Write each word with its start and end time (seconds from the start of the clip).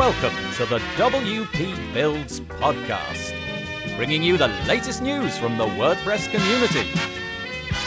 Welcome 0.00 0.34
to 0.54 0.64
the 0.64 0.78
WP 0.96 1.92
Builds 1.92 2.40
podcast, 2.40 3.34
bringing 3.98 4.22
you 4.22 4.38
the 4.38 4.48
latest 4.66 5.02
news 5.02 5.36
from 5.36 5.58
the 5.58 5.66
WordPress 5.66 6.30
community. 6.30 6.88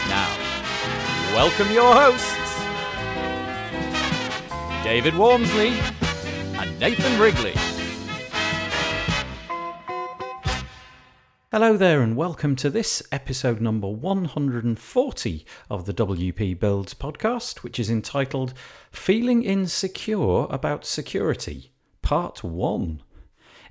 Now, 0.08 0.28
welcome 1.34 1.72
your 1.72 1.92
hosts, 1.92 2.54
David 4.84 5.14
Waumsley 5.14 5.72
and 6.56 6.78
Nathan 6.78 7.20
Wrigley. 7.20 7.54
Hello 11.50 11.76
there, 11.76 12.00
and 12.00 12.14
welcome 12.14 12.54
to 12.54 12.70
this 12.70 13.02
episode 13.10 13.60
number 13.60 13.88
140 13.88 15.46
of 15.68 15.86
the 15.86 15.94
WP 15.94 16.60
Builds 16.60 16.94
podcast, 16.94 17.64
which 17.64 17.80
is 17.80 17.90
entitled 17.90 18.54
Feeling 18.92 19.42
Insecure 19.42 20.46
About 20.48 20.84
Security, 20.86 21.72
Part 22.04 22.44
1. 22.44 23.00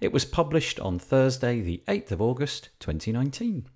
It 0.01 0.11
was 0.11 0.25
published 0.25 0.79
on 0.79 0.97
Thursday, 0.97 1.61
the 1.61 1.83
8th 1.87 2.11
of 2.13 2.19
August 2.19 2.69
2019. 2.79 3.67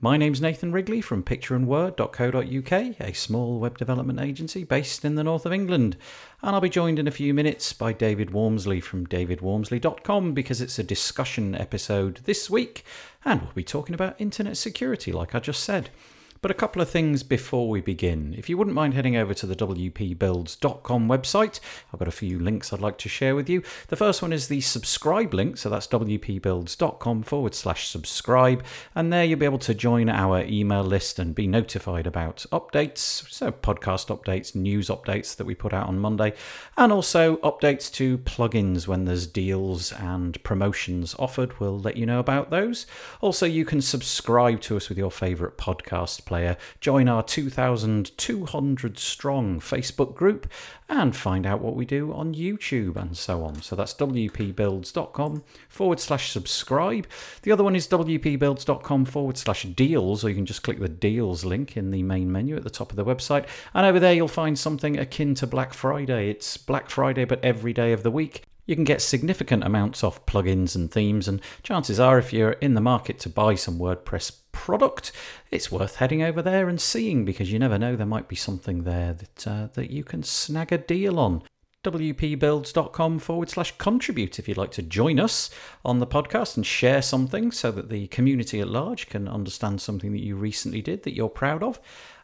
My 0.00 0.16
name's 0.16 0.40
Nathan 0.40 0.72
Wrigley 0.72 1.00
from 1.00 1.22
pictureandword.co.uk, 1.22 3.00
a 3.00 3.12
small 3.12 3.60
web 3.60 3.78
development 3.78 4.18
agency 4.18 4.64
based 4.64 5.04
in 5.04 5.14
the 5.14 5.22
north 5.22 5.46
of 5.46 5.52
England. 5.52 5.96
And 6.42 6.56
I'll 6.56 6.60
be 6.60 6.68
joined 6.68 6.98
in 6.98 7.06
a 7.06 7.12
few 7.12 7.32
minutes 7.32 7.72
by 7.72 7.92
David 7.92 8.30
Waumsley 8.30 8.82
from 8.82 9.06
davidwaumsley.com 9.06 10.34
because 10.34 10.60
it's 10.60 10.80
a 10.80 10.82
discussion 10.82 11.54
episode 11.54 12.22
this 12.24 12.50
week 12.50 12.84
and 13.24 13.40
we'll 13.40 13.52
be 13.52 13.62
talking 13.62 13.94
about 13.94 14.20
internet 14.20 14.56
security, 14.56 15.12
like 15.12 15.32
I 15.32 15.38
just 15.38 15.62
said. 15.62 15.90
But 16.40 16.50
a 16.50 16.54
couple 16.54 16.82
of 16.82 16.90
things 16.90 17.22
before 17.22 17.68
we 17.68 17.80
begin. 17.80 18.34
If 18.36 18.48
you 18.48 18.56
wouldn't 18.56 18.74
mind 18.74 18.94
heading 18.94 19.16
over 19.16 19.34
to 19.34 19.46
the 19.46 19.56
WPBuilds.com 19.56 21.08
website, 21.08 21.60
I've 21.92 21.98
got 21.98 22.08
a 22.08 22.12
few 22.12 22.38
links 22.38 22.72
I'd 22.72 22.80
like 22.80 22.98
to 22.98 23.08
share 23.08 23.34
with 23.34 23.48
you. 23.48 23.62
The 23.88 23.96
first 23.96 24.22
one 24.22 24.32
is 24.32 24.48
the 24.48 24.60
subscribe 24.60 25.32
link, 25.32 25.56
so 25.56 25.70
that's 25.70 25.86
WPBuilds.com 25.86 27.22
forward 27.22 27.54
slash 27.54 27.88
subscribe. 27.88 28.62
And 28.94 29.12
there 29.12 29.24
you'll 29.24 29.38
be 29.38 29.46
able 29.46 29.58
to 29.60 29.74
join 29.74 30.08
our 30.08 30.42
email 30.42 30.84
list 30.84 31.18
and 31.18 31.34
be 31.34 31.46
notified 31.46 32.06
about 32.06 32.44
updates, 32.52 32.98
so 33.30 33.50
podcast 33.50 34.08
updates, 34.08 34.54
news 34.54 34.88
updates 34.88 35.34
that 35.36 35.46
we 35.46 35.54
put 35.54 35.72
out 35.72 35.88
on 35.88 35.98
Monday, 35.98 36.34
and 36.76 36.92
also 36.92 37.36
updates 37.38 37.90
to 37.94 38.18
plugins 38.18 38.86
when 38.86 39.04
there's 39.06 39.26
deals 39.26 39.92
and 39.92 40.42
promotions 40.42 41.14
offered. 41.18 41.58
We'll 41.58 41.78
let 41.78 41.96
you 41.96 42.04
know 42.04 42.18
about 42.18 42.50
those. 42.50 42.86
Also, 43.20 43.46
you 43.46 43.64
can 43.64 43.80
subscribe 43.80 44.60
to 44.62 44.76
us 44.76 44.88
with 44.88 44.98
your 44.98 45.10
favourite 45.10 45.56
podcast 45.56 46.25
player, 46.26 46.58
join 46.80 47.08
our 47.08 47.22
2,200 47.22 48.98
strong 48.98 49.60
Facebook 49.60 50.14
group, 50.14 50.46
and 50.88 51.16
find 51.16 51.46
out 51.46 51.60
what 51.60 51.74
we 51.74 51.86
do 51.86 52.12
on 52.12 52.34
YouTube 52.34 52.96
and 52.96 53.16
so 53.16 53.42
on. 53.42 53.62
So 53.62 53.74
that's 53.74 53.94
wpbuilds.com 53.94 55.42
forward 55.68 56.00
slash 56.00 56.30
subscribe. 56.30 57.06
The 57.42 57.52
other 57.52 57.64
one 57.64 57.74
is 57.74 57.88
wpbuilds.com 57.88 59.04
forward 59.06 59.38
slash 59.38 59.62
deals, 59.62 60.24
or 60.24 60.28
you 60.28 60.34
can 60.34 60.46
just 60.46 60.62
click 60.62 60.78
the 60.78 60.88
deals 60.88 61.44
link 61.44 61.76
in 61.76 61.90
the 61.90 62.02
main 62.02 62.30
menu 62.30 62.56
at 62.56 62.64
the 62.64 62.70
top 62.70 62.90
of 62.90 62.96
the 62.96 63.04
website. 63.04 63.46
And 63.72 63.86
over 63.86 63.98
there, 63.98 64.12
you'll 64.12 64.28
find 64.28 64.58
something 64.58 64.98
akin 64.98 65.34
to 65.36 65.46
Black 65.46 65.72
Friday. 65.72 66.28
It's 66.28 66.56
Black 66.56 66.90
Friday, 66.90 67.24
but 67.24 67.44
every 67.44 67.72
day 67.72 67.92
of 67.92 68.02
the 68.02 68.10
week. 68.10 68.44
You 68.66 68.74
can 68.74 68.84
get 68.84 69.00
significant 69.00 69.62
amounts 69.62 70.02
off 70.02 70.26
plugins 70.26 70.74
and 70.74 70.90
themes, 70.90 71.28
and 71.28 71.40
chances 71.62 72.00
are, 72.00 72.18
if 72.18 72.32
you're 72.32 72.52
in 72.52 72.74
the 72.74 72.80
market 72.80 73.20
to 73.20 73.28
buy 73.28 73.54
some 73.54 73.78
WordPress 73.78 74.32
product, 74.56 75.12
it's 75.50 75.70
worth 75.70 75.96
heading 75.96 76.22
over 76.22 76.40
there 76.40 76.68
and 76.68 76.80
seeing 76.80 77.24
because 77.24 77.52
you 77.52 77.58
never 77.58 77.78
know 77.78 77.94
there 77.94 78.06
might 78.06 78.28
be 78.28 78.36
something 78.36 78.84
there 78.84 79.12
that 79.12 79.46
uh, 79.46 79.68
that 79.74 79.90
you 79.90 80.02
can 80.02 80.22
snag 80.22 80.72
a 80.72 80.78
deal 80.78 81.20
on 81.20 81.42
wpbuilds.com 81.84 83.20
forward 83.20 83.48
slash 83.48 83.72
contribute 83.78 84.40
if 84.40 84.48
you'd 84.48 84.56
like 84.56 84.72
to 84.72 84.82
join 84.82 85.20
us 85.20 85.50
on 85.84 86.00
the 86.00 86.06
podcast 86.06 86.56
and 86.56 86.66
share 86.66 87.00
something 87.00 87.52
so 87.52 87.70
that 87.70 87.90
the 87.90 88.08
community 88.08 88.60
at 88.60 88.66
large 88.66 89.08
can 89.08 89.28
understand 89.28 89.80
something 89.80 90.10
that 90.10 90.22
you 90.22 90.34
recently 90.34 90.82
did 90.82 91.04
that 91.04 91.14
you're 91.14 91.28
proud 91.28 91.62
of 91.62 91.78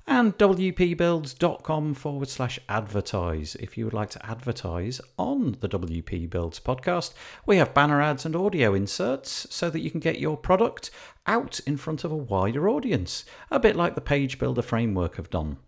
and 0.06 0.36
wpbuilds.com 0.36 1.94
forward 1.94 2.28
slash 2.28 2.58
advertise 2.68 3.54
if 3.56 3.78
you 3.78 3.84
would 3.84 3.94
like 3.94 4.10
to 4.10 4.26
advertise 4.26 5.00
on 5.16 5.56
the 5.60 5.68
WP 5.68 6.28
Builds 6.28 6.58
podcast. 6.58 7.14
We 7.46 7.58
have 7.58 7.74
banner 7.74 8.02
ads 8.02 8.26
and 8.26 8.34
audio 8.34 8.74
inserts 8.74 9.46
so 9.50 9.70
that 9.70 9.80
you 9.80 9.90
can 9.90 10.00
get 10.00 10.18
your 10.18 10.36
product 10.36 10.90
out 11.26 11.60
in 11.66 11.76
front 11.76 12.04
of 12.04 12.12
a 12.12 12.16
wider 12.16 12.68
audience, 12.68 13.24
a 13.50 13.60
bit 13.60 13.76
like 13.76 13.94
the 13.94 14.00
Page 14.00 14.38
Builder 14.38 14.62
framework 14.62 15.16
have 15.16 15.30
done. 15.30 15.58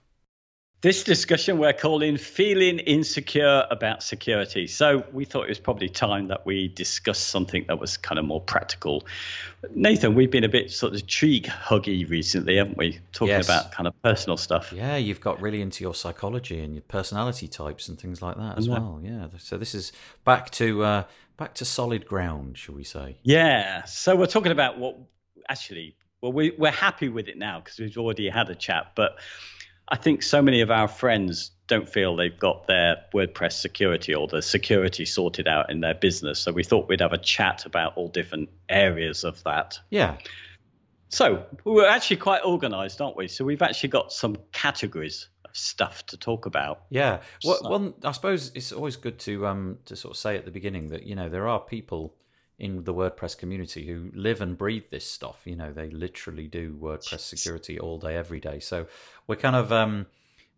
This 0.81 1.05
discussion 1.05 1.59
we're 1.59 1.71
calling 1.71 2.17
Feeling 2.17 2.77
Insecure 2.79 3.63
About 3.71 4.03
Security. 4.03 4.67
So 4.67 5.05
we 5.13 5.23
thought 5.23 5.43
it 5.43 5.49
was 5.49 5.57
probably 5.59 5.87
time 5.87 6.27
that 6.27 6.45
we 6.45 6.67
discuss 6.67 7.19
something 7.19 7.63
that 7.69 7.79
was 7.79 7.95
kind 7.95 8.19
of 8.19 8.25
more 8.25 8.41
practical. 8.41 9.05
Nathan, 9.73 10.13
we've 10.13 10.29
been 10.29 10.43
a 10.43 10.49
bit 10.49 10.71
sort 10.71 10.93
of 10.93 11.07
tree 11.07 11.39
huggy 11.41 12.07
recently, 12.09 12.57
haven't 12.57 12.77
we? 12.77 12.99
Talking 13.13 13.29
Yes. 13.29 13.45
about 13.45 13.71
kind 13.71 13.87
of 13.87 13.93
personal 14.03 14.35
stuff. 14.35 14.73
Yeah, 14.75 14.97
you've 14.97 15.21
got 15.21 15.41
really 15.41 15.61
into 15.61 15.85
your 15.85 15.95
psychology 15.95 16.59
and 16.59 16.73
your 16.73 16.81
personality 16.81 17.47
types 17.47 17.87
and 17.87 17.97
things 17.97 18.21
like 18.21 18.35
that 18.35 18.57
as 18.57 18.67
Yeah. 18.67 18.73
well. 18.73 18.99
Yeah. 19.01 19.27
So 19.37 19.57
this 19.57 19.73
is 19.73 19.93
back 20.25 20.49
to 20.51 20.83
uh, 20.83 21.03
back 21.38 21.55
to 21.55 21.66
solid 21.66 22.05
ground, 22.05 22.57
shall 22.57 22.75
we 22.75 22.83
say? 22.83 23.17
Yeah. 23.23 23.83
So 23.85 24.16
we're 24.16 24.25
talking 24.27 24.51
about 24.51 24.77
what 24.77 24.97
actually, 25.49 25.95
well, 26.21 26.31
we, 26.31 26.53
we're 26.57 26.71
happy 26.71 27.09
with 27.09 27.27
it 27.27 27.38
now 27.38 27.59
because 27.59 27.79
we've 27.79 27.97
already 27.97 28.29
had 28.29 28.49
a 28.49 28.55
chat. 28.55 28.94
But 28.95 29.17
I 29.88 29.97
think 29.97 30.23
so 30.23 30.41
many 30.41 30.61
of 30.61 30.72
our 30.72 30.88
friends 30.88 31.51
don't 31.67 31.88
feel 31.88 32.16
they've 32.16 32.38
got 32.38 32.67
their 32.67 32.97
WordPress 33.13 33.53
security 33.53 34.13
or 34.13 34.27
the 34.27 34.41
security 34.41 35.05
sorted 35.05 35.47
out 35.47 35.69
in 35.69 35.81
their 35.81 35.93
business. 35.93 36.39
So 36.39 36.51
we 36.51 36.63
thought 36.63 36.88
we'd 36.88 37.01
have 37.01 37.13
a 37.13 37.17
chat 37.17 37.66
about 37.66 37.97
all 37.97 38.07
different 38.09 38.49
areas 38.69 39.23
of 39.23 39.43
that. 39.43 39.79
Yeah. 39.89 40.17
So 41.09 41.46
we're 41.63 41.87
actually 41.87 42.17
quite 42.17 42.43
organised, 42.43 42.99
aren't 42.99 43.16
we? 43.16 43.28
So 43.28 43.46
we've 43.46 43.61
actually 43.61 43.90
got 43.90 44.11
some 44.11 44.37
categories 44.52 45.28
stuff 45.53 46.05
to 46.08 46.17
talk 46.17 46.46
about. 46.46 46.84
Yeah. 46.90 47.22
Well, 47.46 47.58
So- 47.61 47.70
one, 47.70 47.94
I 48.03 48.11
suppose 48.11 48.52
it's 48.55 48.72
always 48.72 48.96
good 48.97 49.17
to 49.20 49.47
um 49.47 49.78
to 49.85 49.96
sort 49.96 50.14
of 50.16 50.17
say 50.17 50.35
at 50.38 50.46
the 50.46 50.52
beginning 50.52 50.90
that 50.90 51.03
you 51.03 51.16
know 51.16 51.29
there 51.29 51.47
are 51.47 51.59
people 51.59 52.16
in 52.59 52.84
the 52.84 52.94
WordPress 52.94 53.38
community 53.38 53.88
who 53.88 54.11
live 54.14 54.40
and 54.41 54.58
breathe 54.58 54.84
this 54.91 55.09
stuff. 55.09 55.41
You 55.46 55.55
know, 55.55 55.72
they 55.72 55.90
literally 55.90 56.47
do 56.47 56.73
WordPress 56.79 57.20
security 57.22 57.79
all 57.79 57.97
day, 57.97 58.16
every 58.16 58.40
day. 58.40 58.59
So 58.59 58.85
we're 59.28 59.35
kind 59.38 59.55
of 59.55 59.72
um 59.72 60.08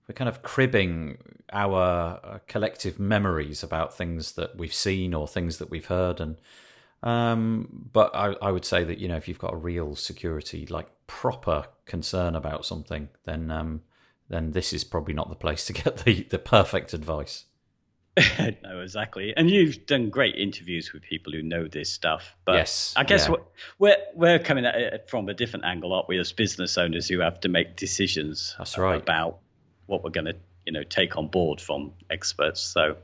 we're 0.08 0.14
kind 0.16 0.30
of 0.30 0.44
cribbing 0.44 1.18
our 1.52 2.20
uh, 2.24 2.40
collective 2.48 3.00
memories 3.00 3.64
about 3.64 3.96
things 3.98 4.34
that 4.34 4.56
we've 4.56 4.74
seen 4.74 5.14
or 5.14 5.28
things 5.28 5.58
that 5.58 5.70
we've 5.72 5.88
heard 5.88 6.20
and 6.20 6.38
um 7.04 7.88
but 7.92 8.16
I, 8.16 8.34
I 8.42 8.52
would 8.52 8.66
say 8.66 8.84
that 8.84 8.98
you 9.00 9.08
know 9.08 9.16
if 9.18 9.28
you've 9.28 9.40
got 9.40 9.54
a 9.54 9.58
real 9.58 9.96
security 9.96 10.66
like 10.66 10.88
proper 11.08 11.66
concern 11.86 12.36
about 12.36 12.66
something 12.66 13.10
then 13.26 13.52
um 13.52 13.82
then 14.30 14.52
this 14.52 14.74
is 14.74 14.84
probably 14.84 15.14
not 15.14 15.30
the 15.30 15.36
place 15.36 15.66
to 15.66 15.74
get 15.74 15.98
the, 15.98 16.24
the 16.24 16.40
perfect 16.40 16.94
advice. 16.94 17.46
no, 18.64 18.80
exactly. 18.80 19.34
And 19.36 19.50
you've 19.50 19.86
done 19.86 20.10
great 20.10 20.36
interviews 20.36 20.94
with 20.94 21.04
people 21.04 21.34
who 21.34 21.42
know 21.42 21.68
this 21.68 21.92
stuff. 21.92 22.36
But 22.46 22.56
yes, 22.56 22.94
I 22.96 23.04
guess 23.04 23.28
yeah. 23.28 23.36
we're, 23.78 23.98
we're 24.14 24.40
coming 24.40 24.66
at 24.66 24.76
it 24.76 25.10
from 25.10 25.28
a 25.28 25.34
different 25.34 25.66
angle, 25.66 25.92
aren't 25.92 26.08
we, 26.08 26.18
as 26.18 26.32
business 26.32 26.78
owners 26.78 27.10
who 27.10 27.20
have 27.20 27.42
to 27.42 27.50
make 27.50 27.76
decisions 27.76 28.56
That's 28.58 28.78
right. 28.78 29.02
about 29.02 29.40
what 29.88 30.04
we're 30.04 30.12
going 30.12 30.28
to, 30.28 30.36
you 30.66 30.72
know, 30.72 30.84
take 30.84 31.18
on 31.18 31.28
board 31.28 31.60
from 31.60 31.92
experts. 32.10 32.62
So, 32.62 32.96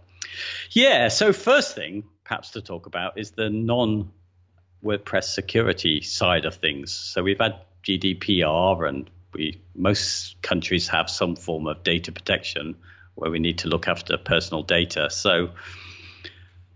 yeah. 0.72 1.10
So 1.10 1.34
first 1.34 1.76
thing, 1.76 2.06
perhaps 2.24 2.52
to 2.52 2.62
talk 2.62 2.86
about 2.86 3.18
is 3.18 3.32
the 3.32 3.50
non 3.50 4.12
WordPress 4.84 5.26
security 5.26 6.02
side 6.02 6.46
of 6.46 6.56
things. 6.56 6.92
So 6.94 7.22
we've 7.22 7.40
had 7.40 7.56
GDPR, 7.84 8.88
and 8.88 9.10
we 9.34 9.62
most 9.76 10.42
countries 10.42 10.88
have 10.88 11.10
some 11.10 11.36
form 11.36 11.68
of 11.68 11.84
data 11.84 12.12
protection 12.12 12.76
where 13.16 13.32
we 13.32 13.40
need 13.40 13.58
to 13.60 13.68
look 13.68 13.88
after 13.88 14.18
personal 14.18 14.64
data. 14.64 15.10
So, 15.10 15.50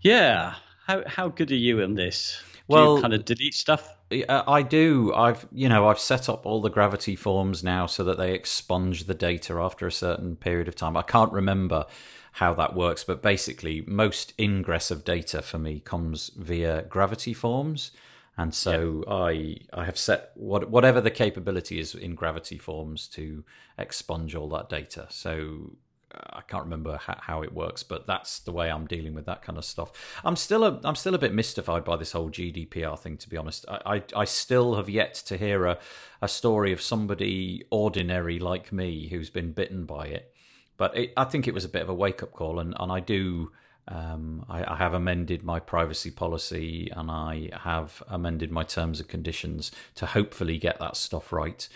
yeah, 0.00 0.54
how 0.86 1.02
how 1.06 1.28
good 1.28 1.50
are 1.50 1.56
you 1.56 1.80
in 1.80 1.94
this? 1.94 2.42
Do 2.68 2.74
Well- 2.74 2.96
you 2.96 3.02
kind 3.02 3.14
of 3.14 3.24
delete 3.24 3.54
stuff. 3.54 3.92
Uh, 4.28 4.44
I 4.46 4.62
do. 4.62 5.12
I've 5.14 5.46
you 5.52 5.68
know 5.68 5.88
I've 5.88 5.98
set 5.98 6.28
up 6.28 6.46
all 6.46 6.60
the 6.60 6.70
gravity 6.70 7.16
forms 7.16 7.64
now 7.64 7.86
so 7.86 8.04
that 8.04 8.18
they 8.18 8.34
expunge 8.34 9.04
the 9.04 9.14
data 9.14 9.54
after 9.54 9.86
a 9.86 9.92
certain 9.92 10.36
period 10.36 10.68
of 10.68 10.76
time. 10.76 10.96
I 10.96 11.02
can't 11.02 11.32
remember 11.32 11.86
how 12.32 12.54
that 12.54 12.74
works, 12.74 13.02
but 13.02 13.22
basically 13.22 13.82
most 13.86 14.32
ingress 14.38 14.90
of 14.90 15.04
data 15.04 15.42
for 15.42 15.58
me 15.58 15.80
comes 15.80 16.30
via 16.36 16.82
gravity 16.82 17.32
forms, 17.34 17.90
and 18.38 18.54
so 18.54 19.04
I 19.08 19.56
I 19.72 19.84
have 19.84 19.98
set 19.98 20.32
what 20.34 20.70
whatever 20.70 21.00
the 21.00 21.10
capability 21.10 21.80
is 21.80 21.94
in 21.94 22.14
gravity 22.14 22.58
forms 22.58 23.08
to 23.08 23.44
expunge 23.78 24.34
all 24.34 24.48
that 24.50 24.68
data. 24.68 25.06
So 25.08 25.76
uh, 26.14 26.18
I 26.34 26.40
can't 26.42 26.64
remember 26.64 26.98
how, 26.98 27.18
how 27.20 27.42
it 27.42 27.54
works, 27.54 27.82
but 27.82 28.06
that's 28.06 28.40
the 28.40 28.52
way 28.52 28.70
I'm 28.70 28.86
dealing 28.86 29.14
with 29.14 29.24
that 29.26 29.42
kind 29.42 29.56
of 29.56 29.64
stuff. 29.64 30.20
I'm 30.22 30.36
still 30.36 30.64
a 30.64 30.80
I'm 30.84 30.96
still 30.96 31.14
a 31.14 31.18
bit 31.18 31.32
mystified 31.32 31.84
by 31.84 31.96
this 31.96 32.12
whole 32.12 32.30
GDPR 32.30 32.98
thing, 32.98 33.16
to 33.18 33.28
be 33.28 33.38
honest. 33.38 33.64
I 33.68 33.80
I, 33.86 34.02
I 34.14 34.24
still 34.24 34.74
have 34.76 34.90
yet 34.90 35.14
to 35.26 35.38
hear 35.38 35.64
a, 35.64 35.78
a 36.20 36.28
story 36.28 36.72
of 36.72 36.82
somebody 36.82 37.64
ordinary 37.70 38.38
like 38.38 38.70
me 38.70 39.08
who's 39.08 39.30
been 39.30 39.52
bitten 39.52 39.86
by 39.86 40.06
it. 40.08 40.34
But 40.76 40.94
it, 40.94 41.12
I 41.16 41.24
think 41.24 41.48
it 41.48 41.54
was 41.54 41.64
a 41.64 41.70
bit 41.70 41.82
of 41.82 41.88
a 41.88 41.94
wake 41.94 42.22
up 42.22 42.32
call, 42.32 42.60
and 42.60 42.74
and 42.78 42.92
I 42.92 43.00
do. 43.00 43.52
Um, 43.88 44.44
I, 44.48 44.74
I 44.74 44.76
have 44.76 44.94
amended 44.94 45.44
my 45.44 45.60
privacy 45.60 46.10
policy 46.10 46.90
and 46.94 47.10
I 47.10 47.50
have 47.52 48.02
amended 48.08 48.50
my 48.50 48.64
terms 48.64 49.00
and 49.00 49.08
conditions 49.08 49.70
to 49.96 50.06
hopefully 50.06 50.58
get 50.58 50.78
that 50.80 50.96
stuff 50.96 51.32
right. 51.32 51.68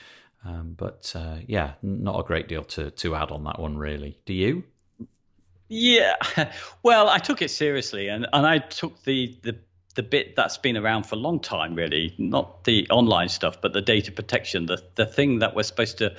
Um, 0.44 0.74
but 0.76 1.12
uh, 1.14 1.36
yeah, 1.46 1.72
not 1.82 2.18
a 2.18 2.22
great 2.22 2.48
deal 2.48 2.64
to, 2.64 2.90
to 2.90 3.14
add 3.14 3.30
on 3.30 3.44
that 3.44 3.58
one, 3.58 3.76
really. 3.76 4.18
Do 4.24 4.32
you? 4.32 4.64
Yeah, 5.68 6.16
well, 6.82 7.08
I 7.08 7.18
took 7.18 7.42
it 7.42 7.50
seriously, 7.50 8.08
and, 8.08 8.26
and 8.32 8.44
I 8.46 8.58
took 8.58 9.02
the, 9.04 9.38
the 9.42 9.56
the 9.96 10.02
bit 10.02 10.36
that's 10.36 10.56
been 10.56 10.76
around 10.76 11.04
for 11.04 11.16
a 11.16 11.18
long 11.18 11.40
time, 11.40 11.74
really, 11.74 12.14
not 12.16 12.64
the 12.64 12.88
online 12.90 13.28
stuff, 13.28 13.60
but 13.60 13.72
the 13.72 13.82
data 13.82 14.12
protection, 14.12 14.66
the 14.66 14.82
the 14.94 15.06
thing 15.06 15.40
that 15.40 15.54
we're 15.54 15.62
supposed 15.62 15.98
to 15.98 16.16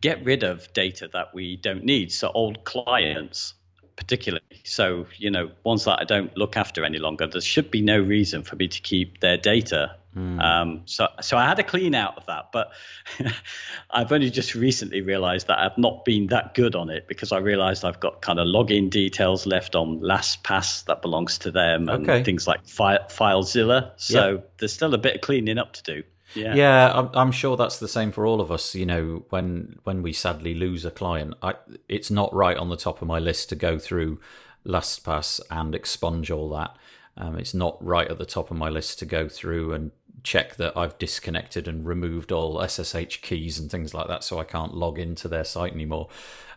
get 0.00 0.24
rid 0.24 0.42
of 0.42 0.72
data 0.72 1.08
that 1.12 1.34
we 1.34 1.56
don't 1.56 1.84
need. 1.84 2.12
So 2.12 2.30
old 2.32 2.64
clients, 2.64 3.54
particularly. 4.00 4.42
So 4.64 5.06
you 5.18 5.30
know, 5.30 5.50
ones 5.62 5.84
that 5.84 6.00
I 6.00 6.04
don't 6.04 6.36
look 6.36 6.56
after 6.56 6.84
any 6.84 6.98
longer. 6.98 7.28
There 7.28 7.40
should 7.40 7.70
be 7.70 7.82
no 7.82 8.00
reason 8.00 8.42
for 8.42 8.56
me 8.56 8.66
to 8.66 8.80
keep 8.80 9.20
their 9.20 9.36
data. 9.36 9.94
Um, 10.16 10.82
so 10.86 11.06
so 11.20 11.36
I 11.38 11.46
had 11.46 11.60
a 11.60 11.62
clean 11.62 11.94
out 11.94 12.16
of 12.16 12.26
that, 12.26 12.50
but 12.52 12.72
I've 13.90 14.10
only 14.10 14.28
just 14.30 14.56
recently 14.56 15.02
realised 15.02 15.46
that 15.46 15.60
I've 15.60 15.78
not 15.78 16.04
been 16.04 16.26
that 16.28 16.54
good 16.54 16.74
on 16.74 16.90
it 16.90 17.06
because 17.06 17.30
I 17.30 17.38
realised 17.38 17.84
I've 17.84 18.00
got 18.00 18.20
kind 18.20 18.40
of 18.40 18.46
login 18.48 18.90
details 18.90 19.46
left 19.46 19.76
on 19.76 20.00
LastPass 20.00 20.84
that 20.86 21.00
belongs 21.00 21.38
to 21.38 21.52
them 21.52 21.88
and 21.88 22.08
Okay. 22.10 22.24
things 22.24 22.48
like 22.48 22.66
Fi- 22.66 22.98
FileZilla. 23.08 23.92
So 23.96 24.28
Yeah. 24.32 24.40
there's 24.58 24.72
still 24.72 24.92
a 24.94 24.98
bit 24.98 25.14
of 25.14 25.20
cleaning 25.20 25.58
up 25.58 25.74
to 25.74 25.82
do. 25.84 26.02
Yeah. 26.34 26.54
Yeah, 26.54 26.92
I'm, 26.94 27.10
I'm 27.14 27.32
sure 27.32 27.56
that's 27.56 27.78
the 27.78 27.88
same 27.88 28.12
for 28.12 28.26
all 28.26 28.40
of 28.40 28.50
us. 28.52 28.74
You 28.74 28.86
know, 28.86 29.24
when 29.30 29.78
when 29.84 30.02
we 30.02 30.12
sadly 30.12 30.54
lose 30.54 30.84
a 30.84 30.90
client, 30.90 31.34
I, 31.42 31.54
it's 31.88 32.10
not 32.10 32.32
right 32.34 32.56
on 32.56 32.68
the 32.68 32.76
top 32.76 33.02
of 33.02 33.08
my 33.08 33.18
list 33.18 33.48
to 33.50 33.56
go 33.56 33.78
through 33.78 34.20
LastPass 34.66 35.40
and 35.50 35.74
expunge 35.74 36.30
all 36.30 36.48
that. 36.50 36.76
Um, 37.16 37.38
it's 37.38 37.54
not 37.54 37.84
right 37.84 38.08
at 38.08 38.18
the 38.18 38.26
top 38.26 38.50
of 38.50 38.56
my 38.56 38.68
list 38.68 38.98
to 39.00 39.04
go 39.04 39.28
through 39.28 39.72
and 39.72 39.90
check 40.22 40.56
that 40.56 40.76
I've 40.76 40.98
disconnected 40.98 41.66
and 41.66 41.86
removed 41.86 42.30
all 42.30 42.66
SSH 42.66 43.20
keys 43.22 43.58
and 43.58 43.70
things 43.70 43.94
like 43.94 44.08
that, 44.08 44.22
so 44.24 44.38
I 44.38 44.44
can't 44.44 44.74
log 44.74 44.98
into 44.98 45.28
their 45.28 45.44
site 45.44 45.72
anymore. 45.72 46.08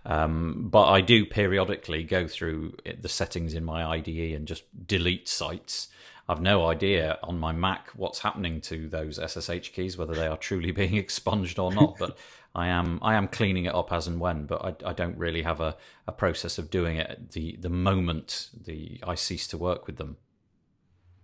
Um, 0.05 0.67
but 0.69 0.89
I 0.89 1.01
do 1.01 1.25
periodically 1.25 2.03
go 2.03 2.27
through 2.27 2.75
the 2.99 3.07
settings 3.09 3.53
in 3.53 3.63
my 3.63 3.85
IDE 3.85 4.35
and 4.35 4.47
just 4.47 4.63
delete 4.87 5.29
sites. 5.29 5.87
I've 6.27 6.41
no 6.41 6.67
idea 6.67 7.19
on 7.23 7.37
my 7.37 7.51
Mac 7.51 7.89
what's 7.95 8.19
happening 8.19 8.61
to 8.61 8.87
those 8.87 9.19
SSH 9.19 9.69
keys, 9.73 9.97
whether 9.97 10.13
they 10.13 10.27
are 10.27 10.37
truly 10.37 10.71
being 10.81 10.95
expunged 10.95 11.59
or 11.59 11.73
not. 11.73 11.97
But 11.99 12.17
I 12.55 12.67
am 12.67 12.99
I 13.01 13.15
am 13.15 13.27
cleaning 13.27 13.65
it 13.65 13.73
up 13.73 13.91
as 13.91 14.07
and 14.07 14.19
when, 14.19 14.45
but 14.45 14.63
I, 14.63 14.89
I 14.89 14.93
don't 14.93 15.17
really 15.17 15.41
have 15.41 15.59
a, 15.59 15.75
a 16.07 16.11
process 16.11 16.57
of 16.57 16.69
doing 16.69 16.97
it 16.97 17.09
at 17.09 17.31
the 17.31 17.57
the 17.59 17.69
moment 17.69 18.49
the 18.65 18.99
I 19.05 19.15
cease 19.15 19.47
to 19.47 19.57
work 19.57 19.87
with 19.87 19.97
them. 19.97 20.17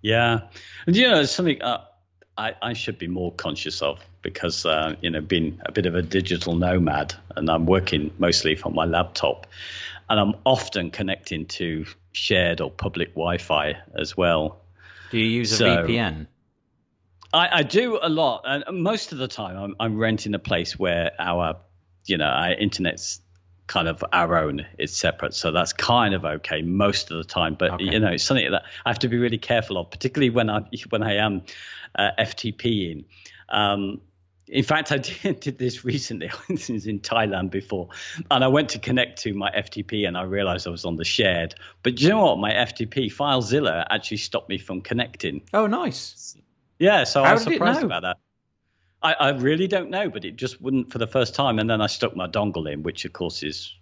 Yeah, 0.02 0.48
and 0.88 0.96
you 0.96 1.10
know, 1.10 1.20
it's 1.22 1.32
something 1.32 1.62
uh, 1.62 1.86
I 2.38 2.56
I 2.62 2.74
should 2.74 2.98
be 2.98 3.08
more 3.08 3.34
conscious 3.34 3.82
of 3.82 4.00
because 4.22 4.66
uh, 4.66 4.96
you 5.02 5.12
know, 5.12 5.22
being 5.22 5.60
a 5.66 5.72
bit 5.72 5.86
of 5.86 5.96
a 5.96 6.02
digital 6.02 6.56
nomad, 6.56 7.14
and 7.36 7.50
I'm 7.50 7.66
working 7.66 8.12
mostly 8.18 8.56
from 8.56 8.74
my 8.74 8.86
laptop, 8.86 9.46
and 10.10 10.20
I'm 10.20 10.34
often 10.46 10.90
connecting 10.90 11.46
to 11.48 11.86
shared 12.12 12.60
or 12.60 12.72
public 12.72 13.10
Wi-Fi 13.10 13.78
as 13.96 14.18
well. 14.18 14.62
Do 15.12 15.18
you 15.18 15.26
use 15.26 15.52
a 15.54 15.58
So- 15.58 15.66
VPN? 15.66 16.28
I, 17.32 17.60
I 17.60 17.64
do 17.64 18.00
a 18.02 18.10
lot, 18.10 18.42
and 18.46 18.82
most 18.82 19.12
of 19.12 19.20
the 19.20 19.28
time 19.28 19.56
I'm, 19.56 19.76
I'm 19.80 19.98
renting 20.00 20.34
a 20.34 20.40
place 20.40 20.80
where 20.80 21.12
our, 21.20 21.58
you 22.06 22.18
know, 22.18 22.26
our 22.26 22.54
internet's 22.54 23.22
kind 23.68 23.88
of 23.88 24.04
our 24.12 24.36
own. 24.36 24.66
It's 24.80 24.98
separate, 24.98 25.36
so 25.36 25.52
that's 25.52 25.72
kind 25.74 26.16
of 26.16 26.26
okay 26.26 26.64
most 26.64 27.12
of 27.12 27.18
the 27.18 27.24
time. 27.24 27.54
But 27.54 27.74
Okay. 27.74 27.84
you 27.84 28.00
know, 28.00 28.08
it's 28.08 28.24
something 28.24 28.50
that 28.50 28.64
I 28.84 28.90
have 28.90 28.98
to 29.00 29.08
be 29.10 29.18
really 29.18 29.38
careful 29.38 29.78
of, 29.78 29.92
particularly 29.92 30.32
when 30.32 30.50
I 30.50 30.62
when 30.90 31.04
I 31.04 31.18
am 31.18 31.44
uh, 31.94 32.10
FTPing. 32.18 33.06
Um, 33.48 34.02
in 34.50 34.64
fact, 34.64 34.92
I 34.92 34.98
did, 35.24 35.40
did 35.40 35.58
this 35.58 35.86
recently. 35.86 36.32
this 36.50 36.70
was 36.70 36.88
in 36.88 37.00
Thailand 37.00 37.52
before, 37.52 37.90
and 38.30 38.44
I 38.44 38.48
went 38.48 38.70
to 38.70 38.80
connect 38.80 39.22
to 39.24 39.34
my 39.34 39.52
FTP, 39.52 40.08
and 40.08 40.18
I 40.18 40.24
realized 40.24 40.68
I 40.68 40.72
was 40.72 40.86
on 40.86 40.96
the 40.96 41.06
shared. 41.06 41.56
But 41.84 41.96
do 41.96 42.04
you 42.04 42.10
know 42.10 42.26
what? 42.26 42.40
My 42.40 42.52
FTP 42.52 43.14
FileZilla 43.14 43.86
actually 43.90 44.18
stopped 44.18 44.50
me 44.50 44.58
from 44.58 44.82
connecting. 44.82 45.42
Oh, 45.54 45.68
nice. 45.68 46.36
Yeah, 46.78 47.04
so 47.04 47.24
How 47.24 47.32
I 47.32 47.34
was 47.34 47.44
surprised 47.44 47.84
about 47.84 48.04
that. 48.04 48.18
I, 49.02 49.14
I 49.14 49.30
really 49.30 49.68
don't 49.68 49.90
know, 49.90 50.10
but 50.10 50.26
it 50.26 50.36
just 50.36 50.62
wouldn't 50.62 50.92
for 50.92 50.98
the 50.98 51.08
first 51.08 51.36
time. 51.36 51.60
And 51.60 51.70
then 51.70 51.82
I 51.82 51.88
stuck 51.88 52.16
my 52.16 52.28
dongle 52.28 52.72
in, 52.72 52.84
which 52.84 53.06
of 53.06 53.14
course 53.14 53.44
is 53.44 53.74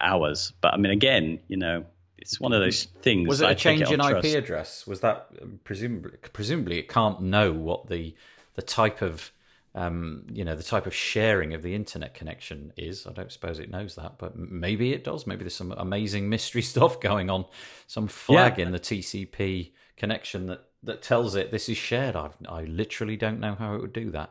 hours. 0.00 0.52
But 0.60 0.74
I 0.74 0.76
mean, 0.76 0.92
again, 0.92 1.40
you 1.48 1.56
know, 1.56 1.86
it's 2.18 2.38
one 2.40 2.52
of 2.52 2.60
those 2.60 2.84
things. 3.02 3.28
Was 3.28 3.40
it 3.40 3.46
I 3.46 3.50
a 3.52 3.54
take 3.54 3.78
change 3.78 3.90
in 3.90 4.00
on 4.00 4.16
IP 4.16 4.20
trust. 4.22 4.36
address? 4.36 4.86
Was 4.86 5.00
that 5.00 5.28
um, 5.40 5.60
presumably 5.64 6.18
presumably 6.32 6.78
it 6.78 6.88
can't 6.88 7.22
know 7.22 7.52
what 7.52 7.88
the 7.88 8.14
the 8.54 8.62
type 8.62 9.00
of 9.00 9.32
um, 9.76 10.26
you 10.32 10.44
know 10.44 10.56
the 10.56 10.62
type 10.62 10.86
of 10.86 10.94
sharing 10.94 11.54
of 11.54 11.62
the 11.62 11.74
internet 11.74 12.14
connection 12.14 12.72
is. 12.76 13.06
I 13.06 13.12
don't 13.12 13.30
suppose 13.30 13.58
it 13.60 13.70
knows 13.70 13.94
that, 13.94 14.18
but 14.18 14.36
maybe 14.36 14.92
it 14.92 15.04
does. 15.04 15.26
Maybe 15.26 15.44
there's 15.44 15.54
some 15.54 15.72
amazing 15.72 16.28
mystery 16.28 16.62
stuff 16.72 16.98
going 17.00 17.30
on. 17.30 17.44
Some 17.86 18.08
flag 18.08 18.58
Yeah. 18.58 18.66
in 18.66 18.72
the 18.72 18.80
TCP 18.80 19.72
connection 19.96 20.46
that 20.46 20.62
that 20.82 21.02
tells 21.02 21.34
it 21.34 21.50
this 21.50 21.68
is 21.68 21.76
shared. 21.76 22.16
I 22.16 22.30
I 22.48 22.64
literally 22.64 23.16
don't 23.16 23.38
know 23.40 23.54
how 23.54 23.74
it 23.74 23.80
would 23.82 23.92
do 23.92 24.10
that. 24.12 24.30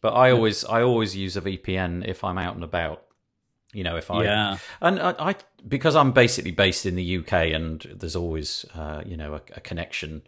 But 0.00 0.14
I 0.14 0.30
always 0.30 0.64
I 0.64 0.82
always 0.82 1.14
use 1.14 1.36
a 1.36 1.42
VPN 1.42 2.08
if 2.08 2.24
I'm 2.24 2.38
out 2.38 2.54
and 2.54 2.64
about. 2.64 3.04
You 3.72 3.84
know, 3.84 3.96
if 3.96 4.10
I 4.10 4.24
Yeah. 4.24 4.58
and 4.80 4.98
I, 4.98 5.14
I 5.30 5.34
because 5.68 5.94
I'm 5.94 6.12
basically 6.12 6.50
based 6.50 6.86
in 6.86 6.96
the 6.96 7.18
UK 7.18 7.32
and 7.54 7.80
there's 8.00 8.16
always 8.16 8.64
uh, 8.74 9.02
you 9.06 9.16
know 9.16 9.34
a, 9.34 9.42
a 9.56 9.60
connection 9.60 10.22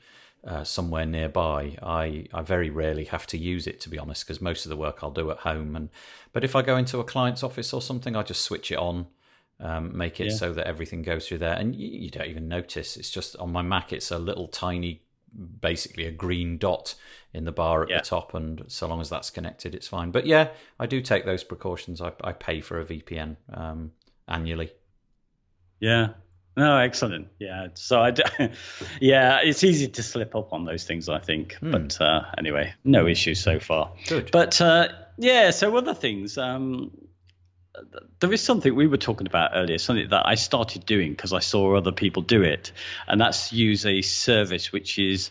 uh, 0.46 0.64
somewhere 0.64 1.06
nearby. 1.06 1.76
I 1.82 2.26
I 2.32 2.42
very 2.42 2.70
rarely 2.70 3.04
have 3.04 3.26
to 3.28 3.38
use 3.38 3.66
it 3.66 3.80
to 3.82 3.88
be 3.88 3.99
honest 3.99 4.25
because 4.26 4.40
most 4.40 4.64
of 4.66 4.70
the 4.70 4.76
work 4.76 4.99
I'll 5.02 5.11
do 5.11 5.30
at 5.30 5.38
home. 5.38 5.76
And 5.76 5.88
but 6.32 6.44
if 6.44 6.56
I 6.56 6.62
go 6.62 6.76
into 6.76 6.99
a 6.99 7.04
client's 7.04 7.42
office 7.42 7.72
or 7.72 7.80
something, 7.82 8.16
I 8.16 8.22
just 8.22 8.42
switch 8.42 8.70
it 8.72 8.78
on. 8.78 9.06
Um, 9.61 9.96
make 9.96 10.18
it 10.18 10.30
Yeah. 10.30 10.37
so 10.37 10.52
that 10.54 10.66
everything 10.66 11.02
goes 11.02 11.28
through 11.28 11.38
there, 11.38 11.54
and 11.54 11.76
you, 11.76 11.87
you 11.87 12.11
don't 12.11 12.26
even 12.26 12.49
notice. 12.49 12.96
It's 12.96 13.11
just 13.11 13.37
on 13.37 13.52
my 13.52 13.62
Mac. 13.62 13.92
It's 13.92 14.11
a 14.11 14.18
little 14.18 14.49
tiny, 14.49 15.02
basically 15.61 16.04
a 16.06 16.11
green 16.11 16.58
dot 16.58 16.96
in 17.32 17.44
the 17.44 17.52
bar 17.52 17.84
at 17.84 17.88
Yeah. 17.90 17.99
the 17.99 18.04
top, 18.04 18.34
and 18.34 18.64
so 18.66 18.88
long 18.88 19.00
as 19.00 19.08
that's 19.08 19.30
connected, 19.30 19.72
it's 19.72 19.87
fine. 19.87 20.11
But 20.11 20.26
yeah, 20.26 20.49
I 20.80 20.87
do 20.87 21.00
take 21.00 21.26
those 21.26 21.44
precautions. 21.44 22.00
I, 22.00 22.12
I 22.25 22.32
pay 22.32 22.61
for 22.61 22.80
a 22.80 22.84
VPN 22.84 23.37
um, 23.54 23.92
annually. 24.26 24.72
Yeah. 25.78 26.14
No, 26.56 26.78
excellent. 26.78 27.28
Yeah. 27.38 27.68
So 27.75 28.00
I, 28.00 28.11
d- 28.11 28.23
yeah, 29.00 29.40
it's 29.42 29.64
easy 29.64 29.88
to 29.88 30.02
slip 30.02 30.35
up 30.35 30.52
on 30.52 30.64
those 30.64 30.85
things, 30.85 31.09
I 31.09 31.18
think. 31.18 31.56
But 31.62 32.00
uh, 32.00 32.23
anyway, 32.37 32.75
no 32.85 33.06
issues 33.06 33.40
so 33.40 33.59
far. 33.59 33.92
Good. 34.06 34.30
But 34.30 34.61
uh, 34.61 34.88
yeah, 35.16 35.50
so 35.50 35.75
other 35.76 35.94
things. 35.94 36.37
Um, 36.37 36.90
there 38.21 38.32
is 38.32 38.42
something 38.42 38.75
we 38.75 38.87
were 38.87 38.99
talking 38.99 39.26
about 39.26 39.52
earlier, 39.54 39.78
something 39.78 40.11
that 40.11 40.26
I 40.26 40.35
started 40.35 40.85
doing 40.85 41.11
because 41.12 41.32
I 41.32 41.38
saw 41.38 41.76
other 41.76 41.92
people 41.92 42.23
do 42.23 42.42
it, 42.42 42.73
and 43.09 43.21
that's 43.21 43.52
use 43.52 43.87
a 43.87 44.02
service 44.02 44.73
which 44.73 44.99
is, 44.99 45.30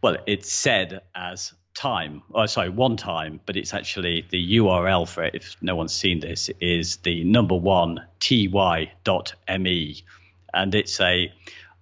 well, 0.00 0.16
it's 0.26 0.52
said 0.52 1.02
as 1.14 1.52
time, 1.74 2.22
oh, 2.34 2.46
sorry, 2.46 2.68
one 2.68 2.96
time, 2.96 3.40
but 3.46 3.56
it's 3.56 3.74
actually 3.74 4.26
the 4.30 4.58
URL 4.58 5.08
for 5.08 5.24
it, 5.24 5.34
if 5.34 5.56
no 5.60 5.74
one's 5.74 5.94
seen 5.94 6.20
this, 6.20 6.50
is 6.60 6.98
the 6.98 7.24
number 7.24 7.56
one 7.56 8.06
ty.me. 8.20 10.04
And 10.54 10.74
it's 10.74 11.00
a, 11.00 11.32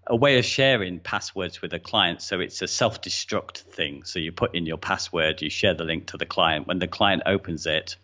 a 0.06 0.16
way 0.16 0.38
of 0.38 0.44
sharing 0.44 1.00
passwords 1.00 1.62
with 1.62 1.72
a 1.72 1.78
client. 1.78 2.22
So 2.22 2.40
it's 2.40 2.62
a 2.62 2.68
self 2.68 3.00
destruct 3.00 3.58
thing. 3.58 4.04
So 4.04 4.18
you 4.18 4.32
put 4.32 4.54
in 4.54 4.66
your 4.66 4.78
password, 4.78 5.42
you 5.42 5.50
share 5.50 5.74
the 5.74 5.84
link 5.84 6.06
to 6.08 6.16
the 6.16 6.26
client. 6.26 6.66
When 6.66 6.78
the 6.78 6.88
client 6.88 7.22
opens 7.26 7.66
it, 7.66 7.96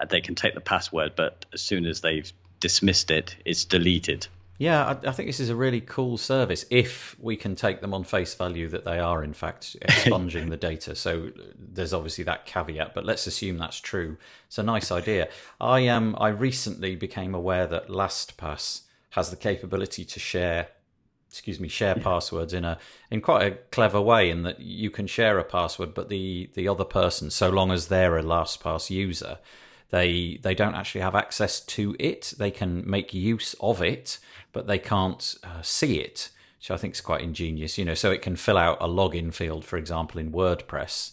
uh, 0.00 0.06
they 0.06 0.20
can 0.20 0.34
take 0.34 0.54
the 0.54 0.60
password, 0.60 1.12
but 1.16 1.46
as 1.52 1.60
soon 1.60 1.86
as 1.86 2.00
they've 2.00 2.30
dismissed 2.60 3.10
it, 3.10 3.36
it's 3.44 3.64
deleted. 3.64 4.26
Yeah, 4.58 4.84
I, 4.84 5.08
I, 5.08 5.12
think 5.12 5.28
this 5.28 5.40
is 5.40 5.48
a 5.48 5.56
really 5.56 5.80
cool 5.80 6.16
service 6.16 6.64
if 6.70 7.16
we 7.18 7.36
can 7.36 7.56
take 7.56 7.80
them 7.80 7.92
on 7.92 8.04
face 8.04 8.34
value 8.34 8.68
that 8.68 8.84
they 8.84 8.98
are, 9.00 9.24
in 9.24 9.32
fact, 9.32 9.76
expunging 9.82 10.50
the 10.50 10.56
data. 10.56 10.94
So 10.94 11.32
there's 11.58 11.92
obviously 11.92 12.24
that 12.24 12.46
caveat, 12.46 12.94
but 12.94 13.04
let's 13.04 13.26
assume 13.26 13.58
that's 13.58 13.80
true. 13.80 14.18
It's 14.46 14.58
a 14.58 14.62
nice 14.62 14.92
idea. 14.92 15.28
I 15.60 15.88
um 15.88 16.16
I 16.20 16.28
recently 16.28 16.94
became 16.94 17.34
aware 17.34 17.66
that 17.66 17.88
LastPass 17.88 18.82
has 19.12 19.30
the 19.30 19.36
capability 19.36 20.04
to 20.04 20.20
share 20.20 20.68
excuse 21.30 21.58
me 21.58 21.68
share 21.68 21.96
yeah. 21.96 22.02
passwords 22.02 22.52
in 22.52 22.64
a 22.64 22.76
in 23.10 23.20
quite 23.22 23.46
a 23.46 23.56
clever 23.70 24.00
way 24.00 24.28
in 24.28 24.42
that 24.42 24.60
you 24.60 24.90
can 24.90 25.06
share 25.06 25.38
a 25.38 25.44
password 25.44 25.94
but 25.94 26.10
the 26.10 26.50
the 26.54 26.68
other 26.68 26.84
person 26.84 27.30
so 27.30 27.48
long 27.48 27.70
as 27.72 27.88
they're 27.88 28.18
a 28.18 28.22
LastPass 28.22 28.90
user 28.90 29.38
they 29.92 30.38
they 30.42 30.54
don't 30.54 30.74
actually 30.74 31.02
have 31.02 31.14
access 31.14 31.60
to 31.60 31.94
it. 32.00 32.32
They 32.36 32.50
can 32.50 32.82
make 32.90 33.14
use 33.14 33.54
of 33.60 33.82
it, 33.82 34.18
but 34.50 34.66
they 34.66 34.78
can't 34.78 35.34
uh, 35.44 35.60
see 35.60 36.00
it, 36.00 36.30
which 36.58 36.70
I 36.70 36.78
think 36.78 36.94
is 36.94 37.02
quite 37.02 37.20
ingenious. 37.20 37.76
You 37.76 37.84
know, 37.84 37.94
so 37.94 38.10
it 38.10 38.22
can 38.22 38.34
fill 38.34 38.56
out 38.56 38.78
a 38.80 38.88
login 38.88 39.32
field, 39.32 39.66
for 39.66 39.76
example, 39.76 40.18
in 40.18 40.32
WordPress, 40.32 41.12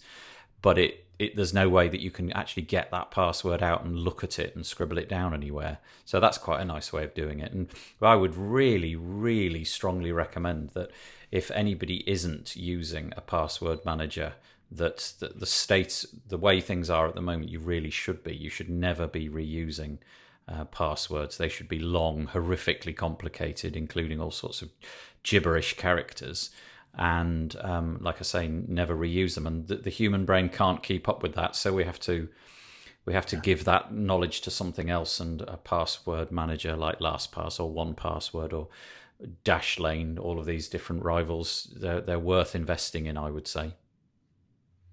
but 0.62 0.78
it 0.78 1.06
it, 1.20 1.36
there's 1.36 1.54
no 1.54 1.68
way 1.68 1.90
that 1.90 2.00
you 2.00 2.10
can 2.10 2.32
actually 2.32 2.64
get 2.64 2.90
that 2.92 3.12
password 3.12 3.62
out 3.62 3.84
and 3.84 4.00
look 4.00 4.24
at 4.24 4.40
it 4.40 4.56
and 4.56 4.66
scribble 4.66 4.98
it 4.98 5.10
down 5.10 5.34
anywhere. 5.34 5.80
So 6.06 6.20
that's 6.20 6.38
quite 6.38 6.62
a 6.62 6.66
nice 6.66 6.94
way 6.94 7.04
of 7.04 7.14
doing 7.14 7.42
it. 7.42 7.52
And 7.52 7.68
I 8.02 8.16
would 8.16 8.36
really, 8.36 8.96
really 8.96 9.66
strongly 9.66 10.14
recommend 10.14 10.70
that 10.70 10.90
if 11.30 11.52
anybody 11.52 12.10
isn't 12.10 12.56
using 12.56 13.14
a 13.18 13.22
password 13.22 13.86
manager, 13.86 14.34
that 14.72 15.14
the, 15.20 15.28
the 15.30 15.46
state, 15.46 16.06
the 16.28 16.38
way 16.38 16.62
things 16.62 16.90
are 16.90 17.08
at 17.08 17.16
the 17.16 17.22
moment, 17.22 17.52
you 17.52 17.60
really 17.60 17.90
should 17.90 18.24
be. 18.24 18.34
You 18.36 18.50
should 18.50 18.70
never 18.70 19.06
be 19.06 19.28
reusing 19.28 19.98
uh, 20.48 20.66
passwords. 20.66 21.38
They 21.38 21.50
should 21.50 21.68
be 21.68 21.80
long, 21.80 22.28
horrifically 22.28 22.96
complicated, 22.96 23.76
including 23.76 24.22
all 24.22 24.32
sorts 24.32 24.62
of 24.62 24.70
gibberish 25.24 25.76
characters. 25.76 26.50
And 26.96 27.56
um, 27.62 28.00
like 28.02 28.18
I 28.20 28.24
say, 28.24 28.48
never 28.48 28.96
reuse 28.96 29.36
them. 29.36 29.48
And 29.48 29.68
the, 29.68 29.76
the, 29.76 29.90
human 29.90 30.26
brain 30.26 30.50
can't 30.50 30.84
keep 30.84 31.08
up 31.08 31.24
with 31.24 31.34
that, 31.36 31.56
so 31.56 31.74
we 31.74 31.86
have 31.86 32.00
to 32.02 32.28
we 33.06 33.14
have 33.14 33.26
to 33.28 33.38
yeah. 33.38 33.42
give 33.42 33.64
that 33.66 33.94
knowledge 33.94 34.42
to 34.42 34.52
something 34.52 34.90
else. 34.90 35.20
And 35.20 35.42
a 35.42 35.58
password 35.58 36.32
manager 36.32 36.76
like 36.76 37.00
LastPass 37.00 37.60
or 37.60 37.72
1Password 37.72 38.54
or 38.54 38.68
Dashlane, 39.44 40.20
all 40.20 40.40
of 40.40 40.46
these 40.46 40.68
different 40.68 41.04
rivals, 41.04 41.74
they're, 41.76 42.02
they're 42.02 42.20
worth 42.20 42.56
investing 42.56 43.06
in, 43.06 43.18
I 43.18 43.32
would 43.32 43.48
say. 43.48 43.74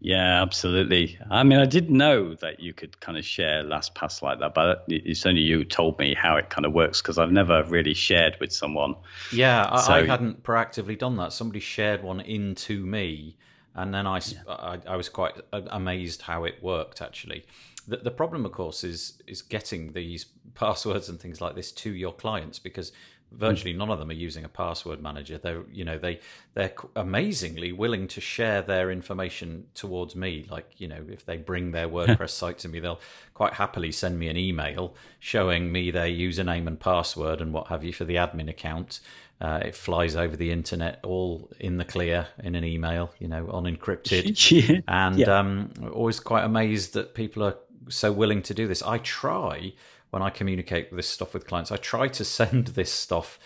Yeah, 0.01 0.43
absolutely. 0.43 1.19
I 1.31 1.43
mean, 1.43 1.59
I 1.59 1.65
did 1.65 1.91
know 1.91 2.35
that 2.35 2.61
you 2.61 2.75
could 2.75 3.01
kind 3.01 3.17
of 3.17 3.25
share 3.25 3.65
LastPass 3.65 4.21
like 4.21 4.41
that, 4.41 4.53
but 4.55 4.85
it's 4.89 5.25
only 5.25 5.41
you 5.41 5.65
told 5.65 5.99
me 5.99 6.15
how 6.15 6.37
it 6.37 6.51
kind 6.51 6.67
of 6.67 6.73
works 6.73 7.01
because 7.01 7.19
I've 7.19 7.33
never 7.33 7.65
really 7.65 7.95
shared 7.95 8.37
with 8.39 8.53
someone. 8.53 8.95
Yeah, 9.33 9.67
I, 9.71 9.81
so, 9.81 9.93
I, 9.95 10.07
hadn't 10.07 10.43
proactively 10.43 10.99
done 10.99 11.17
that. 11.17 11.33
Somebody 11.33 11.61
shared 11.61 12.03
one 12.03 12.21
into 12.21 12.85
me, 12.85 13.37
and 13.75 13.95
then 13.95 14.07
I, 14.07 14.19
yeah. 14.19 14.39
I, 14.49 14.79
I, 14.87 14.97
was 14.97 15.09
quite 15.09 15.35
amazed 15.53 16.23
how 16.23 16.45
it 16.45 16.63
worked 16.63 17.01
actually. 17.01 17.47
The, 17.89 17.97
the 17.99 18.11
problem, 18.11 18.45
of 18.45 18.53
course, 18.53 18.85
is 18.85 19.23
is 19.27 19.41
getting 19.41 19.93
these 19.93 20.27
passwords 20.55 21.09
and 21.09 21.19
things 21.19 21.41
like 21.41 21.55
this 21.55 21.73
to 21.73 21.91
your 21.91 22.13
clients 22.13 22.59
because 22.59 22.93
virtually 23.33 23.73
none 23.73 23.91
of 23.91 23.99
them 23.99 24.11
are 24.11 24.15
using 24.15 24.45
a 24.45 24.49
password 24.49 25.03
manager. 25.03 25.39
They're 25.39 25.63
you 25.73 25.85
know 25.85 25.99
they 25.99 26.21
they're 26.55 26.75
amazingly 26.95 27.73
willing 27.73 28.09
to 28.09 28.21
share 28.21 28.63
their 28.63 28.91
information 28.91 29.67
towards 29.75 30.15
me. 30.15 30.47
Like 30.51 30.73
you 30.79 30.89
know 30.89 31.05
if 31.09 31.25
they 31.25 31.37
bring 31.37 31.73
their 31.73 31.89
wordpress 31.97 32.31
site 32.31 32.59
to 32.59 32.69
me 32.69 32.81
they'll 32.81 33.01
quite 33.35 33.55
happily 33.55 33.93
send 33.93 34.19
me 34.19 34.29
an 34.29 34.37
email 34.37 34.95
showing 35.19 35.73
me 35.73 35.91
their 35.91 36.09
username 36.09 36.67
and 36.67 36.79
password 36.79 37.41
and 37.41 37.53
what 37.53 37.69
have 37.69 37.85
you 37.85 37.93
for 37.93 38.05
the 38.05 38.17
admin 38.17 38.49
account. 38.49 39.01
Uh, 39.39 39.61
it 39.63 39.75
flies 39.75 40.17
over 40.17 40.35
the 40.35 40.51
internet 40.51 40.99
all 41.03 41.51
in 41.61 41.77
the 41.77 41.85
clear 41.85 42.27
in 42.43 42.55
an 42.55 42.65
email 42.65 43.13
you 43.19 43.29
know 43.29 43.45
unencrypted. 43.47 44.37
Yeah. 44.69 44.81
and 44.89 45.19
yeah. 45.19 45.39
um 45.39 45.71
always 45.93 46.21
quite 46.21 46.45
amazed 46.45 46.95
that 46.95 47.15
people 47.15 47.43
are 47.45 47.57
so 47.89 48.13
willing 48.13 48.43
to 48.43 48.55
do 48.55 48.67
this. 48.67 48.83
I 48.83 48.99
try 48.99 49.73
when 50.17 50.23
I 50.23 50.31
communicate 50.31 50.97
this 50.97 51.11
stuff 51.11 51.35
with 51.35 51.47
clients, 51.47 51.71
I 51.71 51.77
try 51.77 52.09
to 52.09 52.25
send 52.39 52.69
this 52.69 52.91
stuff 52.91 53.39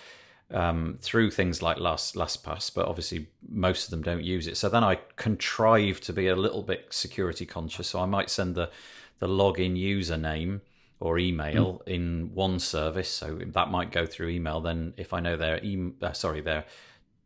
um, 0.53 0.99
through 1.01 1.33
things 1.33 1.63
like 1.63 1.81
Last 1.81 2.15
LastPass, 2.15 2.73
but 2.73 2.87
obviously 2.87 3.27
most 3.49 3.87
of 3.87 3.91
them 3.91 4.03
don't 4.03 4.23
use 4.23 4.47
it. 4.47 4.57
So 4.57 4.69
then 4.69 4.85
I 4.85 5.01
contrive 5.17 6.01
to 6.03 6.13
be 6.13 6.29
a 6.29 6.37
little 6.37 6.63
bit 6.63 6.87
security 6.91 7.45
conscious. 7.45 7.89
So 7.89 7.99
I 7.99 8.07
might 8.07 8.31
send 8.31 8.55
the 8.55 8.71
the 9.19 9.27
login 9.27 9.77
username 9.77 10.61
or 11.01 11.19
email 11.19 11.83
mm. 11.85 11.89
in 11.89 12.31
one 12.35 12.61
service, 12.61 13.09
so 13.09 13.41
that 13.45 13.69
might 13.69 13.91
go 13.91 14.07
through 14.07 14.29
email. 14.29 14.61
Then 14.61 14.95
if 14.97 15.13
I 15.13 15.19
know 15.19 15.37
their 15.37 15.59
e- 15.65 15.95
uh, 16.01 16.13
sorry 16.13 16.41
their 16.41 16.67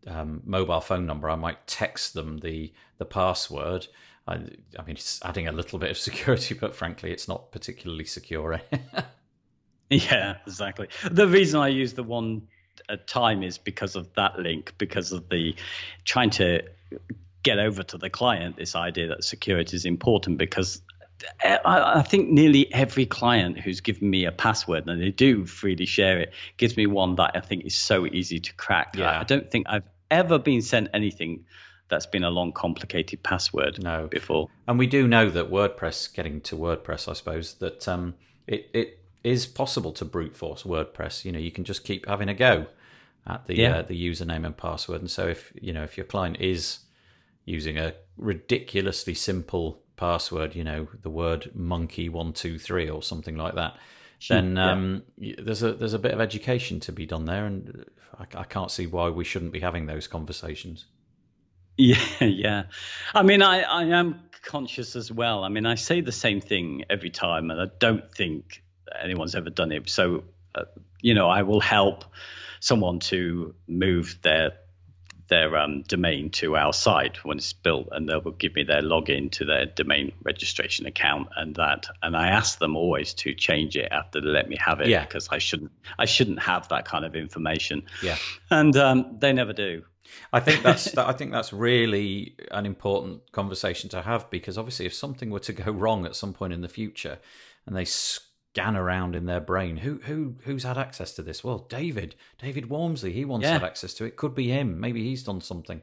um, 0.06 0.40
mobile 0.46 0.80
phone 0.80 1.04
number, 1.04 1.28
I 1.28 1.36
might 1.36 1.66
text 1.66 2.14
them 2.14 2.38
the 2.38 2.72
the 2.96 3.04
password. 3.04 3.88
I, 4.26 4.36
I 4.78 4.82
mean, 4.86 4.96
it's 4.96 5.20
adding 5.22 5.48
a 5.48 5.52
little 5.52 5.78
bit 5.78 5.90
of 5.90 5.98
security, 6.08 6.54
but 6.54 6.74
frankly, 6.74 7.12
it's 7.12 7.28
not 7.28 7.52
particularly 7.52 8.06
secure. 8.06 8.62
Yeah, 9.94 10.36
exactly. 10.46 10.88
The 11.10 11.26
reason 11.26 11.60
I 11.60 11.68
use 11.68 11.94
the 11.94 12.02
one 12.02 12.48
at 12.88 13.06
time 13.06 13.42
is 13.42 13.58
because 13.58 13.96
of 13.96 14.12
that 14.14 14.38
link, 14.38 14.74
because 14.78 15.12
of 15.12 15.28
the 15.28 15.54
trying 16.04 16.30
to 16.30 16.62
get 17.42 17.58
over 17.58 17.82
to 17.82 17.98
the 17.98 18.10
client 18.10 18.56
this 18.56 18.74
idea 18.74 19.08
that 19.08 19.22
security 19.22 19.76
is 19.76 19.84
important 19.84 20.38
because 20.38 20.80
I, 21.44 22.02
think 22.02 22.30
nearly 22.30 22.72
every 22.72 23.06
client 23.06 23.60
who's 23.60 23.80
given 23.80 24.10
me 24.10 24.24
a 24.24 24.32
password 24.32 24.88
and 24.88 25.00
they 25.00 25.10
do 25.10 25.46
freely 25.46 25.86
share 25.86 26.18
it 26.18 26.32
gives 26.56 26.76
me 26.76 26.86
one 26.86 27.14
that 27.16 27.32
I 27.34 27.40
think 27.40 27.64
is 27.64 27.74
so 27.74 28.06
easy 28.06 28.40
to 28.40 28.54
crack. 28.54 28.96
Yeah. 28.96 29.20
I 29.20 29.24
don't 29.24 29.50
think 29.50 29.66
I've 29.68 29.84
ever 30.10 30.38
been 30.38 30.60
sent 30.60 30.88
anything 30.92 31.44
that's 31.88 32.06
been 32.06 32.24
a 32.24 32.30
long, 32.30 32.52
complicated 32.52 33.22
password 33.22 33.82
no. 33.82 34.08
before. 34.08 34.48
And 34.66 34.78
we 34.78 34.86
do 34.86 35.06
know 35.06 35.30
that 35.30 35.50
WordPress, 35.50 36.12
getting 36.12 36.40
to 36.42 36.56
WordPress, 36.56 37.08
I 37.08 37.12
suppose, 37.12 37.54
that 37.54 37.86
um, 37.86 38.14
it, 38.46 38.68
it 38.72 38.98
is 39.25 39.47
possible 39.47 39.90
to 39.93 40.04
brute 40.04 40.37
force 40.37 40.62
WordPress. 40.62 41.25
You 41.25 41.33
know, 41.33 41.38
you 41.38 41.50
can 41.50 41.64
just 41.64 41.83
keep 41.83 42.07
having 42.07 42.28
a 42.28 42.35
go 42.35 42.66
at 43.26 43.47
the 43.47 43.57
yeah. 43.57 43.78
uh, 43.78 43.83
the 43.83 44.11
username 44.11 44.45
and 44.45 44.57
password. 44.57 45.00
And 45.00 45.11
so 45.11 45.26
if 45.26 45.52
you 45.61 45.73
know 45.73 45.83
if 45.83 45.97
your 45.97 46.07
client 46.07 46.37
is 46.40 46.81
using 47.45 47.78
a 47.78 47.95
ridiculously 48.16 49.14
simple 49.14 49.83
password, 49.97 50.54
you 50.54 50.64
know, 50.64 50.88
the 51.02 51.11
word 51.11 51.50
monkey 51.54 52.09
one 52.09 52.33
two 52.33 52.59
three 52.59 52.88
or 52.88 53.02
something 53.02 53.37
like 53.37 53.54
that, 53.54 53.76
then 54.28 54.59
um, 54.59 55.02
yeah. 55.16 55.37
there's 55.38 55.62
a 55.62 55.73
there's 55.73 55.95
a 55.95 55.99
bit 55.99 56.12
of 56.12 56.21
education 56.21 56.81
to 56.81 56.93
be 56.93 57.07
done 57.07 57.25
there, 57.25 57.47
and 57.47 57.85
I, 58.19 58.40
I 58.40 58.45
can't 58.45 58.71
see 58.71 58.87
why 58.87 59.09
we 59.09 59.25
shouldn't 59.25 59.52
be 59.52 59.61
having 59.61 59.87
those 59.87 60.07
conversations. 60.07 60.87
Yeah, 61.76 61.97
yeah. 62.21 62.62
I 63.16 63.25
mean, 63.25 63.43
I, 63.43 63.62
I 63.62 63.83
am 63.87 64.21
conscious 64.45 64.95
as 64.95 65.11
well. 65.11 65.43
I 65.43 65.49
mean, 65.49 65.66
I 65.66 65.75
say 65.75 66.02
the 66.02 66.12
same 66.12 66.40
thing 66.40 66.85
every 66.88 67.11
time, 67.11 67.50
and 67.50 67.61
I 67.61 67.66
don't 67.81 68.14
think 68.14 68.62
anyone's 69.02 69.34
ever 69.34 69.50
done 69.50 69.72
it. 69.72 69.88
So, 69.88 70.24
uh, 70.54 70.64
you 71.00 71.14
know, 71.14 71.28
I 71.28 71.42
will 71.42 71.60
help 71.60 72.04
someone 72.60 73.00
to 73.00 73.54
move 73.66 74.18
their 74.22 74.52
their 75.28 75.56
um, 75.56 75.82
domain 75.82 76.30
to 76.30 76.54
our 76.56 76.72
site 76.72 77.24
when 77.24 77.38
it's 77.38 77.52
built, 77.52 77.88
and 77.92 78.08
they 78.08 78.16
will 78.16 78.32
give 78.32 78.54
me 78.54 78.62
their 78.62 78.82
login 78.82 79.30
to 79.32 79.44
their 79.44 79.66
domain 79.66 80.12
registration 80.22 80.86
account 80.86 81.28
and 81.36 81.56
that. 81.56 81.86
And 82.02 82.16
I 82.16 82.28
ask 82.28 82.58
them 82.58 82.76
always 82.76 83.14
to 83.14 83.34
change 83.34 83.76
it 83.76 83.88
after 83.90 84.20
they 84.20 84.28
let 84.28 84.48
me 84.48 84.56
have 84.60 84.80
it, 84.80 84.88
yeah. 84.88 85.04
because 85.04 85.28
I 85.30 85.38
shouldn't 85.38 85.72
I 85.98 86.04
shouldn't 86.04 86.40
have 86.40 86.68
that 86.68 86.84
kind 86.84 87.04
of 87.04 87.14
information. 87.16 87.84
Yeah, 88.02 88.16
and 88.50 88.76
um, 88.76 89.16
they 89.18 89.32
never 89.32 89.52
do. 89.52 89.84
I 90.32 90.40
think 90.40 90.62
that's 90.68 90.92
that, 90.92 91.06
I 91.06 91.12
think 91.12 91.32
that's 91.32 91.52
really 91.52 92.36
an 92.50 92.66
important 92.66 93.32
conversation 93.32 93.88
to 93.90 94.02
have 94.02 94.28
because 94.30 94.58
obviously, 94.58 94.86
if 94.86 94.94
something 94.94 95.30
were 95.30 95.40
to 95.40 95.52
go 95.52 95.72
wrong 95.72 96.06
at 96.06 96.16
some 96.16 96.32
point 96.32 96.52
in 96.52 96.60
the 96.60 96.68
future, 96.68 97.18
and 97.66 97.76
they 97.76 97.86
scan 98.54 98.76
around 98.76 99.16
in 99.16 99.26
their 99.26 99.40
brain. 99.40 99.78
Who 99.78 100.00
who 100.04 100.37
who's 100.44 100.62
had 100.62 100.78
access 100.78 101.12
to 101.14 101.23
this? 101.23 101.42
Well, 101.42 101.66
David, 101.68 102.14
David 102.40 102.68
Waumsley. 102.68 103.12
He 103.12 103.25
once 103.25 103.42
yeah. 103.42 103.54
had 103.54 103.64
access 103.64 103.92
to 103.94 104.04
it. 104.04 104.16
Could 104.16 104.34
be 104.34 104.49
him. 104.49 104.78
Maybe 104.78 105.02
he's 105.02 105.25
done 105.25 105.40
something. 105.40 105.82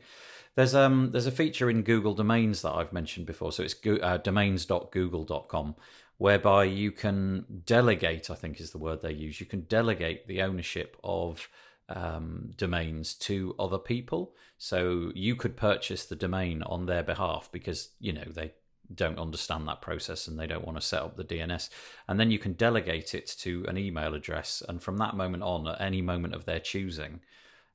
There's 0.56 0.74
um 0.74 1.12
there's 1.12 1.28
a 1.28 1.32
feature 1.32 1.70
in 1.70 1.82
Google 1.82 2.14
Domains 2.14 2.62
that 2.62 2.72
I've 2.72 2.94
mentioned 2.94 3.26
before. 3.26 3.52
So 3.52 3.64
it's 3.64 3.76
uh, 3.86 4.18
domains.google.com 4.18 5.76
whereby 6.18 6.64
you 6.64 6.92
can 6.92 7.44
delegate, 7.66 8.30
I 8.30 8.36
think 8.36 8.62
is 8.62 8.70
the 8.72 8.78
word 8.78 9.02
they 9.02 9.12
use, 9.12 9.40
you 9.40 9.48
can 9.48 9.62
delegate 9.62 10.28
the 10.28 10.44
ownership 10.44 10.96
of 11.04 11.50
um, 11.90 12.52
domains 12.56 13.16
to 13.16 13.56
other 13.58 13.80
people. 13.80 14.34
So 14.60 15.12
you 15.16 15.36
could 15.36 15.58
purchase 15.58 16.06
the 16.06 16.16
domain 16.16 16.62
on 16.62 16.86
their 16.86 17.02
behalf 17.02 17.50
because, 17.52 17.90
you 18.00 18.14
know, 18.14 18.26
they 18.26 18.54
don't 18.96 19.20
understand 19.20 19.68
that 19.68 19.82
process 19.82 20.28
and 20.28 20.40
they 20.40 20.48
don't 20.48 20.66
want 20.66 20.80
to 20.80 20.86
set 20.86 21.02
up 21.02 21.16
the 21.16 21.24
DNS. 21.24 21.70
And 22.08 22.20
then 22.20 22.32
you 22.32 22.40
can 22.40 22.54
delegate 22.54 23.14
it 23.14 23.28
to 23.40 23.66
an 23.68 23.78
email 23.78 24.14
address. 24.14 24.62
And 24.68 24.82
from 24.82 24.98
that 24.98 25.16
moment 25.16 25.44
on, 25.44 25.68
at 25.68 25.82
any 25.82 26.02
moment 26.02 26.34
of 26.34 26.46
their 26.46 26.60
choosing, 26.60 27.22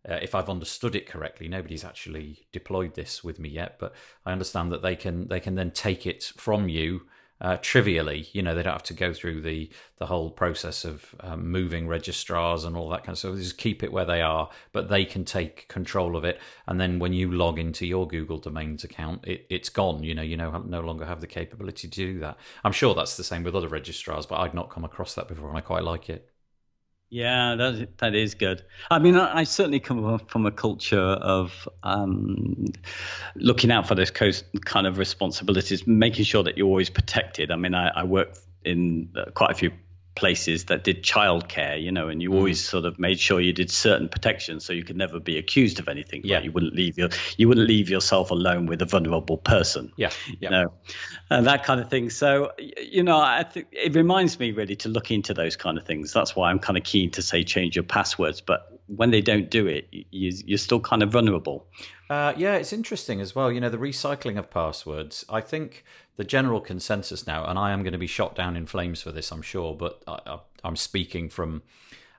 uh, 0.08 0.18
if 0.22 0.34
I've 0.34 0.48
understood 0.48 0.94
it 0.94 1.08
correctly, 1.08 1.48
nobody's 1.48 1.84
actually 1.84 2.46
deployed 2.52 2.94
this 2.94 3.24
with 3.24 3.38
me 3.38 3.48
yet, 3.48 3.76
but 3.78 3.94
I 4.24 4.32
understand 4.32 4.70
that 4.72 4.82
they 4.82 4.94
can 4.94 5.26
they 5.28 5.40
can 5.40 5.56
then 5.56 5.72
take 5.72 6.06
it 6.06 6.32
from 6.36 6.68
you 6.68 7.02
uh, 7.40 7.56
trivially. 7.60 8.28
You 8.32 8.42
know, 8.42 8.54
they 8.54 8.62
don't 8.62 8.72
have 8.72 8.82
to 8.84 8.94
go 8.94 9.12
through 9.12 9.42
the 9.42 9.70
the 9.98 10.06
whole 10.06 10.30
process 10.30 10.84
of 10.84 11.14
um, 11.20 11.50
moving 11.50 11.88
registrars 11.88 12.64
and 12.64 12.76
all 12.76 12.88
that 12.90 13.00
kind 13.00 13.10
of 13.10 13.18
stuff. 13.18 13.34
They 13.34 13.40
just 13.42 13.58
keep 13.58 13.82
it 13.82 13.92
where 13.92 14.04
they 14.04 14.20
are, 14.20 14.50
but 14.72 14.88
they 14.88 15.04
can 15.04 15.24
take 15.24 15.68
control 15.68 16.16
of 16.16 16.24
it. 16.24 16.38
And 16.66 16.80
then 16.80 16.98
when 16.98 17.12
you 17.12 17.30
log 17.30 17.58
into 17.58 17.86
your 17.86 18.06
Google 18.06 18.38
Domains 18.38 18.84
account, 18.84 19.26
it, 19.26 19.46
it's 19.48 19.68
gone. 19.68 20.02
You 20.02 20.14
know, 20.14 20.22
you 20.22 20.36
know 20.36 20.50
no 20.66 20.80
longer 20.80 21.04
have 21.06 21.20
the 21.20 21.26
capability 21.26 21.88
to 21.88 21.94
do 21.94 22.18
that. 22.20 22.36
I'm 22.64 22.72
sure 22.72 22.94
that's 22.94 23.16
the 23.16 23.24
same 23.24 23.42
with 23.42 23.56
other 23.56 23.68
registrars, 23.68 24.26
but 24.26 24.40
I'd 24.40 24.54
not 24.54 24.70
come 24.70 24.84
across 24.84 25.14
that 25.14 25.28
before, 25.28 25.48
and 25.48 25.58
I 25.58 25.62
quite 25.62 25.84
like 25.84 26.08
it. 26.10 26.30
Yeah, 27.08 27.54
that 27.54 27.98
that 27.98 28.14
is 28.16 28.34
good. 28.34 28.64
I 28.90 28.98
mean, 28.98 29.16
I, 29.16 29.38
I 29.38 29.44
certainly 29.44 29.78
come 29.78 30.18
from 30.26 30.44
a 30.44 30.50
culture 30.50 30.98
of 30.98 31.68
um, 31.84 32.66
looking 33.36 33.70
out 33.70 33.86
for 33.86 33.94
those 33.94 34.10
kind 34.10 34.86
of 34.86 34.98
responsibilities, 34.98 35.86
making 35.86 36.24
sure 36.24 36.42
that 36.42 36.58
you're 36.58 36.66
always 36.66 36.90
protected. 36.90 37.52
I 37.52 37.56
mean, 37.56 37.74
I, 37.74 37.88
I 37.88 38.02
work 38.02 38.36
in 38.64 39.08
uh, 39.16 39.30
quite 39.30 39.52
a 39.52 39.54
few 39.54 39.70
places 40.16 40.64
that 40.64 40.82
did 40.82 41.04
childcare, 41.04 41.80
you 41.80 41.92
know, 41.92 42.08
and 42.08 42.20
you 42.20 42.30
mm. 42.30 42.34
always 42.34 42.66
sort 42.66 42.84
of 42.84 42.98
made 42.98 43.20
sure 43.20 43.40
you 43.40 43.52
did 43.52 43.70
certain 43.70 44.08
protections 44.08 44.64
so 44.64 44.72
you 44.72 44.82
could 44.82 44.96
never 44.96 45.20
be 45.20 45.38
accused 45.38 45.78
of 45.78 45.88
anything. 45.88 46.22
Yeah. 46.24 46.36
Right? 46.36 46.44
You 46.46 46.52
wouldn't 46.52 46.74
leave 46.74 46.98
your 46.98 47.10
you 47.36 47.46
wouldn't 47.46 47.68
leave 47.68 47.88
yourself 47.88 48.30
alone 48.30 48.66
with 48.66 48.82
a 48.82 48.86
vulnerable 48.86 49.36
person. 49.36 49.92
Yeah. 49.96 50.10
yeah. 50.26 50.34
You 50.40 50.50
know, 50.50 50.72
and 51.30 51.46
that 51.46 51.64
kind 51.64 51.80
of 51.80 51.90
thing. 51.90 52.10
So, 52.10 52.52
you 52.58 53.04
know, 53.04 53.18
I 53.18 53.44
think 53.44 53.68
it 53.70 53.94
reminds 53.94 54.40
me 54.40 54.50
really 54.52 54.76
to 54.76 54.88
look 54.88 55.10
into 55.10 55.34
those 55.34 55.56
kind 55.56 55.78
of 55.78 55.86
things. 55.86 56.12
That's 56.12 56.34
why 56.34 56.50
I'm 56.50 56.58
kind 56.58 56.76
of 56.76 56.82
keen 56.82 57.10
to 57.12 57.22
say 57.22 57.44
change 57.44 57.76
your 57.76 57.84
passwords. 57.84 58.40
But 58.40 58.75
when 58.88 59.10
they 59.10 59.20
don't 59.20 59.50
do 59.50 59.66
it, 59.66 59.88
you, 59.90 60.32
you're 60.44 60.58
still 60.58 60.80
kind 60.80 61.02
of 61.02 61.10
vulnerable. 61.10 61.66
Uh, 62.08 62.32
yeah, 62.36 62.54
it's 62.54 62.72
interesting 62.72 63.20
as 63.20 63.34
well. 63.34 63.50
You 63.50 63.60
know, 63.60 63.68
the 63.68 63.78
recycling 63.78 64.38
of 64.38 64.50
passwords. 64.50 65.24
I 65.28 65.40
think 65.40 65.84
the 66.16 66.24
general 66.24 66.60
consensus 66.60 67.26
now, 67.26 67.44
and 67.46 67.58
I 67.58 67.72
am 67.72 67.82
going 67.82 67.92
to 67.92 67.98
be 67.98 68.06
shot 68.06 68.34
down 68.34 68.56
in 68.56 68.66
flames 68.66 69.02
for 69.02 69.12
this, 69.12 69.32
I'm 69.32 69.42
sure, 69.42 69.74
but 69.74 70.02
I, 70.06 70.38
am 70.64 70.76
speaking 70.76 71.28
from 71.28 71.62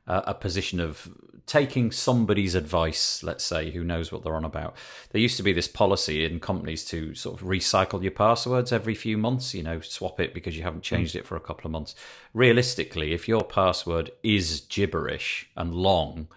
a, 0.06 0.24
a 0.28 0.34
position 0.34 0.80
of 0.80 1.10
taking 1.46 1.92
somebody's 1.92 2.56
advice, 2.56 3.24
let's 3.24 3.46
say, 3.46 3.72
who 3.72 3.84
knows 3.84 4.12
what 4.12 4.24
they're 4.24 4.36
on 4.36 4.44
about. 4.44 4.76
There 5.12 5.22
used 5.22 5.38
to 5.38 5.44
be 5.44 5.54
this 5.54 5.70
policy 5.70 6.26
in 6.26 6.42
companies 6.42 6.84
to 6.86 7.16
sort 7.16 7.40
of 7.40 7.48
recycle 7.48 8.02
your 8.02 8.12
passwords 8.12 8.74
every 8.74 8.94
few 8.94 9.18
months, 9.18 9.54
you 9.54 9.64
know, 9.64 9.80
swap 9.80 10.20
it 10.20 10.34
because 10.34 10.58
you 10.58 10.64
haven't 10.64 10.84
changed 10.84 11.16
it 11.16 11.26
for 11.26 11.38
a 11.38 11.42
couple 11.42 11.66
of 11.66 11.72
months. 11.72 11.96
Realistically, 12.34 13.14
if 13.14 13.30
your 13.30 13.46
password 13.46 14.12
is 14.22 14.62
gibberish 14.68 15.50
and 15.56 15.74
long 15.74 16.28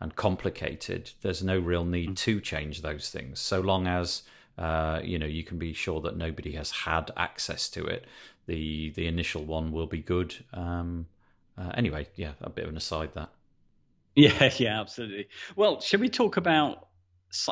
and 0.00 0.16
complicated, 0.16 1.10
there's 1.22 1.42
no 1.42 1.58
real 1.58 1.84
need 1.84 2.16
to 2.18 2.40
change 2.40 2.82
those 2.82 3.10
things, 3.10 3.38
so 3.40 3.60
long 3.60 3.86
as 3.86 4.22
uh, 4.60 5.00
you 5.02 5.18
know, 5.18 5.26
you 5.26 5.42
can 5.42 5.58
be 5.58 5.72
sure 5.72 6.02
that 6.02 6.16
nobody 6.16 6.52
has 6.52 6.70
had 6.70 7.10
access 7.16 7.68
to 7.70 7.84
it. 7.86 8.04
The 8.46 8.90
the 8.90 9.06
initial 9.06 9.44
one 9.44 9.72
will 9.72 9.86
be 9.86 10.00
good. 10.00 10.34
Um, 10.52 11.06
uh, 11.56 11.70
anyway, 11.74 12.08
yeah, 12.14 12.32
a 12.42 12.50
bit 12.50 12.64
of 12.64 12.70
an 12.70 12.76
aside 12.76 13.14
that. 13.14 13.30
Yeah, 14.16 14.50
yeah, 14.56 14.80
absolutely. 14.80 15.28
Well, 15.54 15.80
should 15.80 16.00
we 16.00 16.08
talk 16.08 16.36
about? 16.36 16.88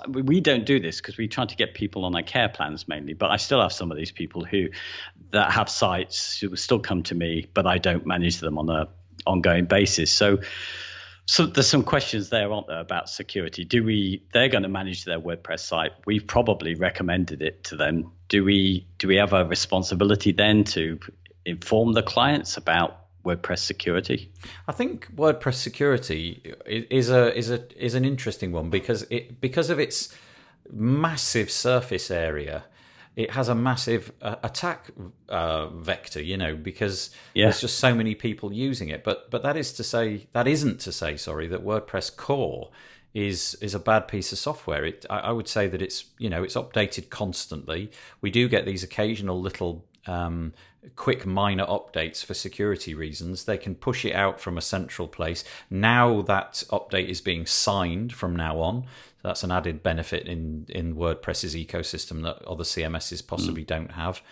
We 0.09 0.41
don't 0.41 0.67
do 0.67 0.81
this 0.81 1.01
because 1.01 1.17
we 1.17 1.29
try 1.29 1.47
to 1.47 1.55
get 1.55 1.73
people 1.73 2.05
on 2.05 2.17
our 2.17 2.25
care 2.25 2.49
plans 2.49 2.89
mainly, 2.89 3.15
but 3.15 3.31
I 3.31 3.37
still 3.37 3.63
have 3.63 3.73
some 3.73 3.93
of 3.93 3.97
these 3.97 4.11
people 4.11 4.45
who 4.45 4.67
that 5.31 5.53
have 5.53 5.71
sites 5.71 6.37
who 6.41 6.51
will 6.51 6.57
still 6.57 6.81
come 6.81 7.05
to 7.05 7.15
me, 7.15 7.47
but 7.55 7.65
I 7.65 7.79
don't 7.79 8.05
manage 8.07 8.39
them 8.39 8.59
on 8.59 8.69
a 8.69 8.89
ongoing 9.25 9.67
basis. 9.67 10.11
So 10.11 10.41
so 11.29 11.45
there's 11.45 11.69
some 11.69 11.85
questions 11.85 12.31
there, 12.31 12.51
aren't 12.51 12.69
there, 12.69 12.81
about 12.81 13.11
security? 13.11 13.63
Do 13.63 13.85
we? 13.85 14.23
They're 14.33 14.49
going 14.49 14.63
to 14.63 14.69
manage 14.69 15.05
their 15.05 15.21
WordPress 15.21 15.61
site. 15.61 15.93
We've 16.07 16.27
probably 16.27 16.75
recommended 16.75 17.43
it 17.43 17.65
to 17.65 17.77
them. 17.77 18.11
Do 18.29 18.45
we? 18.45 18.87
Do 18.97 19.09
we 19.09 19.17
have 19.17 19.35
a 19.35 19.45
responsibility 19.45 20.33
then 20.33 20.65
to 20.65 20.99
inform 21.45 21.93
the 21.93 22.03
clients 22.03 22.57
about 22.57 23.01
WordPress 23.27 23.59
security? 23.59 24.33
I 24.67 24.73
think 24.73 25.15
WordPress 25.15 25.57
security 25.57 26.55
is 26.67 27.11
a 27.11 27.37
is 27.37 27.51
a 27.51 27.63
is 27.77 27.95
an 27.95 28.07
interesting 28.07 28.51
one 28.51 28.71
because 28.71 29.03
it 29.11 29.39
because 29.39 29.69
of 29.69 29.79
its 29.79 30.15
massive 30.73 31.51
surface 31.51 32.11
area 32.11 32.65
it 33.19 33.33
has 33.33 33.49
a 33.49 33.55
massive 33.55 34.13
uh, 34.23 34.37
attack 34.45 34.93
uh, 35.29 35.67
vector, 35.71 36.23
you 36.23 36.37
know, 36.37 36.55
because 36.55 37.11
yeah. 37.35 37.47
there's 37.47 37.61
just 37.61 37.81
so 37.81 37.93
many 37.93 38.15
people 38.15 38.53
using 38.53 38.91
it. 38.91 39.03
But 39.03 39.29
but 39.29 39.43
that 39.43 39.57
is 39.57 39.73
to 39.73 39.83
say 39.83 40.29
that 40.35 40.47
isn't 40.47 40.79
to 40.83 40.93
say, 40.93 41.17
sorry, 41.17 41.49
that 41.49 41.65
WordPress 41.65 42.17
core 42.17 42.71
is 43.15 43.57
is 43.61 43.75
a 43.75 43.81
bad 43.81 44.07
piece 44.07 44.31
of 44.31 44.39
software. 44.39 44.85
It 44.85 45.05
I, 45.11 45.19
I 45.19 45.31
would 45.33 45.49
say 45.49 45.67
that 45.67 45.83
it's 45.83 46.05
you 46.19 46.31
know 46.31 46.45
it's 46.45 46.55
updated 46.55 47.11
constantly. 47.11 47.91
We 48.21 48.31
do 48.31 48.49
get 48.49 48.65
these 48.67 48.85
occasional 48.85 49.41
little 49.41 49.85
um, 50.07 50.55
quick 50.97 51.27
minor 51.27 51.67
updates 51.67 52.25
for 52.25 52.35
security 52.35 52.95
reasons. 52.95 53.45
They 53.45 53.59
can 53.59 53.75
push 53.75 54.05
it 54.05 54.15
out 54.15 54.41
from 54.41 54.57
a 54.57 54.63
central 54.63 55.09
place. 55.09 55.45
Now 55.71 56.23
that 56.23 56.65
update 56.71 57.09
is 57.09 57.21
being 57.21 57.47
signed 57.47 58.13
from 58.13 58.37
now 58.37 58.61
on. 58.61 58.85
So 59.23 59.29
that's 59.29 59.43
an 59.43 59.51
added 59.51 59.83
benefit 59.83 60.27
in, 60.27 60.67
in 60.69 60.95
WordPress's 60.95 61.55
ecosystem 61.55 62.23
that 62.23 62.45
other 62.47 62.65
CMSs 62.65 63.27
possibly 63.27 63.65
mm. 63.65 63.69
don't 63.69 63.93
have. 63.93 64.23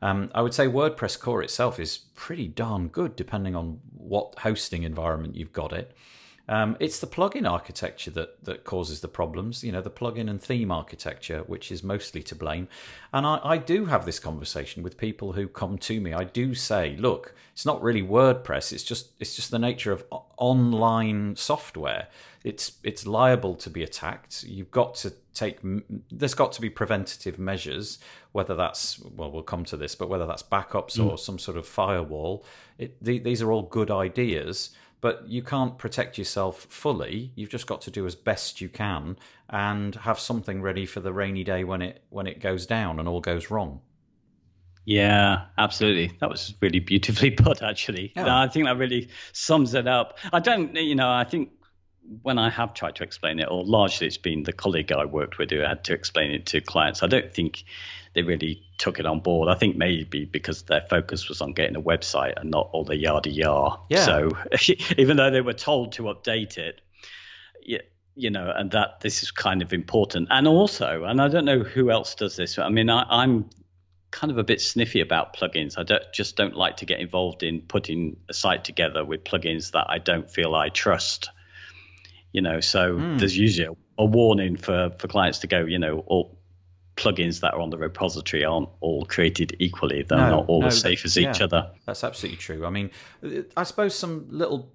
Um, 0.00 0.30
I 0.34 0.42
would 0.42 0.54
say 0.54 0.68
WordPress 0.68 1.18
core 1.18 1.42
itself 1.42 1.80
is 1.80 1.98
pretty 2.14 2.46
darn 2.46 2.88
good, 2.88 3.16
depending 3.16 3.56
on 3.56 3.80
what 3.96 4.36
hosting 4.38 4.84
environment 4.84 5.34
you've 5.34 5.52
got 5.52 5.72
it. 5.72 5.92
Um, 6.48 6.76
it's 6.80 6.98
the 6.98 7.06
plugin 7.06 7.48
architecture 7.48 8.10
that 8.12 8.44
that 8.44 8.64
causes 8.64 9.00
the 9.00 9.08
problems. 9.08 9.62
You 9.62 9.72
know, 9.72 9.82
the 9.82 9.90
plugin 9.90 10.30
and 10.30 10.40
theme 10.40 10.70
architecture, 10.70 11.40
which 11.46 11.70
is 11.70 11.82
mostly 11.82 12.22
to 12.24 12.34
blame. 12.34 12.68
And 13.12 13.26
I, 13.26 13.40
I 13.44 13.58
do 13.58 13.86
have 13.86 14.06
this 14.06 14.18
conversation 14.18 14.82
with 14.82 14.96
people 14.96 15.32
who 15.32 15.46
come 15.46 15.76
to 15.78 16.00
me. 16.00 16.14
I 16.14 16.24
do 16.24 16.54
say, 16.54 16.96
look, 16.96 17.34
it's 17.52 17.66
not 17.66 17.82
really 17.82 18.02
WordPress. 18.02 18.72
It's 18.72 18.82
just 18.82 19.10
it's 19.20 19.36
just 19.36 19.50
the 19.50 19.58
nature 19.58 19.92
of 19.92 20.04
online 20.38 21.36
software. 21.36 22.08
It's 22.44 22.78
it's 22.82 23.06
liable 23.06 23.54
to 23.56 23.68
be 23.68 23.82
attacked. 23.82 24.44
You've 24.44 24.70
got 24.70 24.94
to 24.96 25.12
take. 25.34 25.58
There's 26.10 26.34
got 26.34 26.52
to 26.52 26.62
be 26.62 26.70
preventative 26.70 27.38
measures. 27.38 27.98
Whether 28.32 28.54
that's 28.54 29.00
well, 29.00 29.30
we'll 29.30 29.42
come 29.42 29.64
to 29.66 29.76
this, 29.76 29.94
but 29.94 30.08
whether 30.08 30.26
that's 30.26 30.42
backups 30.42 30.98
mm. 30.98 31.10
or 31.10 31.18
some 31.18 31.38
sort 31.38 31.58
of 31.58 31.66
firewall. 31.66 32.44
It, 32.78 33.02
the, 33.02 33.18
these 33.18 33.42
are 33.42 33.50
all 33.50 33.62
good 33.62 33.90
ideas 33.90 34.70
but 35.00 35.28
you 35.28 35.42
can't 35.42 35.78
protect 35.78 36.18
yourself 36.18 36.66
fully. 36.68 37.32
You've 37.34 37.50
just 37.50 37.66
got 37.66 37.80
to 37.82 37.90
do 37.90 38.06
as 38.06 38.14
best 38.14 38.60
you 38.60 38.68
can 38.68 39.16
and 39.48 39.94
have 39.94 40.18
something 40.18 40.60
ready 40.60 40.86
for 40.86 41.00
the 41.00 41.12
rainy 41.12 41.44
day 41.44 41.64
when 41.64 41.82
it 41.82 42.02
when 42.10 42.26
it 42.26 42.40
goes 42.40 42.66
down 42.66 42.98
and 42.98 43.08
all 43.08 43.20
goes 43.20 43.50
wrong. 43.50 43.80
Yeah, 44.84 45.44
absolutely. 45.58 46.16
That 46.20 46.30
was 46.30 46.54
really 46.62 46.80
beautifully 46.80 47.30
put, 47.44 47.62
actually. 47.62 48.12
Yeah. 48.16 48.24
No, 48.24 48.36
I 48.36 48.48
think 48.48 48.64
that 48.64 48.78
really 48.78 49.10
sums 49.32 49.74
it 49.74 49.86
up. 49.86 50.18
I 50.32 50.40
don't, 50.40 50.74
you 50.76 50.94
know, 50.94 51.10
I 51.10 51.24
think 51.24 51.50
when 52.22 52.38
I 52.38 52.48
have 52.48 52.72
tried 52.72 52.96
to 52.96 53.02
explain 53.02 53.38
it, 53.38 53.48
or 53.50 53.64
largely 53.64 54.06
it's 54.06 54.16
been 54.16 54.44
the 54.44 54.52
colleague 54.54 54.90
I 54.90 55.04
worked 55.04 55.36
with 55.36 55.50
who 55.50 55.58
had 55.58 55.84
to 55.84 55.92
explain 55.92 56.30
it 56.30 56.46
to 56.46 56.62
clients. 56.62 57.02
I 57.02 57.06
don't 57.06 57.30
think 57.32 57.64
they 58.14 58.22
really 58.22 58.62
took 58.78 58.98
it 58.98 59.06
on 59.06 59.20
board. 59.20 59.48
I 59.48 59.54
think 59.54 59.76
maybe 59.76 60.24
because 60.24 60.62
their 60.62 60.82
focus 60.88 61.28
was 61.28 61.40
on 61.40 61.52
getting 61.52 61.76
a 61.76 61.82
website 61.82 62.40
and 62.40 62.50
not 62.50 62.70
all 62.72 62.84
the 62.84 62.96
yada 62.96 63.30
yada. 63.30 63.76
Yeah. 63.88 64.04
So 64.04 64.30
even 64.96 65.16
though 65.16 65.30
they 65.30 65.40
were 65.40 65.52
told 65.52 65.92
to 65.92 66.04
update 66.04 66.58
it, 66.58 66.80
you, 67.62 67.80
you 68.14 68.30
know, 68.30 68.52
and 68.54 68.72
that 68.72 69.00
this 69.00 69.22
is 69.22 69.30
kind 69.30 69.62
of 69.62 69.72
important. 69.72 70.28
And 70.30 70.48
also, 70.48 71.04
and 71.04 71.20
I 71.20 71.28
don't 71.28 71.44
know 71.44 71.60
who 71.60 71.90
else 71.90 72.16
does 72.16 72.36
this. 72.36 72.58
I 72.58 72.68
mean, 72.68 72.90
I, 72.90 73.22
am 73.22 73.48
kind 74.10 74.30
of 74.30 74.38
a 74.38 74.44
bit 74.44 74.60
sniffy 74.60 75.00
about 75.00 75.36
plugins. 75.36 75.78
I 75.78 75.84
don't, 75.84 76.02
just 76.12 76.36
don't 76.36 76.56
like 76.56 76.78
to 76.78 76.86
get 76.86 76.98
involved 76.98 77.42
in 77.42 77.60
putting 77.60 78.16
a 78.28 78.34
site 78.34 78.64
together 78.64 79.04
with 79.04 79.22
plugins 79.22 79.72
that 79.72 79.86
I 79.88 79.98
don't 79.98 80.28
feel 80.28 80.54
I 80.54 80.68
trust. 80.68 81.30
You 82.32 82.42
know, 82.42 82.60
so 82.60 82.96
mm. 82.96 83.18
there's 83.18 83.36
usually 83.36 83.68
a, 83.68 84.02
a 84.02 84.04
warning 84.04 84.56
for, 84.56 84.90
for 84.98 85.08
clients 85.08 85.40
to 85.40 85.46
go, 85.46 85.60
you 85.60 85.78
know, 85.78 86.00
all, 86.06 86.37
plugins 86.98 87.40
that 87.40 87.54
are 87.54 87.60
on 87.60 87.70
the 87.70 87.78
repository 87.78 88.44
aren't 88.44 88.68
all 88.80 89.04
created 89.06 89.56
equally. 89.60 90.02
They're 90.02 90.18
no, 90.18 90.30
not 90.30 90.48
all 90.48 90.62
no, 90.62 90.66
as 90.66 90.80
safe 90.80 91.04
as 91.04 91.16
yeah, 91.16 91.30
each 91.30 91.40
other. 91.40 91.70
That's 91.86 92.02
absolutely 92.02 92.38
true. 92.38 92.66
I 92.66 92.70
mean, 92.70 92.90
I 93.56 93.62
suppose 93.62 93.94
some 93.94 94.26
little 94.28 94.72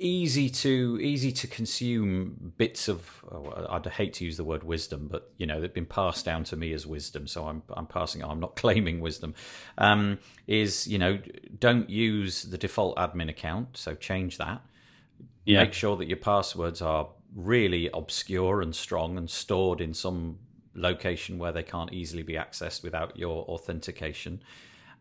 easy 0.00 0.48
to 0.48 0.98
easy 1.00 1.32
to 1.32 1.46
consume 1.48 2.52
bits 2.56 2.88
of 2.88 3.24
oh, 3.32 3.66
I'd 3.68 3.84
hate 3.86 4.14
to 4.14 4.24
use 4.24 4.36
the 4.36 4.44
word 4.44 4.62
wisdom 4.62 5.08
but 5.10 5.32
you 5.38 5.44
know 5.44 5.60
they've 5.60 5.74
been 5.74 5.86
passed 5.86 6.24
down 6.24 6.44
to 6.44 6.56
me 6.56 6.72
as 6.72 6.86
wisdom 6.86 7.26
so 7.26 7.48
I'm 7.48 7.64
I'm 7.70 7.88
passing 7.88 8.22
I'm 8.22 8.38
not 8.38 8.54
claiming 8.62 9.00
wisdom 9.00 9.34
um, 9.76 10.20
is 10.46 10.86
you 10.86 10.98
know 10.98 11.18
don't 11.58 11.90
use 11.90 12.44
the 12.44 12.56
default 12.56 12.96
admin 12.96 13.28
account 13.28 13.76
so 13.76 13.96
change 13.96 14.38
that 14.38 14.62
yeah. 15.44 15.64
make 15.64 15.72
sure 15.72 15.96
that 15.96 16.06
your 16.06 16.18
passwords 16.18 16.80
are 16.80 17.08
really 17.34 17.90
obscure 17.92 18.62
and 18.62 18.76
strong 18.76 19.18
and 19.18 19.28
stored 19.28 19.80
in 19.80 19.94
some 19.94 20.38
location 20.78 21.38
where 21.38 21.52
they 21.52 21.62
can't 21.62 21.92
easily 21.92 22.22
be 22.22 22.34
accessed 22.34 22.82
without 22.82 23.16
your 23.16 23.44
authentication 23.44 24.40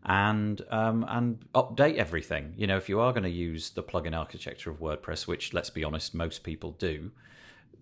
and 0.06 0.62
um, 0.70 1.06
and 1.10 1.40
update 1.54 1.96
everything. 1.96 2.54
You 2.58 2.68
know, 2.68 2.78
if 2.78 2.88
you 2.90 3.00
are 3.00 3.12
going 3.12 3.24
to 3.24 3.30
use 3.30 3.72
the 3.72 3.84
plugin 3.84 4.18
architecture 4.18 4.70
of 4.70 4.80
WordPress, 4.80 5.28
which 5.28 5.54
let's 5.54 5.70
be 5.70 5.84
honest, 5.84 6.16
most 6.16 6.44
people 6.44 6.72
do, 6.72 7.12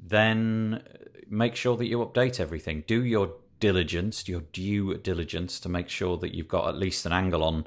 then 0.08 0.84
make 1.30 1.56
sure 1.56 1.78
that 1.78 1.86
you 1.86 2.00
update 2.00 2.40
everything. 2.40 2.84
Do 2.88 3.04
your 3.04 3.34
diligence, 3.60 4.28
your 4.28 4.42
due 4.52 4.98
diligence, 4.98 5.60
to 5.62 5.70
make 5.70 5.90
sure 5.90 6.18
that 6.18 6.34
you've 6.34 6.48
got 6.48 6.68
at 6.68 6.76
least 6.76 7.06
an 7.06 7.14
angle 7.14 7.44
on 7.44 7.66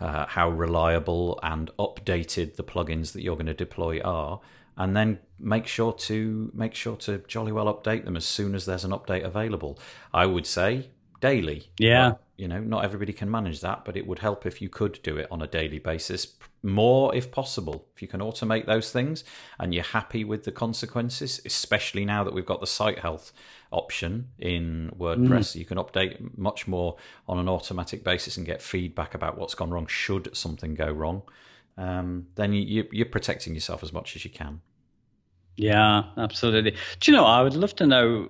uh, 0.00 0.26
how 0.26 0.48
reliable 0.48 1.38
and 1.42 1.70
updated 1.78 2.56
the 2.56 2.64
plugins 2.64 3.12
that 3.12 3.22
you're 3.22 3.36
going 3.36 3.46
to 3.46 3.54
deploy 3.54 4.00
are, 4.00 4.40
and 4.76 4.96
then 4.96 5.18
make 5.38 5.66
sure 5.66 5.92
to 5.92 6.50
make 6.54 6.74
sure 6.74 6.96
to 6.96 7.18
jolly 7.26 7.52
well 7.52 7.72
update 7.72 8.04
them 8.04 8.16
as 8.16 8.24
soon 8.24 8.54
as 8.54 8.66
there's 8.66 8.84
an 8.84 8.92
update 8.92 9.24
available. 9.24 9.78
I 10.12 10.26
would 10.26 10.46
say 10.46 10.90
daily. 11.20 11.70
Yeah. 11.78 12.10
But, 12.10 12.22
you 12.36 12.48
know, 12.48 12.60
not 12.60 12.84
everybody 12.84 13.12
can 13.12 13.30
manage 13.30 13.60
that, 13.60 13.84
but 13.84 13.96
it 13.96 14.06
would 14.06 14.20
help 14.20 14.46
if 14.46 14.62
you 14.62 14.68
could 14.68 14.98
do 15.02 15.18
it 15.18 15.28
on 15.30 15.42
a 15.42 15.46
daily 15.46 15.78
basis. 15.78 16.34
More 16.62 17.14
if 17.14 17.30
possible. 17.30 17.86
If 17.94 18.02
you 18.02 18.08
can 18.08 18.20
automate 18.20 18.66
those 18.66 18.90
things 18.90 19.24
and 19.58 19.74
you're 19.74 19.84
happy 19.84 20.24
with 20.24 20.44
the 20.44 20.52
consequences, 20.52 21.40
especially 21.44 22.04
now 22.04 22.24
that 22.24 22.32
we've 22.32 22.46
got 22.46 22.60
the 22.60 22.66
site 22.66 22.98
health 22.98 23.32
option 23.70 24.28
in 24.38 24.90
WordPress, 24.98 25.52
mm. 25.52 25.56
you 25.56 25.64
can 25.64 25.76
update 25.76 26.36
much 26.36 26.66
more 26.66 26.96
on 27.28 27.38
an 27.38 27.48
automatic 27.48 28.02
basis 28.02 28.36
and 28.36 28.46
get 28.46 28.62
feedback 28.62 29.14
about 29.14 29.38
what's 29.38 29.54
gone 29.54 29.70
wrong 29.70 29.86
should 29.86 30.34
something 30.34 30.74
go 30.74 30.90
wrong. 30.90 31.22
Um, 31.80 32.26
then 32.34 32.52
you, 32.52 32.86
you're 32.92 33.06
protecting 33.06 33.54
yourself 33.54 33.82
as 33.82 33.90
much 33.90 34.14
as 34.14 34.22
you 34.22 34.30
can. 34.30 34.60
Yeah, 35.56 36.02
absolutely. 36.16 36.72
Do 37.00 37.10
you 37.10 37.16
know, 37.16 37.24
I 37.24 37.42
would 37.42 37.54
love 37.54 37.74
to 37.76 37.86
know 37.86 38.28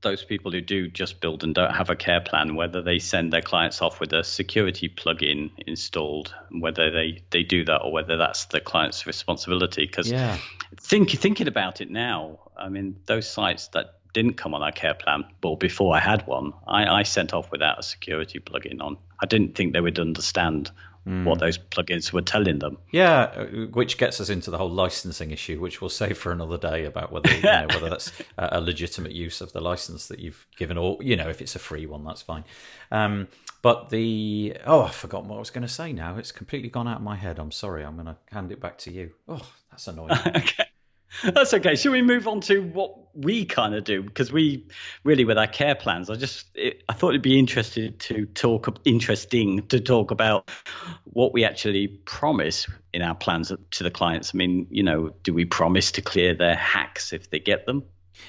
those 0.00 0.24
people 0.24 0.50
who 0.50 0.62
do 0.62 0.88
just 0.88 1.20
build 1.20 1.44
and 1.44 1.54
don't 1.54 1.74
have 1.74 1.90
a 1.90 1.96
care 1.96 2.22
plan, 2.22 2.54
whether 2.54 2.80
they 2.80 2.98
send 2.98 3.32
their 3.32 3.42
clients 3.42 3.82
off 3.82 4.00
with 4.00 4.14
a 4.14 4.24
security 4.24 4.88
plugin 4.88 5.50
installed, 5.66 6.34
whether 6.50 6.90
they, 6.90 7.22
they 7.30 7.42
do 7.42 7.66
that 7.66 7.82
or 7.82 7.92
whether 7.92 8.16
that's 8.16 8.46
the 8.46 8.60
client's 8.60 9.06
responsibility. 9.06 9.84
Because 9.86 10.10
yeah. 10.10 10.38
think, 10.80 11.10
thinking 11.10 11.48
about 11.48 11.82
it 11.82 11.90
now, 11.90 12.40
I 12.56 12.70
mean, 12.70 12.96
those 13.04 13.28
sites 13.28 13.68
that 13.68 13.98
didn't 14.14 14.34
come 14.38 14.54
on 14.54 14.62
our 14.62 14.72
care 14.72 14.94
plan, 14.94 15.26
well, 15.42 15.56
before 15.56 15.94
I 15.94 16.00
had 16.00 16.26
one, 16.26 16.54
I, 16.66 16.86
I 16.86 17.02
sent 17.02 17.34
off 17.34 17.52
without 17.52 17.78
a 17.78 17.82
security 17.82 18.40
plugin 18.40 18.80
on. 18.80 18.96
I 19.22 19.26
didn't 19.26 19.54
think 19.54 19.74
they 19.74 19.80
would 19.80 19.98
understand 19.98 20.70
mm. 21.06 21.24
what 21.24 21.38
those 21.38 21.58
plugins 21.58 22.12
were 22.12 22.22
telling 22.22 22.58
them. 22.58 22.78
Yeah, 22.90 23.22
uh, 23.22 23.46
which 23.72 23.98
gets 23.98 24.20
us 24.20 24.28
into 24.28 24.50
the 24.50 24.58
whole 24.58 24.70
licensing 24.70 25.30
issue, 25.30 25.60
which 25.60 25.80
we'll 25.80 25.90
save 25.90 26.18
for 26.18 26.32
another 26.32 26.58
day 26.58 26.84
about 26.84 27.12
whether 27.12 27.34
you 27.34 27.42
know, 27.42 27.66
whether 27.72 27.88
that's 27.88 28.12
a 28.38 28.60
legitimate 28.60 29.12
use 29.12 29.40
of 29.40 29.52
the 29.52 29.60
license 29.60 30.08
that 30.08 30.18
you've 30.18 30.46
given, 30.56 30.76
or 30.76 30.98
you 31.00 31.16
know, 31.16 31.28
if 31.28 31.40
it's 31.40 31.54
a 31.54 31.60
free 31.60 31.86
one, 31.86 32.04
that's 32.04 32.22
fine. 32.22 32.44
Um, 32.90 33.28
but 33.62 33.90
the 33.90 34.56
oh, 34.66 34.82
I've 34.82 34.94
forgotten 34.94 35.28
what 35.28 35.36
I 35.36 35.40
was 35.40 35.50
going 35.50 35.66
to 35.66 35.72
say. 35.72 35.92
Now 35.92 36.18
it's 36.18 36.32
completely 36.32 36.68
gone 36.68 36.86
out 36.86 36.98
of 36.98 37.02
my 37.02 37.16
head. 37.16 37.38
I'm 37.38 37.50
sorry. 37.50 37.84
I'm 37.84 37.94
going 37.94 38.06
to 38.06 38.16
hand 38.30 38.52
it 38.52 38.60
back 38.60 38.78
to 38.78 38.92
you. 38.92 39.12
Oh, 39.28 39.48
that's 39.70 39.88
annoying. 39.88 40.12
okay. 40.26 40.65
That's 41.22 41.54
okay. 41.54 41.76
Should 41.76 41.92
we 41.92 42.02
move 42.02 42.28
on 42.28 42.40
to 42.42 42.60
what 42.60 42.94
we 43.14 43.44
kind 43.44 43.74
of 43.74 43.84
do? 43.84 44.02
Because 44.02 44.32
we 44.32 44.66
really, 45.04 45.24
with 45.24 45.38
our 45.38 45.46
care 45.46 45.74
plans, 45.74 46.10
I 46.10 46.16
just 46.16 46.46
it, 46.54 46.82
I 46.88 46.92
thought 46.92 47.10
it'd 47.10 47.22
be 47.22 47.38
interesting 47.38 47.96
to 47.98 48.26
talk 48.26 48.80
interesting 48.84 49.66
to 49.68 49.80
talk 49.80 50.10
about 50.10 50.50
what 51.04 51.32
we 51.32 51.44
actually 51.44 51.88
promise 51.88 52.66
in 52.92 53.02
our 53.02 53.14
plans 53.14 53.52
to 53.70 53.82
the 53.82 53.90
clients. 53.90 54.32
I 54.34 54.36
mean, 54.36 54.66
you 54.70 54.82
know, 54.82 55.10
do 55.22 55.32
we 55.32 55.44
promise 55.44 55.92
to 55.92 56.02
clear 56.02 56.34
their 56.34 56.56
hacks 56.56 57.12
if 57.12 57.30
they 57.30 57.38
get 57.38 57.66
them? 57.66 57.84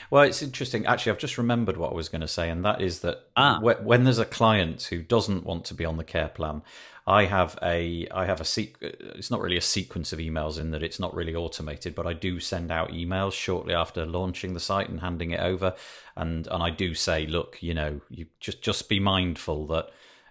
Well, 0.10 0.24
it's 0.24 0.42
interesting. 0.42 0.86
Actually, 0.86 1.14
I've 1.14 1.18
just 1.18 1.38
remembered 1.38 1.78
what 1.78 1.92
I 1.92 1.96
was 1.96 2.10
going 2.10 2.22
to 2.22 2.28
say, 2.28 2.50
and 2.50 2.64
that 2.66 2.82
is 2.82 3.00
that 3.00 3.30
ah. 3.36 3.60
when 3.60 4.04
there's 4.04 4.20
a 4.20 4.26
client 4.26 4.84
who 4.84 5.02
doesn't 5.02 5.46
want 5.46 5.66
to 5.66 5.74
be 5.74 5.86
on 5.86 5.98
the 5.98 6.04
care 6.04 6.28
plan, 6.28 6.62
I 7.08 7.24
have 7.24 7.58
a 7.64 8.06
I 8.12 8.26
have 8.26 8.42
a 8.42 8.44
sequ- 8.44 8.76
it's 8.82 9.32
not 9.32 9.40
really 9.40 9.56
a 9.56 9.62
sequence 9.62 10.12
of 10.12 10.20
emails 10.20 10.60
in 10.60 10.72
that 10.72 10.84
it's 10.84 11.00
not 11.00 11.16
really 11.16 11.34
automated, 11.34 11.96
but 11.96 12.06
I 12.06 12.12
do 12.12 12.42
send 12.42 12.70
out 12.70 12.90
emails 12.92 13.32
shortly 13.32 13.74
after 13.74 14.06
launching 14.06 14.54
the 14.54 14.60
site 14.60 14.90
and 14.90 15.00
handing 15.00 15.32
it 15.32 15.40
over, 15.40 15.74
and 16.18 16.46
and 16.48 16.62
I 16.62 16.70
do 16.70 16.94
say, 16.94 17.26
look, 17.26 17.64
you 17.64 17.74
know, 17.74 18.02
you 18.10 18.26
just 18.42 18.62
just 18.62 18.90
be 18.90 19.00
mindful 19.00 19.66
that. 19.68 19.90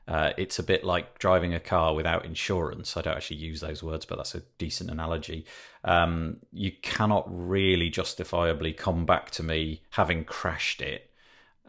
Uh, 0.09 0.33
it's 0.37 0.61
a 0.61 0.63
bit 0.63 0.85
like 0.85 1.19
driving 1.19 1.53
a 1.53 1.59
car 1.59 1.93
without 1.93 2.25
insurance. 2.25 2.97
I 2.97 3.03
don't 3.03 3.17
actually 3.17 3.39
use 3.39 3.61
those 3.61 3.83
words, 3.83 4.05
but 4.05 4.15
that's 4.15 4.37
a 4.37 4.43
decent 4.57 4.89
analogy. 4.89 5.45
Um, 5.83 6.37
you 6.53 6.71
cannot 6.81 7.25
really 7.27 7.91
justifiably 7.91 8.73
come 8.73 9.05
back 9.05 9.33
to 9.33 9.43
me 9.43 9.83
having 9.91 10.23
crashed 10.23 10.81
it 10.81 11.06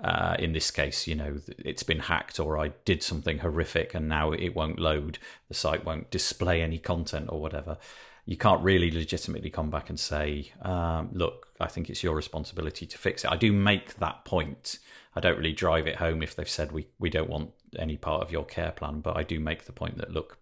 uh, 0.03 0.36
in 0.38 0.53
this 0.53 0.69
case, 0.71 1.07
you 1.07 1.15
know, 1.15 1.39
it's 1.57 1.83
been 1.83 1.99
hacked 1.99 2.39
or 2.39 2.60
I 2.60 2.69
did 2.86 3.01
something 3.01 3.39
horrific 3.39 3.93
and 3.93 4.07
now 4.07 4.31
it 4.31 4.55
won't 4.55 4.79
load, 4.79 5.17
the 5.47 5.53
site 5.53 5.86
won't 5.86 6.12
display 6.12 6.62
any 6.62 6.77
content 6.77 7.29
or 7.29 7.41
whatever. 7.41 7.77
You 8.25 8.38
can't 8.38 8.62
really 8.62 8.91
legitimately 8.91 9.49
come 9.49 9.69
back 9.69 9.89
and 9.89 9.99
say, 9.99 10.51
um, 10.62 11.10
look, 11.13 11.47
I 11.60 11.67
think 11.67 11.89
it's 11.89 12.03
your 12.03 12.15
responsibility 12.15 12.86
to 12.86 12.97
fix 12.97 13.23
it. 13.23 13.31
I 13.31 13.38
do 13.38 13.53
make 13.53 13.95
that 13.95 14.25
point. 14.25 14.79
I 15.15 15.19
don't 15.19 15.38
really 15.38 15.53
drive 15.53 15.88
it 15.88 15.95
home 15.95 16.21
if 16.21 16.36
they've 16.36 16.49
said 16.49 16.71
we, 16.71 16.88
we 16.99 17.10
don't 17.10 17.29
want 17.29 17.51
any 17.79 17.97
part 17.97 18.21
of 18.21 18.31
your 18.31 18.45
care 18.45 18.71
plan, 18.71 18.99
but 18.99 19.17
I 19.17 19.23
do 19.23 19.39
make 19.39 19.65
the 19.65 19.71
point 19.71 19.97
that, 19.97 20.12
look, 20.12 20.38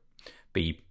be 0.52 0.84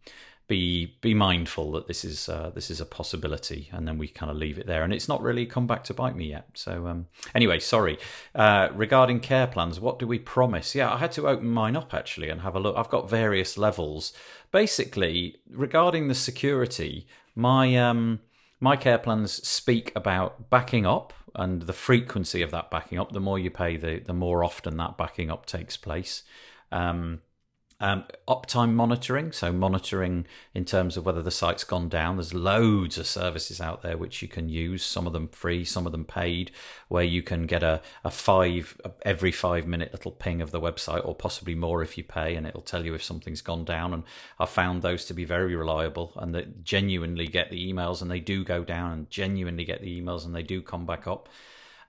be 0.47 0.97
be 1.01 1.15
mindful 1.15 1.73
that 1.73 1.87
this 1.87 2.05
is 2.05 2.29
uh, 2.29 2.51
this 2.55 2.71
is 2.71 2.81
a 2.81 2.87
possibility, 2.87 3.71
and 3.73 3.89
then 3.89 3.97
we 3.97 4.09
kind 4.09 4.31
of 4.31 4.37
leave 4.37 4.59
it 4.59 4.67
there. 4.67 4.83
And 4.83 4.93
it's 4.93 5.09
not 5.09 5.23
really 5.23 5.47
come 5.47 5.67
back 5.67 5.85
to 5.85 5.95
bite 5.95 6.17
me 6.17 6.27
yet. 6.27 6.49
So 6.55 6.87
um, 6.87 7.07
anyway, 7.35 7.61
sorry. 7.61 7.99
Uh, 8.35 8.69
regarding 8.75 9.21
care 9.21 9.47
plans, 9.47 9.81
what 9.81 9.99
do 9.99 10.07
we 10.07 10.19
promise? 10.19 10.75
Yeah, 10.75 10.93
I 10.93 10.99
had 10.99 11.13
to 11.13 11.29
open 11.29 11.49
mine 11.49 11.77
up 11.77 11.95
actually 11.95 12.29
and 12.29 12.43
have 12.43 12.55
a 12.55 12.61
look. 12.61 12.77
I've 12.77 12.91
got 12.91 13.09
various 13.09 13.57
levels. 13.57 14.13
Basically, 14.53 15.37
regarding 15.51 16.09
the 16.09 16.15
security, 16.15 17.07
my 17.35 17.77
um, 17.77 18.21
my 18.61 18.77
care 18.77 18.99
plans 18.99 19.33
speak 19.47 19.93
about 19.97 20.51
backing 20.51 20.85
up 20.87 21.13
and 21.35 21.63
the 21.63 21.73
frequency 21.73 22.43
of 22.43 22.51
that 22.51 22.71
backing 22.71 22.99
up. 22.99 23.13
The 23.13 23.21
more 23.21 23.39
you 23.39 23.51
pay, 23.51 23.77
the 23.79 24.01
the 24.05 24.13
more 24.13 24.45
often 24.45 24.77
that 24.77 24.99
backing 24.99 25.31
up 25.31 25.47
takes 25.47 25.79
place. 25.79 26.23
Um, 26.71 27.23
um, 27.81 28.05
uptime 28.29 28.73
monitoring, 28.73 29.33
so 29.33 29.53
monitoring 29.53 30.27
in 30.55 30.65
terms 30.65 30.97
of 30.97 31.05
whether 31.05 31.23
the 31.23 31.31
site's 31.31 31.65
gone 31.65 31.89
down. 31.89 32.17
There's 32.17 32.33
loads 32.33 32.99
of 32.99 33.07
services 33.07 33.61
out 33.61 33.83
there 33.83 33.97
which 33.97 34.23
you 34.23 34.29
can 34.29 34.49
use, 34.49 34.85
some 34.85 35.07
of 35.07 35.13
them 35.13 35.29
free, 35.29 35.65
some 35.65 35.85
of 35.85 35.93
them 35.93 36.05
paid, 36.05 36.53
where 36.89 37.05
you 37.05 37.23
can 37.23 37.47
get 37.47 37.63
a, 37.63 37.83
a 38.05 38.11
five, 38.11 38.81
every 39.03 39.33
five 39.33 39.67
minute 39.67 39.93
little 39.93 40.13
ping 40.13 40.41
of 40.41 40.51
the 40.51 40.61
website, 40.61 41.05
or 41.05 41.15
possibly 41.15 41.55
more 41.55 41.83
if 41.83 41.99
you 41.99 42.05
pay, 42.05 42.37
and 42.37 42.47
it'll 42.47 42.63
tell 42.63 42.85
you 42.85 42.95
if 42.95 43.03
something's 43.03 43.43
gone 43.43 43.65
down. 43.65 43.93
And 43.93 44.05
I've 44.39 44.51
found 44.51 44.83
those 44.83 45.05
to 45.07 45.15
be 45.15 45.25
very 45.25 45.57
reliable 45.57 46.13
and 46.17 46.35
that 46.35 46.65
genuinely 46.65 47.27
get 47.27 47.51
the 47.51 47.73
emails 47.73 48.01
and 48.01 48.11
they 48.11 48.21
do 48.21 48.45
go 48.45 48.65
down 48.65 48.93
and 48.93 49.11
genuinely 49.11 49.65
get 49.65 49.83
the 49.83 50.01
emails 50.01 50.25
and 50.25 50.35
they 50.35 50.43
do 50.43 50.63
come 50.63 50.87
back 50.87 51.07
up. 51.07 51.29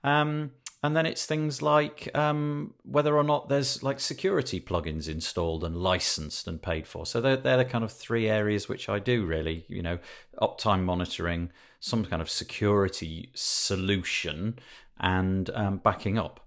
Um, 0.02 0.52
and 0.82 0.96
then 0.96 1.06
it's 1.06 1.26
things 1.26 1.62
like 1.62 2.08
um, 2.14 2.74
whether 2.82 3.16
or 3.16 3.24
not 3.24 3.48
there's 3.48 3.82
like 3.82 3.98
security 3.98 4.60
plugins 4.60 5.08
installed 5.08 5.64
and 5.64 5.76
licensed 5.76 6.46
and 6.46 6.62
paid 6.62 6.86
for. 6.86 7.06
So 7.06 7.20
they're, 7.20 7.36
they're 7.36 7.56
the 7.56 7.64
kind 7.64 7.82
of 7.82 7.92
three 7.92 8.28
areas 8.28 8.68
which 8.68 8.88
I 8.88 8.98
do 8.98 9.24
really, 9.24 9.64
you 9.68 9.82
know, 9.82 9.98
uptime 10.40 10.84
monitoring, 10.84 11.50
some 11.80 12.04
kind 12.04 12.20
of 12.20 12.30
security 12.30 13.30
solution, 13.34 14.58
and 15.00 15.50
um, 15.50 15.78
backing 15.78 16.18
up. 16.18 16.40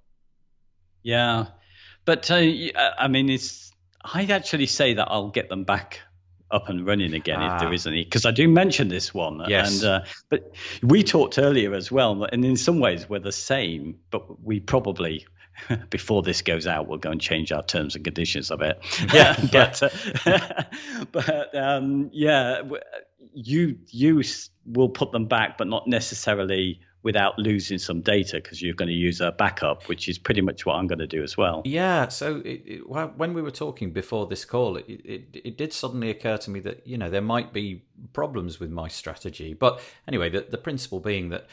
Yeah, 1.02 1.48
but 2.06 2.30
uh, 2.30 2.42
I 2.98 3.08
mean, 3.08 3.30
it's 3.30 3.72
I'd 4.04 4.32
actually 4.32 4.68
say 4.68 4.96
that 4.96 5.08
I'll 5.10 5.30
get 5.30 5.50
them 5.50 5.64
back 5.64 6.02
up 6.52 6.70
and 6.70 6.86
running 6.86 7.14
again 7.14 7.38
ah. 7.40 7.56
if 7.56 7.62
there 7.62 7.70
ah. 7.70 7.74
is 7.74 7.88
any 7.88 8.04
because 8.04 8.26
I 8.26 8.32
do 8.32 8.48
mention 8.48 8.88
this 8.88 9.14
one 9.14 9.44
yes. 9.48 9.82
and 9.82 9.90
uh, 9.90 10.06
but 10.30 10.54
we 10.82 11.04
talked 11.04 11.38
earlier 11.38 11.74
as 11.74 11.92
well 11.92 12.24
and 12.24 12.44
in 12.44 12.58
some 12.58 12.80
ways 12.80 13.08
we're 13.08 13.20
the 13.20 13.32
same 13.32 14.00
but 14.10 14.44
we 14.44 14.60
probably 14.60 15.28
before 15.90 16.24
this 16.24 16.42
goes 16.42 16.68
out 16.68 16.88
we'll 16.88 16.98
go 16.98 17.12
and 17.12 17.22
change 17.22 17.52
our 17.52 17.64
terms 17.64 17.96
and 17.96 18.04
conditions 18.04 18.52
of 18.52 18.62
it 18.62 18.80
yeah 19.14 19.36
but 19.52 19.84
uh, 19.84 20.64
but 21.12 21.56
um, 21.56 22.10
yeah 22.14 22.62
you 23.34 23.78
you 23.88 24.24
will 24.66 24.90
put 24.90 25.12
them 25.12 25.28
back 25.28 25.58
but 25.58 25.68
not 25.68 25.88
necessarily 25.88 26.82
without 27.02 27.40
losing 27.40 27.78
some 27.78 28.02
data 28.02 28.38
because 28.38 28.62
you're 28.62 28.74
going 28.74 28.90
to 28.90 28.94
use 28.94 29.22
a 29.22 29.32
backup, 29.32 29.88
which 29.88 30.10
is 30.10 30.18
pretty 30.18 30.42
much 30.42 30.66
what 30.66 30.76
I'm 30.76 30.88
going 30.88 31.00
to 31.00 31.08
do 31.08 31.24
as 31.24 31.38
well. 31.38 31.62
Yeah. 31.66 32.10
So 32.10 32.42
it, 32.44 32.64
it, 32.66 32.90
when 32.90 33.34
we 33.34 33.42
were 33.42 33.52
talking 33.52 33.92
before 33.92 34.28
this 34.28 34.44
call, 34.44 34.76
it, 34.76 34.86
it, 34.88 35.24
it 35.34 35.58
did 35.58 35.72
suddenly 35.72 36.10
occur 36.10 36.38
to 36.38 36.50
me 36.50 36.60
that 36.62 36.86
you 36.86 36.98
know 36.98 37.10
there 37.10 37.22
might 37.22 37.54
be 37.54 37.84
problems 38.14 38.60
with 38.60 38.70
my 38.70 38.88
strategy. 38.88 39.54
But 39.54 39.80
anyway, 40.08 40.30
the, 40.30 40.42
the 40.42 40.58
principle 40.58 41.00
being 41.00 41.30
that 41.30 41.48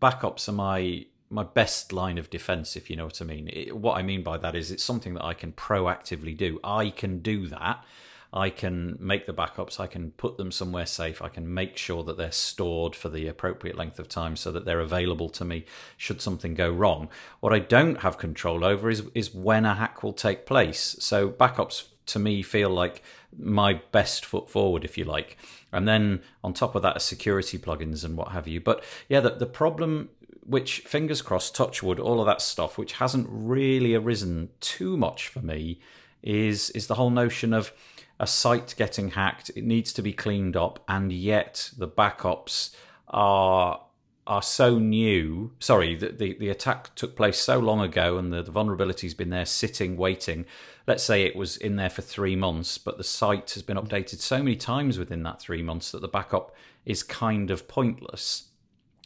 backups 0.00 0.48
are 0.48 0.52
my 0.52 1.06
my 1.32 1.44
best 1.44 1.92
line 1.92 2.18
of 2.18 2.28
defense, 2.28 2.74
if 2.74 2.90
you 2.90 2.96
know 2.96 3.04
what 3.04 3.22
I 3.22 3.24
mean. 3.24 3.48
It, 3.52 3.76
what 3.76 3.96
I 3.96 4.02
mean 4.02 4.24
by 4.24 4.36
that 4.38 4.56
is 4.56 4.72
it's 4.72 4.82
something 4.82 5.14
that 5.14 5.24
I 5.24 5.34
can 5.34 5.52
proactively 5.52 6.36
do. 6.36 6.58
I 6.64 6.90
can 6.90 7.20
do 7.20 7.46
that. 7.48 7.84
I 8.32 8.50
can 8.50 8.96
make 9.00 9.26
the 9.26 9.32
backups. 9.32 9.80
I 9.80 9.86
can 9.88 10.12
put 10.12 10.36
them 10.36 10.52
somewhere 10.52 10.86
safe. 10.86 11.20
I 11.20 11.28
can 11.28 11.52
make 11.52 11.76
sure 11.76 12.04
that 12.04 12.16
they're 12.16 12.30
stored 12.30 12.94
for 12.94 13.08
the 13.08 13.26
appropriate 13.26 13.76
length 13.76 13.98
of 13.98 14.08
time 14.08 14.36
so 14.36 14.52
that 14.52 14.64
they're 14.64 14.80
available 14.80 15.28
to 15.30 15.44
me 15.44 15.64
should 15.96 16.20
something 16.20 16.54
go 16.54 16.70
wrong. 16.70 17.08
What 17.40 17.52
I 17.52 17.58
don't 17.58 18.00
have 18.00 18.18
control 18.18 18.64
over 18.64 18.88
is 18.88 19.02
is 19.14 19.34
when 19.34 19.64
a 19.64 19.74
hack 19.74 20.02
will 20.02 20.12
take 20.12 20.46
place. 20.46 20.96
So 21.00 21.28
backups 21.28 21.88
to 22.06 22.18
me 22.18 22.42
feel 22.42 22.70
like 22.70 23.02
my 23.36 23.80
best 23.92 24.24
foot 24.24 24.48
forward, 24.48 24.84
if 24.84 24.96
you 24.96 25.04
like. 25.04 25.36
And 25.72 25.86
then 25.86 26.22
on 26.42 26.52
top 26.52 26.74
of 26.74 26.82
that, 26.82 26.96
are 26.96 27.00
security 27.00 27.58
plugins 27.58 28.04
and 28.04 28.16
what 28.16 28.28
have 28.28 28.48
you. 28.48 28.60
But 28.60 28.84
yeah, 29.08 29.20
the, 29.20 29.30
the 29.30 29.46
problem 29.46 30.10
which 30.44 30.80
fingers 30.80 31.22
crossed, 31.22 31.54
touchwood, 31.54 32.00
all 32.00 32.20
of 32.20 32.26
that 32.26 32.42
stuff, 32.42 32.76
which 32.76 32.94
hasn't 32.94 33.28
really 33.30 33.94
arisen 33.94 34.50
too 34.60 34.96
much 34.96 35.28
for 35.28 35.40
me, 35.40 35.80
is 36.22 36.70
is 36.70 36.86
the 36.86 36.96
whole 36.96 37.10
notion 37.10 37.52
of 37.52 37.72
a 38.20 38.26
site 38.26 38.74
getting 38.76 39.12
hacked. 39.12 39.50
It 39.56 39.64
needs 39.64 39.92
to 39.94 40.02
be 40.02 40.12
cleaned 40.12 40.54
up, 40.54 40.84
and 40.86 41.10
yet 41.10 41.70
the 41.76 41.88
backups 41.88 42.74
are 43.08 43.80
are 44.26 44.42
so 44.42 44.78
new. 44.78 45.52
Sorry, 45.58 45.96
the, 45.96 46.10
the, 46.10 46.36
the 46.38 46.50
attack 46.50 46.94
took 46.94 47.16
place 47.16 47.38
so 47.38 47.58
long 47.58 47.80
ago, 47.80 48.18
and 48.18 48.32
the, 48.32 48.42
the 48.42 48.52
vulnerability's 48.52 49.14
been 49.14 49.30
there 49.30 49.46
sitting, 49.46 49.96
waiting. 49.96 50.44
Let's 50.86 51.02
say 51.02 51.24
it 51.24 51.34
was 51.34 51.56
in 51.56 51.76
there 51.76 51.90
for 51.90 52.02
three 52.02 52.36
months, 52.36 52.78
but 52.78 52.98
the 52.98 53.02
site 53.02 53.50
has 53.52 53.62
been 53.62 53.78
updated 53.78 54.20
so 54.20 54.38
many 54.38 54.54
times 54.54 54.98
within 54.98 55.24
that 55.24 55.40
three 55.40 55.62
months 55.62 55.90
that 55.90 56.02
the 56.02 56.06
backup 56.06 56.54
is 56.84 57.02
kind 57.02 57.50
of 57.50 57.66
pointless 57.66 58.50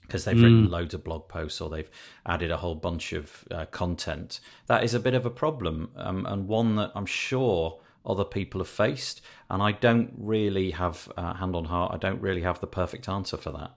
because 0.03 0.24
they've 0.24 0.37
mm. 0.37 0.42
written 0.42 0.70
loads 0.70 0.92
of 0.92 1.03
blog 1.03 1.29
posts 1.29 1.61
or 1.61 1.70
they've 1.70 1.90
added 2.27 2.50
a 2.50 2.59
whole 2.59 2.74
bunch 2.74 3.14
of 3.14 3.44
uh, 3.50 3.64
content. 3.66 4.40
That 4.66 4.85
is 4.85 4.92
a 4.92 5.00
bit 5.00 5.14
of 5.14 5.24
a 5.24 5.31
problem, 5.31 5.90
um, 5.96 6.27
and 6.27 6.48
one 6.48 6.77
that 6.77 6.92
I'm 6.94 7.07
sure 7.07 7.81
other 8.07 8.25
people 8.25 8.61
have 8.61 8.69
faced. 8.69 9.21
And 9.51 9.62
I 9.62 9.73
don't 9.73 10.12
really 10.17 10.71
have, 10.73 11.11
uh, 11.17 11.35
hand 11.35 11.55
on 11.57 11.64
heart, 11.64 11.93
I 11.95 11.99
don't 11.99 12.21
really 12.21 12.43
have 12.43 12.61
the 12.61 12.67
perfect 12.67 13.09
answer 13.09 13.37
for 13.37 13.51
that. 13.53 13.73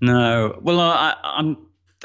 No, 0.00 0.58
well, 0.62 0.80
I, 0.80 1.14
I'm 1.22 1.56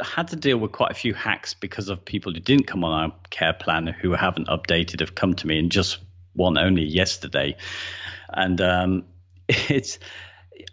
had 0.01 0.27
to 0.27 0.35
deal 0.35 0.57
with 0.57 0.71
quite 0.71 0.91
a 0.91 0.95
few 0.95 1.13
hacks 1.13 1.53
because 1.53 1.89
of 1.89 2.03
people 2.03 2.33
who 2.33 2.39
didn't 2.39 2.67
come 2.67 2.83
on 2.83 2.91
our 2.91 3.15
care 3.29 3.53
plan 3.53 3.87
who 3.87 4.11
haven't 4.11 4.47
updated 4.47 4.99
have 4.99 5.15
come 5.15 5.33
to 5.35 5.47
me 5.47 5.57
and 5.59 5.71
just 5.71 5.99
one 6.33 6.57
only 6.57 6.83
yesterday, 6.83 7.55
and 8.29 8.59
um, 8.59 9.05
it's 9.47 9.99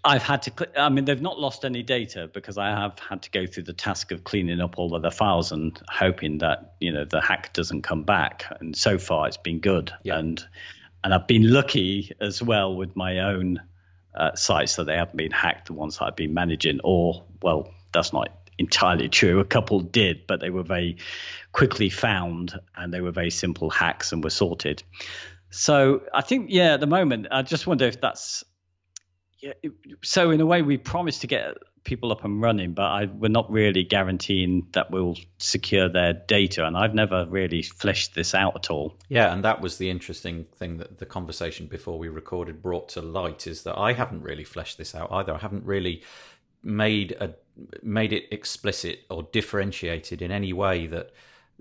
I've 0.04 0.22
had 0.22 0.42
to. 0.42 0.80
I 0.80 0.88
mean, 0.88 1.04
they've 1.04 1.20
not 1.20 1.38
lost 1.38 1.64
any 1.64 1.82
data 1.82 2.28
because 2.32 2.58
I 2.58 2.68
have 2.68 2.98
had 2.98 3.22
to 3.22 3.30
go 3.30 3.46
through 3.46 3.64
the 3.64 3.72
task 3.72 4.12
of 4.12 4.24
cleaning 4.24 4.60
up 4.60 4.78
all 4.78 4.94
of 4.94 5.02
the 5.02 5.10
files 5.10 5.52
and 5.52 5.80
hoping 5.88 6.38
that 6.38 6.74
you 6.80 6.92
know 6.92 7.04
the 7.04 7.20
hack 7.20 7.52
doesn't 7.52 7.82
come 7.82 8.02
back. 8.02 8.44
And 8.60 8.76
so 8.76 8.98
far, 8.98 9.28
it's 9.28 9.36
been 9.36 9.60
good. 9.60 9.92
Yeah. 10.02 10.18
And 10.18 10.44
and 11.04 11.14
I've 11.14 11.26
been 11.26 11.52
lucky 11.52 12.12
as 12.20 12.42
well 12.42 12.74
with 12.74 12.96
my 12.96 13.20
own 13.20 13.60
uh, 14.14 14.34
sites 14.34 14.76
that 14.76 14.84
they 14.84 14.96
haven't 14.96 15.16
been 15.16 15.32
hacked. 15.32 15.66
The 15.66 15.72
ones 15.72 15.98
that 15.98 16.04
I've 16.04 16.16
been 16.16 16.34
managing, 16.34 16.80
or 16.84 17.24
well, 17.40 17.72
that's 17.92 18.12
not 18.12 18.28
entirely 18.58 19.08
true. 19.08 19.40
A 19.40 19.44
couple 19.44 19.80
did, 19.80 20.26
but 20.26 20.40
they 20.40 20.50
were 20.50 20.62
very 20.62 20.98
quickly 21.52 21.90
found 21.90 22.58
and 22.76 22.92
they 22.92 23.00
were 23.00 23.10
very 23.10 23.30
simple 23.30 23.70
hacks 23.70 24.12
and 24.12 24.22
were 24.22 24.30
sorted. 24.30 24.82
So 25.50 26.02
I 26.14 26.22
think, 26.22 26.46
yeah, 26.50 26.74
at 26.74 26.80
the 26.80 26.86
moment, 26.86 27.26
I 27.30 27.42
just 27.42 27.66
wonder 27.66 27.84
if 27.84 28.00
that's 28.00 28.44
yeah, 29.42 29.52
so 30.02 30.30
in 30.30 30.40
a 30.40 30.46
way, 30.46 30.62
we 30.62 30.78
promised 30.78 31.20
to 31.22 31.26
get 31.26 31.56
people 31.84 32.12
up 32.12 32.24
and 32.24 32.40
running, 32.40 32.74
but 32.74 32.84
I, 32.84 33.04
we're 33.06 33.28
not 33.28 33.50
really 33.50 33.82
guaranteeing 33.82 34.68
that 34.72 34.92
we'll 34.92 35.16
secure 35.38 35.88
their 35.88 36.12
data. 36.12 36.64
And 36.64 36.76
I've 36.76 36.94
never 36.94 37.26
really 37.26 37.62
fleshed 37.62 38.14
this 38.14 38.34
out 38.34 38.54
at 38.54 38.70
all. 38.70 38.96
Yeah, 39.08 39.32
and 39.32 39.44
that 39.44 39.60
was 39.60 39.78
the 39.78 39.90
interesting 39.90 40.46
thing 40.54 40.78
that 40.78 40.98
the 40.98 41.06
conversation 41.06 41.66
before 41.66 41.98
we 41.98 42.08
recorded 42.08 42.62
brought 42.62 42.88
to 42.90 43.02
light 43.02 43.48
is 43.48 43.64
that 43.64 43.76
I 43.76 43.94
haven't 43.94 44.22
really 44.22 44.44
fleshed 44.44 44.78
this 44.78 44.94
out 44.94 45.10
either. 45.10 45.34
I 45.34 45.38
haven't 45.38 45.64
really 45.64 46.02
made 46.62 47.12
a 47.20 47.34
made 47.82 48.12
it 48.12 48.24
explicit 48.30 49.00
or 49.10 49.24
differentiated 49.24 50.22
in 50.22 50.30
any 50.30 50.52
way 50.52 50.86
that 50.86 51.10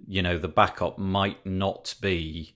you 0.07 0.21
know 0.21 0.37
the 0.37 0.47
backup 0.47 0.97
might 0.97 1.43
not 1.45 1.95
be 1.99 2.53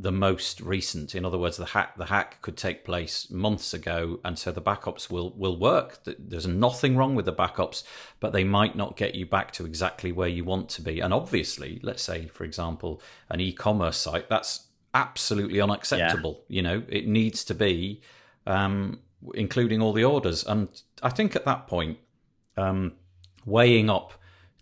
the 0.00 0.12
most 0.12 0.60
recent. 0.60 1.14
In 1.14 1.24
other 1.24 1.38
words, 1.38 1.56
the 1.56 1.66
hack 1.66 1.96
the 1.96 2.06
hack 2.06 2.40
could 2.40 2.56
take 2.56 2.84
place 2.84 3.28
months 3.30 3.74
ago, 3.74 4.20
and 4.24 4.38
so 4.38 4.52
the 4.52 4.62
backups 4.62 5.10
will 5.10 5.30
will 5.30 5.58
work. 5.58 5.98
There's 6.04 6.46
nothing 6.46 6.96
wrong 6.96 7.14
with 7.16 7.24
the 7.24 7.32
backups, 7.32 7.82
but 8.20 8.32
they 8.32 8.44
might 8.44 8.76
not 8.76 8.96
get 8.96 9.16
you 9.16 9.26
back 9.26 9.50
to 9.52 9.66
exactly 9.66 10.12
where 10.12 10.28
you 10.28 10.44
want 10.44 10.68
to 10.70 10.82
be. 10.82 11.00
And 11.00 11.12
obviously, 11.12 11.80
let's 11.82 12.02
say, 12.02 12.28
for 12.28 12.44
example, 12.44 13.02
an 13.28 13.40
e-commerce 13.40 13.96
site 13.96 14.28
that's 14.28 14.68
absolutely 14.94 15.60
unacceptable. 15.60 16.44
Yeah. 16.48 16.56
You 16.56 16.62
know, 16.62 16.82
it 16.88 17.06
needs 17.06 17.44
to 17.44 17.54
be 17.54 18.00
um, 18.46 19.00
including 19.34 19.82
all 19.82 19.92
the 19.92 20.04
orders. 20.04 20.44
And 20.44 20.68
I 21.02 21.10
think 21.10 21.34
at 21.34 21.44
that 21.44 21.66
point, 21.66 21.98
um, 22.56 22.92
weighing 23.44 23.90
up 23.90 24.12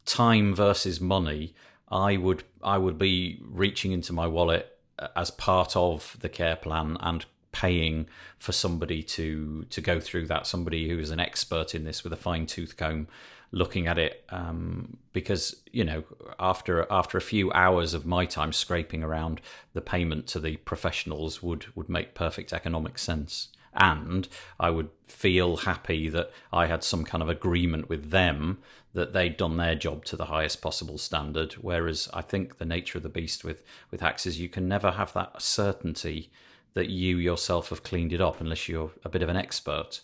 time 0.05 0.55
versus 0.55 1.01
money, 1.01 1.55
I 1.89 2.17
would 2.17 2.45
I 2.63 2.79
would 2.79 2.99
be 2.99 3.41
reaching 3.45 3.93
into 3.93 4.13
my 4.13 4.27
wallet 4.27 4.76
as 5.15 5.31
part 5.31 5.77
of 5.77 6.17
the 6.21 6.29
care 6.29 6.57
plan 6.57 6.97
and 7.01 7.27
paying 7.53 8.07
for 8.39 8.53
somebody 8.53 9.03
to 9.03 9.65
to 9.71 9.81
go 9.81 9.99
through 9.99 10.27
that 10.27 10.47
somebody 10.47 10.89
who 10.89 10.99
is 10.99 11.11
an 11.11 11.21
expert 11.21 11.75
in 11.75 11.85
this 11.85 12.05
with 12.05 12.13
a 12.13 12.17
fine 12.17 12.45
tooth 12.45 12.77
comb 12.77 13.09
looking 13.53 13.87
at 13.87 13.99
it 13.99 14.25
um, 14.29 14.97
because 15.13 15.57
you 15.73 15.85
know 15.85 16.05
after 16.39 16.87
after 16.91 17.17
a 17.17 17.23
few 17.23 17.51
hours 17.53 17.95
of 17.95 18.05
my 18.05 18.27
time 18.27 18.53
scraping 18.53 19.03
around 19.03 19.41
the 19.73 19.81
payment 19.81 20.27
to 20.27 20.41
the 20.41 20.57
professionals 20.59 21.43
would 21.43 21.67
would 21.75 21.89
make 21.89 22.15
perfect 22.15 22.53
economic 22.53 22.99
sense. 22.99 23.49
And 23.79 24.27
I 24.59 24.71
would 24.71 24.89
feel 25.07 25.59
happy 25.59 26.09
that 26.09 26.31
I 26.51 26.67
had 26.67 26.83
some 26.83 27.05
kind 27.05 27.23
of 27.23 27.29
agreement 27.29 27.91
with 27.91 28.11
them 28.11 28.59
that 28.97 29.13
they'd 29.13 29.37
done 29.37 29.59
their 29.59 29.75
job 29.75 30.07
to 30.07 30.17
the 30.17 30.25
highest 30.25 30.63
possible 30.63 30.97
standard. 30.97 31.53
Whereas 31.61 32.09
I 32.15 32.23
think 32.23 32.57
the 32.57 32.65
nature 32.65 32.97
of 32.97 33.03
the 33.03 33.11
beast 33.11 33.45
with 33.45 33.63
with 33.91 34.01
hacks 34.01 34.25
is 34.27 34.41
you 34.41 34.49
can 34.49 34.67
never 34.67 34.93
have 34.93 35.13
that 35.13 35.41
certainty 35.41 36.31
that 36.73 36.89
you 36.89 37.19
yourself 37.19 37.69
have 37.69 37.83
cleaned 37.83 38.15
it 38.15 38.23
up 38.23 38.41
unless 38.41 38.69
you're 38.69 38.91
a 39.05 39.11
bit 39.11 39.23
of 39.23 39.29
an 39.29 39.37
expert. 39.37 40.01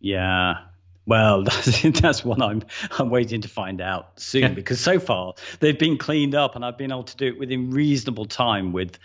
Yeah. 0.00 0.54
Well, 1.04 1.44
that's, 1.44 1.82
that's 2.00 2.24
what 2.24 2.40
I'm 2.40 2.62
I'm 2.98 3.10
waiting 3.10 3.42
to 3.42 3.48
find 3.48 3.82
out 3.82 4.18
soon 4.18 4.54
because 4.54 4.80
so 4.80 4.98
far 4.98 5.34
they've 5.60 5.78
been 5.78 5.98
cleaned 5.98 6.34
up 6.34 6.56
and 6.56 6.64
I've 6.64 6.78
been 6.78 6.90
able 6.90 7.04
to 7.04 7.16
do 7.16 7.26
it 7.26 7.38
within 7.38 7.70
reasonable 7.70 8.24
time 8.24 8.72
with 8.72 8.98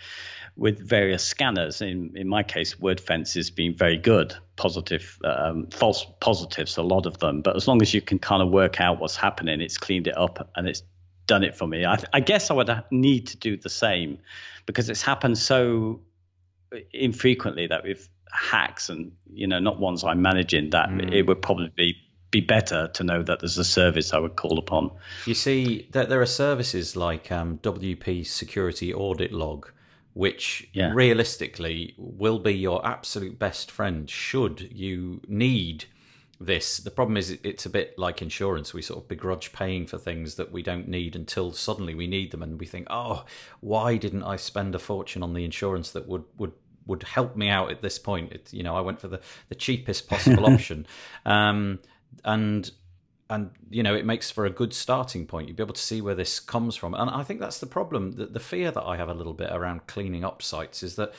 with 0.60 0.78
various 0.78 1.24
scanners. 1.24 1.80
In 1.80 2.12
in 2.14 2.28
my 2.28 2.42
case, 2.42 2.74
WordFence 2.74 3.34
has 3.34 3.50
been 3.50 3.74
very 3.74 3.96
good, 3.96 4.34
positive, 4.56 5.18
um, 5.24 5.68
false 5.70 6.06
positives, 6.20 6.76
a 6.76 6.82
lot 6.82 7.06
of 7.06 7.18
them. 7.18 7.40
But 7.40 7.56
as 7.56 7.66
long 7.66 7.80
as 7.80 7.94
you 7.94 8.02
can 8.02 8.18
kind 8.18 8.42
of 8.42 8.50
work 8.50 8.78
out 8.78 9.00
what's 9.00 9.16
happening, 9.16 9.62
it's 9.62 9.78
cleaned 9.78 10.06
it 10.06 10.16
up 10.18 10.50
and 10.54 10.68
it's 10.68 10.82
done 11.26 11.44
it 11.44 11.56
for 11.56 11.66
me. 11.66 11.86
I, 11.86 11.96
I 12.12 12.20
guess 12.20 12.50
I 12.50 12.54
would 12.54 12.70
need 12.90 13.28
to 13.28 13.38
do 13.38 13.56
the 13.56 13.70
same 13.70 14.18
because 14.66 14.90
it's 14.90 15.00
happened 15.00 15.38
so 15.38 16.02
infrequently 16.92 17.66
that 17.68 17.82
with 17.82 18.06
hacks 18.30 18.90
and 18.90 19.12
you 19.32 19.46
know 19.46 19.58
not 19.58 19.80
ones 19.80 20.04
I'm 20.04 20.22
managing 20.22 20.70
that 20.70 20.90
mm. 20.90 21.12
it 21.12 21.22
would 21.22 21.40
probably 21.42 21.72
be 21.74 21.96
be 22.30 22.40
better 22.40 22.88
to 22.88 23.02
know 23.02 23.22
that 23.22 23.40
there's 23.40 23.56
a 23.56 23.64
service 23.64 24.12
I 24.12 24.18
would 24.18 24.36
call 24.36 24.58
upon. 24.58 24.90
You 25.24 25.34
see, 25.34 25.88
that 25.92 26.10
there 26.10 26.20
are 26.20 26.26
services 26.26 26.94
like 26.94 27.32
um, 27.32 27.58
WP 27.58 28.24
Security 28.26 28.94
Audit 28.94 29.32
Log, 29.32 29.72
which 30.12 30.68
yeah. 30.72 30.92
realistically 30.92 31.94
will 31.96 32.38
be 32.38 32.52
your 32.52 32.84
absolute 32.86 33.38
best 33.38 33.70
friend 33.70 34.10
should 34.10 34.70
you 34.72 35.20
need 35.28 35.84
this. 36.40 36.78
The 36.78 36.90
problem 36.90 37.16
is 37.16 37.38
it's 37.44 37.66
a 37.66 37.70
bit 37.70 37.98
like 37.98 38.22
insurance. 38.22 38.72
We 38.72 38.82
sort 38.82 39.02
of 39.02 39.08
begrudge 39.08 39.52
paying 39.52 39.86
for 39.86 39.98
things 39.98 40.36
that 40.36 40.50
we 40.50 40.62
don't 40.62 40.88
need 40.88 41.14
until 41.14 41.52
suddenly 41.52 41.94
we 41.94 42.06
need 42.06 42.30
them, 42.30 42.42
and 42.42 42.58
we 42.58 42.66
think, 42.66 42.86
"Oh, 42.90 43.24
why 43.60 43.96
didn't 43.98 44.24
I 44.24 44.36
spend 44.36 44.74
a 44.74 44.78
fortune 44.78 45.22
on 45.22 45.34
the 45.34 45.44
insurance 45.44 45.90
that 45.92 46.08
would 46.08 46.24
would 46.38 46.52
would 46.86 47.02
help 47.02 47.36
me 47.36 47.48
out 47.48 47.70
at 47.70 47.82
this 47.82 47.98
point?" 47.98 48.32
It, 48.32 48.52
you 48.52 48.62
know, 48.62 48.74
I 48.74 48.80
went 48.80 49.00
for 49.00 49.08
the 49.08 49.20
the 49.48 49.54
cheapest 49.54 50.08
possible 50.08 50.46
option, 50.52 50.86
um, 51.26 51.78
and 52.24 52.70
and 53.30 53.50
you 53.70 53.82
know 53.82 53.94
it 53.94 54.04
makes 54.04 54.30
for 54.30 54.46
a 54.46 54.50
good 54.50 54.74
starting 54.74 55.26
point 55.26 55.48
you'd 55.48 55.56
be 55.56 55.62
able 55.62 55.74
to 55.74 55.80
see 55.80 56.00
where 56.00 56.14
this 56.14 56.40
comes 56.40 56.76
from 56.76 56.94
and 56.94 57.10
i 57.10 57.22
think 57.22 57.40
that's 57.40 57.60
the 57.60 57.66
problem 57.66 58.12
the, 58.12 58.26
the 58.26 58.40
fear 58.40 58.70
that 58.70 58.82
i 58.82 58.96
have 58.96 59.08
a 59.08 59.14
little 59.14 59.34
bit 59.34 59.50
around 59.52 59.86
cleaning 59.86 60.24
up 60.24 60.42
sites 60.42 60.82
is 60.82 60.96
that 60.96 61.12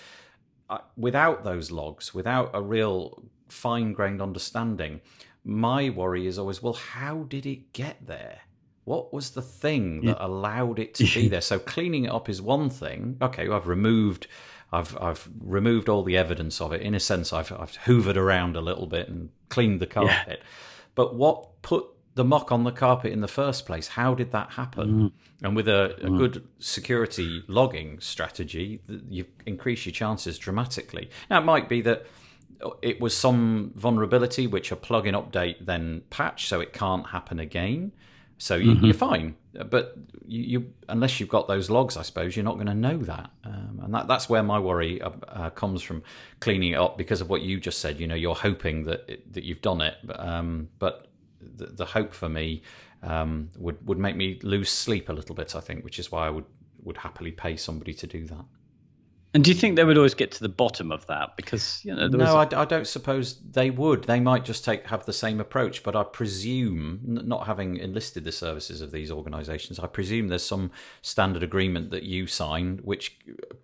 I, 0.69 0.75
uh, 0.75 0.79
without 0.95 1.43
those 1.43 1.71
logs 1.71 2.13
without 2.13 2.51
a 2.53 2.61
real 2.61 3.23
fine 3.47 3.93
grained 3.93 4.21
understanding 4.21 5.01
my 5.43 5.89
worry 5.89 6.27
is 6.27 6.37
always, 6.37 6.61
well, 6.61 6.73
how 6.73 7.23
did 7.23 7.45
it 7.45 7.73
get 7.73 8.05
there? 8.05 8.39
What 8.83 9.13
was 9.13 9.31
the 9.31 9.41
thing 9.41 10.05
that 10.05 10.23
allowed 10.23 10.79
it 10.79 10.93
to 10.95 11.03
be 11.03 11.27
there? 11.29 11.41
So 11.41 11.59
cleaning 11.59 12.05
it 12.05 12.11
up 12.11 12.29
is 12.29 12.41
one 12.41 12.69
thing. 12.69 13.17
Okay, 13.21 13.47
I've 13.47 13.67
removed, 13.67 14.27
I've 14.71 14.97
I've 14.99 15.29
removed 15.39 15.87
all 15.87 16.03
the 16.03 16.17
evidence 16.17 16.59
of 16.59 16.73
it. 16.73 16.81
In 16.81 16.95
a 16.95 16.99
sense, 16.99 17.31
I've 17.31 17.51
I've 17.51 17.77
hoovered 17.85 18.17
around 18.17 18.55
a 18.55 18.61
little 18.61 18.87
bit 18.87 19.07
and 19.07 19.29
cleaned 19.49 19.79
the 19.79 19.87
carpet. 19.87 20.39
Yeah. 20.39 20.47
But 20.95 21.15
what 21.15 21.61
put 21.61 21.85
the 22.15 22.23
muck 22.23 22.51
on 22.51 22.63
the 22.63 22.71
carpet 22.71 23.11
in 23.11 23.21
the 23.21 23.27
first 23.27 23.65
place? 23.65 23.89
How 23.89 24.13
did 24.13 24.31
that 24.31 24.51
happen? 24.51 24.89
Mm. 24.89 25.11
And 25.43 25.55
with 25.55 25.67
a, 25.67 25.95
a 26.01 26.09
mm. 26.09 26.17
good 26.17 26.47
security 26.59 27.43
logging 27.47 27.99
strategy, 27.99 28.81
you 29.09 29.25
increase 29.45 29.85
your 29.85 29.93
chances 29.93 30.37
dramatically. 30.37 31.09
Now 31.29 31.39
it 31.39 31.45
might 31.45 31.69
be 31.69 31.81
that 31.81 32.05
it 32.81 32.99
was 33.01 33.15
some 33.15 33.71
vulnerability 33.75 34.47
which 34.47 34.71
a 34.71 34.75
plugin 34.75 35.13
update 35.13 35.65
then 35.65 36.03
patched, 36.09 36.47
so 36.47 36.59
it 36.59 36.73
can't 36.73 37.07
happen 37.07 37.39
again. 37.39 37.91
So 38.37 38.55
you, 38.55 38.71
are 38.71 38.75
mm-hmm. 38.75 38.91
fine, 38.93 39.35
but 39.69 39.95
you, 40.25 40.41
you, 40.41 40.73
unless 40.89 41.19
you've 41.19 41.29
got 41.29 41.47
those 41.47 41.69
logs, 41.69 41.95
I 41.95 42.01
suppose 42.01 42.35
you're 42.35 42.43
not 42.43 42.55
going 42.55 42.65
to 42.65 42.73
know 42.73 42.97
that, 42.97 43.29
um, 43.43 43.81
and 43.83 43.93
that, 43.93 44.07
that's 44.07 44.27
where 44.29 44.41
my 44.41 44.57
worry 44.57 44.99
uh, 44.99 45.11
uh, 45.27 45.49
comes 45.51 45.83
from 45.83 46.01
cleaning 46.39 46.71
it 46.71 46.77
up 46.77 46.97
because 46.97 47.21
of 47.21 47.29
what 47.29 47.43
you 47.43 47.59
just 47.59 47.77
said. 47.77 47.99
You 47.99 48.07
know, 48.07 48.15
you're 48.15 48.33
hoping 48.33 48.85
that 48.85 49.05
it, 49.07 49.31
that 49.33 49.43
you've 49.43 49.61
done 49.61 49.81
it, 49.81 49.95
but, 50.03 50.19
um, 50.19 50.69
but 50.79 51.10
the, 51.41 51.67
the, 51.67 51.85
hope 51.85 52.13
for 52.13 52.29
me 52.29 52.63
um, 53.03 53.49
would 53.57 53.85
would 53.87 53.97
make 53.97 54.15
me 54.15 54.39
lose 54.43 54.69
sleep 54.69 55.09
a 55.09 55.13
little 55.13 55.35
bit. 55.35 55.55
I 55.55 55.59
think, 55.59 55.83
which 55.83 55.99
is 55.99 56.11
why 56.11 56.27
I 56.27 56.29
would 56.29 56.45
would 56.83 56.97
happily 56.97 57.31
pay 57.31 57.55
somebody 57.55 57.93
to 57.93 58.07
do 58.07 58.25
that. 58.27 58.45
And 59.33 59.45
do 59.45 59.49
you 59.49 59.55
think 59.55 59.77
they 59.77 59.85
would 59.85 59.95
always 59.95 60.13
get 60.13 60.31
to 60.33 60.41
the 60.41 60.49
bottom 60.49 60.91
of 60.91 61.07
that? 61.07 61.37
Because 61.37 61.79
you 61.85 61.95
know, 61.95 62.07
no, 62.07 62.35
a... 62.35 62.39
I, 62.39 62.61
I, 62.61 62.65
don't 62.65 62.85
suppose 62.85 63.39
they 63.39 63.69
would. 63.69 64.03
They 64.03 64.19
might 64.19 64.43
just 64.43 64.65
take 64.65 64.85
have 64.87 65.05
the 65.05 65.13
same 65.13 65.39
approach, 65.39 65.83
but 65.83 65.95
I 65.95 66.03
presume, 66.03 66.99
not 67.03 67.47
having 67.47 67.77
enlisted 67.77 68.25
the 68.25 68.33
services 68.33 68.81
of 68.81 68.91
these 68.91 69.09
organisations, 69.09 69.79
I 69.79 69.87
presume 69.87 70.27
there's 70.27 70.45
some 70.45 70.71
standard 71.01 71.43
agreement 71.43 71.91
that 71.91 72.03
you 72.03 72.27
sign 72.27 72.79
which 72.83 73.17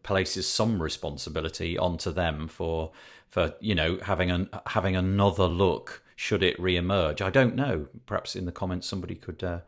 places 0.03 0.47
some 0.47 0.81
responsibility 0.81 1.77
onto 1.77 2.11
them 2.11 2.47
for 2.47 2.91
for 3.27 3.53
you 3.59 3.75
know 3.75 3.99
having 4.01 4.31
an 4.31 4.49
having 4.67 4.95
another 4.95 5.47
look 5.47 6.01
should 6.17 6.41
it 6.41 6.59
re-emerge. 6.59 7.21
I 7.21 7.29
don't 7.29 7.55
know. 7.55 7.87
Perhaps 8.07 8.35
in 8.35 8.45
the 8.45 8.51
comments 8.51 8.87
somebody 8.87 9.15
could 9.15 9.43
uh, 9.43 9.59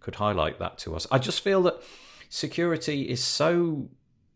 could 0.00 0.14
highlight 0.14 0.58
that 0.60 0.78
to 0.78 0.94
us. 0.94 1.06
I 1.10 1.18
just 1.18 1.40
feel 1.40 1.62
that 1.64 1.82
security 2.30 3.10
is 3.10 3.22
so 3.22 3.88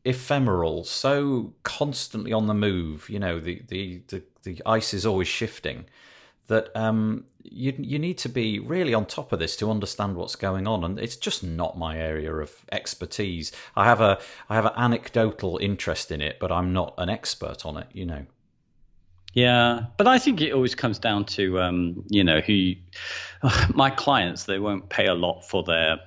ephemeral, 0.05 0.83
so 0.83 1.55
constantly 1.63 2.33
on 2.33 2.49
the 2.49 2.55
move. 2.55 3.09
You 3.09 3.21
know, 3.21 3.39
the 3.39 3.63
the 3.69 4.03
the, 4.09 4.23
the 4.43 4.61
ice 4.67 4.93
is 4.93 5.07
always 5.07 5.29
shifting. 5.29 5.87
That 6.49 6.77
um, 6.77 7.27
you 7.45 7.73
you 7.79 8.01
need 8.01 8.19
to 8.19 8.29
be 8.29 8.59
really 8.59 8.93
on 8.93 9.07
top 9.07 9.33
of 9.33 9.39
this 9.39 9.55
to 9.59 9.71
understand 9.71 10.17
what's 10.17 10.35
going 10.35 10.67
on, 10.67 10.83
and 10.83 10.99
it's 10.99 11.15
just 11.15 11.45
not 11.45 11.79
my 11.79 11.97
area 11.97 12.35
of 12.35 12.67
expertise. 12.73 13.53
I 13.77 13.85
have 13.85 14.01
a 14.01 14.19
I 14.49 14.57
have 14.57 14.67
an 14.67 14.73
anecdotal 14.77 15.57
interest 15.59 16.11
in 16.11 16.21
it, 16.21 16.39
but 16.41 16.51
I'm 16.51 16.73
not 16.73 16.95
an 16.99 17.09
expert 17.09 17.65
on 17.65 17.77
it. 17.77 17.87
You 17.93 18.07
know. 18.07 18.27
Yeah, 19.33 19.87
but 19.97 20.07
I 20.07 20.19
think 20.19 20.41
it 20.41 20.53
always 20.53 20.75
comes 20.75 20.99
down 20.99 21.25
to 21.27 21.61
um, 21.61 22.05
you 22.09 22.25
know 22.25 22.41
who 22.41 22.73
my 23.75 23.91
clients 23.91 24.45
they 24.45 24.59
won't 24.59 24.89
pay 24.89 25.07
a 25.07 25.15
lot 25.15 25.43
for 25.43 25.63
their 25.63 26.01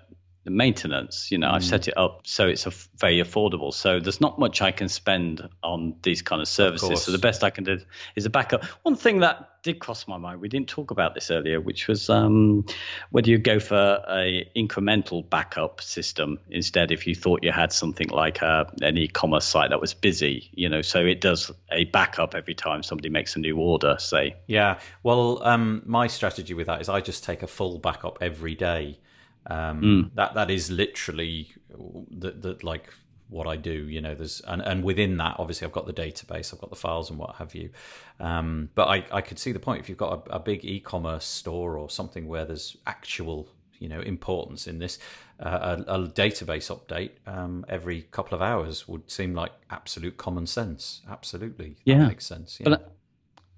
maintenance. 0.46 1.32
You 1.32 1.38
know, 1.38 1.48
mm. 1.48 1.54
I've 1.54 1.64
set 1.64 1.88
it 1.88 1.98
up 1.98 2.22
so 2.26 2.48
it's 2.48 2.66
a 2.66 2.70
f- 2.70 2.90
very 2.98 3.18
affordable. 3.18 3.74
So 3.74 4.00
there's 4.00 4.22
not 4.22 4.40
much 4.40 4.62
I 4.62 4.72
can 4.72 4.90
spend 4.90 5.48
on 5.64 5.96
these 6.04 6.22
kind 6.22 6.42
of 6.42 6.48
services. 6.48 6.90
Of 6.90 7.00
so 7.00 7.12
the 7.12 7.18
best 7.18 7.44
I 7.44 7.50
can 7.50 7.64
do 7.64 7.80
is 8.16 8.26
a 8.26 8.30
backup. 8.30 8.66
One 8.84 8.96
thing 8.96 9.20
that 9.22 9.50
did 9.64 9.80
cross 9.80 10.08
my 10.08 10.18
mind, 10.18 10.42
we 10.42 10.50
didn't 10.50 10.68
talk 10.68 10.92
about 10.92 11.16
this 11.16 11.32
earlier, 11.32 11.60
which 11.60 11.88
was 11.88 12.10
um, 12.10 12.66
whether 13.12 13.30
you 13.30 13.38
go 13.38 13.60
for 13.60 14.04
a 14.10 14.48
incremental 14.56 15.28
backup 15.28 15.82
system 15.82 16.38
instead 16.50 16.92
if 16.92 17.08
you 17.08 17.16
thought 17.16 17.44
you 17.44 17.52
had 17.52 17.72
something 17.72 18.10
like 18.10 18.42
a, 18.42 18.46
uh, 18.46 18.72
an 18.82 18.98
e-commerce 18.98 19.46
site 19.46 19.70
that 19.70 19.80
was 19.80 19.94
busy. 19.94 20.50
You 20.54 20.68
know, 20.68 20.82
so 20.82 21.00
it 21.06 21.22
does 21.22 21.50
a 21.72 21.86
backup 21.86 22.36
every 22.36 22.54
time 22.54 22.84
somebody 22.84 23.10
makes 23.10 23.36
a 23.36 23.40
new 23.40 23.58
order. 23.58 23.96
Say. 24.00 24.36
Yeah. 24.48 24.80
Well, 25.02 25.42
um, 25.44 25.82
my 25.86 26.08
strategy 26.08 26.54
with 26.54 26.68
that 26.68 26.82
is 26.82 26.90
I 26.90 27.00
just 27.00 27.24
take 27.24 27.42
a 27.42 27.48
full 27.48 27.80
backup 27.80 28.18
every 28.22 28.56
day. 28.56 29.00
Um, 29.48 29.82
mm. 29.82 30.16
That 30.16 30.36
that 30.36 30.52
is 30.52 30.70
literally 30.70 31.54
the, 31.70 32.32
the 32.32 32.58
like 32.64 32.90
what 33.34 33.48
I 33.48 33.56
do. 33.56 33.72
You 33.72 34.02
know, 34.02 34.16
there's 34.16 34.42
and, 34.42 34.62
and 34.62 34.84
within 34.84 35.18
that, 35.18 35.36
obviously, 35.40 35.66
I've 35.66 35.74
got 35.74 35.88
the 35.88 35.94
database, 35.94 36.54
I've 36.54 36.62
got 36.62 36.70
the 36.70 36.76
files 36.76 37.10
and 37.10 37.20
what 37.20 37.36
have 37.36 37.56
you. 37.56 37.72
Um, 38.20 38.70
but 38.76 38.88
I, 38.88 39.06
I 39.12 39.22
could 39.22 39.40
see 39.40 39.52
the 39.52 39.60
point 39.60 39.82
if 39.82 39.90
you've 39.90 39.98
got 39.98 40.28
a, 40.28 40.36
a, 40.36 40.40
big 40.40 40.64
e-commerce 40.64 41.26
store 41.26 41.78
or 41.78 41.90
something 41.90 42.28
where 42.28 42.46
there's 42.46 42.78
actual 42.86 43.50
you 43.80 43.90
know 43.90 44.02
importance 44.02 44.68
in 44.68 44.80
this. 44.80 45.00
Uh, 45.40 45.84
a, 45.88 45.94
a, 45.94 46.08
database 46.08 46.72
update 46.72 47.10
um, 47.26 47.66
every 47.68 48.04
couple 48.12 48.36
of 48.36 48.42
hours 48.42 48.88
would 48.88 49.10
seem 49.10 49.34
like 49.34 49.52
absolute 49.70 50.16
common 50.18 50.48
sense. 50.48 51.02
Absolutely, 51.10 51.76
yeah, 51.84 51.98
that 51.98 52.08
makes 52.08 52.26
sense. 52.26 52.60
Yeah. 52.60 52.70
But 52.70 52.94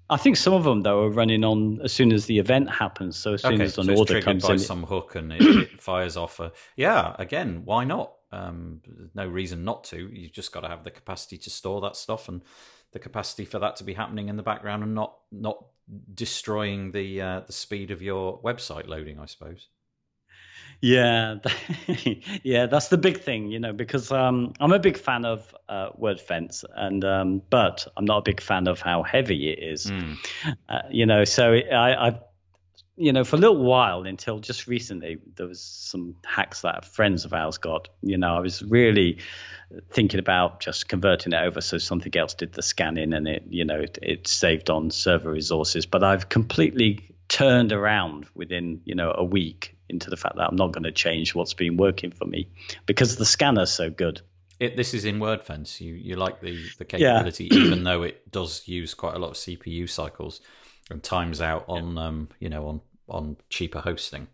I 0.08 0.16
think 0.16 0.36
some 0.36 0.52
of 0.52 0.64
them 0.64 0.82
though 0.82 1.04
are 1.04 1.10
running 1.10 1.44
on 1.44 1.80
as 1.82 1.92
soon 1.92 2.12
as 2.12 2.26
the 2.26 2.38
event 2.38 2.70
happens. 2.70 3.16
So 3.16 3.34
as 3.34 3.42
soon 3.42 3.54
okay, 3.54 3.64
as 3.64 3.78
an 3.78 3.86
so 3.86 3.96
order 3.96 4.22
comes 4.22 4.46
by 4.46 4.54
in, 4.54 4.58
some 4.58 4.84
hook 4.84 5.16
and 5.16 5.32
it, 5.32 5.42
it 5.72 5.82
fires 5.82 6.16
off. 6.16 6.38
A, 6.38 6.52
yeah, 6.76 7.14
again, 7.18 7.62
why 7.64 7.84
not? 7.84 8.12
Um, 8.32 8.80
no 9.14 9.26
reason 9.26 9.64
not 9.64 9.84
to. 9.84 9.96
You've 9.96 10.32
just 10.32 10.52
got 10.52 10.60
to 10.60 10.68
have 10.68 10.84
the 10.84 10.90
capacity 10.90 11.38
to 11.38 11.50
store 11.50 11.80
that 11.82 11.96
stuff 11.96 12.28
and 12.28 12.42
the 12.92 12.98
capacity 12.98 13.44
for 13.44 13.58
that 13.58 13.76
to 13.76 13.84
be 13.84 13.94
happening 13.94 14.28
in 14.28 14.36
the 14.36 14.42
background 14.42 14.82
and 14.82 14.94
not 14.94 15.16
not 15.30 15.64
destroying 16.14 16.92
the 16.92 17.20
uh, 17.20 17.40
the 17.40 17.52
speed 17.52 17.90
of 17.90 18.02
your 18.02 18.40
website 18.42 18.88
loading. 18.88 19.20
I 19.20 19.26
suppose. 19.26 19.68
Yeah, 20.80 21.36
yeah, 22.42 22.66
that's 22.66 22.88
the 22.88 22.98
big 22.98 23.22
thing, 23.22 23.50
you 23.50 23.58
know, 23.58 23.72
because 23.72 24.12
um, 24.12 24.52
I'm 24.60 24.72
a 24.72 24.78
big 24.78 24.98
fan 24.98 25.24
of 25.24 25.54
uh, 25.68 25.90
WordFence, 25.92 26.64
and 26.74 27.04
um, 27.04 27.42
but 27.48 27.86
I'm 27.96 28.04
not 28.04 28.18
a 28.18 28.22
big 28.22 28.40
fan 28.40 28.68
of 28.68 28.80
how 28.80 29.02
heavy 29.02 29.50
it 29.50 29.62
is. 29.62 29.86
Mm. 29.86 30.18
Uh, 30.68 30.82
you 30.90 31.06
know, 31.06 31.24
so 31.24 31.54
I, 31.54 32.08
I've 32.08 32.18
you 32.96 33.12
know, 33.12 33.24
for 33.24 33.36
a 33.36 33.38
little 33.38 33.62
while 33.62 34.02
until 34.04 34.38
just 34.38 34.66
recently, 34.66 35.18
there 35.36 35.46
was 35.46 35.60
some 35.60 36.16
hacks 36.24 36.62
that 36.62 36.84
friends 36.84 37.24
of 37.24 37.34
ours 37.34 37.58
got. 37.58 37.88
You 38.02 38.16
know, 38.16 38.34
I 38.34 38.40
was 38.40 38.62
really 38.62 39.18
thinking 39.90 40.18
about 40.18 40.60
just 40.60 40.88
converting 40.88 41.32
it 41.32 41.42
over 41.42 41.60
so 41.60 41.76
something 41.76 42.16
else 42.16 42.34
did 42.34 42.54
the 42.54 42.62
scanning 42.62 43.12
and 43.12 43.28
it, 43.28 43.44
you 43.48 43.64
know, 43.64 43.80
it, 43.80 43.98
it 44.00 44.26
saved 44.26 44.70
on 44.70 44.90
server 44.90 45.30
resources. 45.30 45.84
But 45.84 46.02
I've 46.02 46.30
completely 46.30 47.14
turned 47.28 47.72
around 47.72 48.26
within, 48.34 48.80
you 48.84 48.94
know, 48.94 49.12
a 49.14 49.24
week 49.24 49.76
into 49.88 50.08
the 50.08 50.16
fact 50.16 50.36
that 50.36 50.48
I'm 50.48 50.56
not 50.56 50.72
going 50.72 50.84
to 50.84 50.92
change 50.92 51.34
what's 51.34 51.54
been 51.54 51.76
working 51.76 52.12
for 52.12 52.24
me 52.24 52.48
because 52.86 53.16
the 53.16 53.26
scanner's 53.26 53.70
so 53.70 53.90
good. 53.90 54.22
It, 54.58 54.74
this 54.74 54.94
is 54.94 55.04
in 55.04 55.18
WordFence. 55.18 55.82
You 55.82 55.92
you 55.92 56.16
like 56.16 56.40
the 56.40 56.58
the 56.78 56.86
capability, 56.86 57.48
yeah. 57.52 57.58
even 57.58 57.84
though 57.84 58.02
it 58.02 58.32
does 58.32 58.66
use 58.66 58.94
quite 58.94 59.14
a 59.14 59.18
lot 59.18 59.32
of 59.32 59.34
CPU 59.34 59.86
cycles 59.86 60.40
and 60.90 61.02
times 61.02 61.40
out 61.40 61.64
on 61.68 61.98
um 61.98 62.28
you 62.38 62.48
know 62.48 62.66
on 62.68 62.80
on 63.08 63.36
cheaper 63.48 63.80
hosting. 63.80 64.28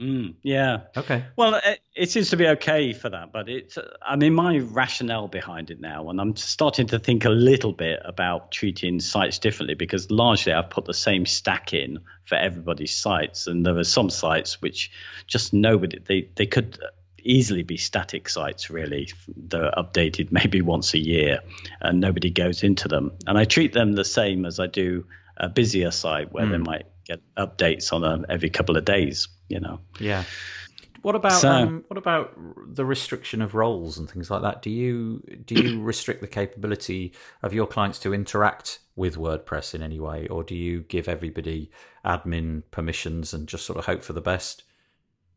Mm, 0.00 0.36
yeah. 0.42 0.80
Okay. 0.96 1.26
Well, 1.36 1.60
it, 1.62 1.80
it, 1.94 2.10
seems 2.10 2.30
to 2.30 2.38
be 2.38 2.46
okay 2.48 2.94
for 2.94 3.10
that, 3.10 3.32
but 3.32 3.50
it's, 3.50 3.76
I 4.00 4.16
mean, 4.16 4.32
my 4.32 4.56
rationale 4.58 5.28
behind 5.28 5.70
it 5.70 5.78
now, 5.78 6.08
and 6.08 6.18
I'm 6.18 6.36
starting 6.36 6.86
to 6.86 6.98
think 6.98 7.26
a 7.26 7.30
little 7.30 7.72
bit 7.72 8.00
about 8.02 8.50
treating 8.50 9.00
sites 9.00 9.38
differently 9.38 9.74
because 9.74 10.10
largely 10.10 10.54
I've 10.54 10.70
put 10.70 10.86
the 10.86 10.94
same 10.94 11.26
stack 11.26 11.74
in 11.74 11.98
for 12.24 12.36
everybody's 12.36 12.96
sites, 12.96 13.46
and 13.46 13.64
there 13.64 13.76
are 13.76 13.84
some 13.84 14.08
sites 14.08 14.62
which 14.62 14.90
just 15.26 15.52
nobody, 15.52 15.98
they, 15.98 16.30
they 16.34 16.46
could 16.46 16.78
easily 17.22 17.62
be 17.62 17.76
static 17.76 18.30
sites, 18.30 18.70
really. 18.70 19.10
They're 19.36 19.70
updated 19.72 20.28
maybe 20.32 20.62
once 20.62 20.94
a 20.94 20.98
year, 20.98 21.40
and 21.82 22.00
nobody 22.00 22.30
goes 22.30 22.62
into 22.62 22.88
them. 22.88 23.12
And 23.26 23.36
I 23.36 23.44
treat 23.44 23.74
them 23.74 23.92
the 23.92 24.06
same 24.06 24.46
as 24.46 24.58
I 24.58 24.66
do 24.66 25.04
a 25.40 25.48
busier 25.48 25.90
site 25.90 26.32
where 26.32 26.44
mm. 26.44 26.52
they 26.52 26.58
might 26.58 26.86
get 27.04 27.20
updates 27.36 27.92
on 27.92 28.04
a, 28.04 28.24
every 28.28 28.50
couple 28.50 28.76
of 28.76 28.84
days 28.84 29.28
you 29.50 29.60
know. 29.60 29.80
Yeah. 29.98 30.24
What 31.02 31.14
about 31.14 31.32
so, 31.32 31.50
um, 31.50 31.84
what 31.88 31.96
about 31.98 32.34
the 32.74 32.84
restriction 32.84 33.40
of 33.42 33.54
roles 33.54 33.98
and 33.98 34.08
things 34.08 34.30
like 34.30 34.42
that? 34.42 34.62
Do 34.62 34.70
you 34.70 35.22
do 35.44 35.54
you 35.54 35.82
restrict 35.82 36.20
the 36.20 36.26
capability 36.26 37.12
of 37.42 37.52
your 37.52 37.66
clients 37.66 37.98
to 38.00 38.14
interact 38.14 38.80
with 38.96 39.16
WordPress 39.16 39.74
in 39.74 39.82
any 39.82 39.98
way, 39.98 40.26
or 40.28 40.44
do 40.44 40.54
you 40.54 40.82
give 40.82 41.08
everybody 41.08 41.70
admin 42.04 42.62
permissions 42.70 43.34
and 43.34 43.48
just 43.48 43.64
sort 43.66 43.78
of 43.78 43.86
hope 43.86 44.02
for 44.02 44.12
the 44.12 44.20
best? 44.20 44.62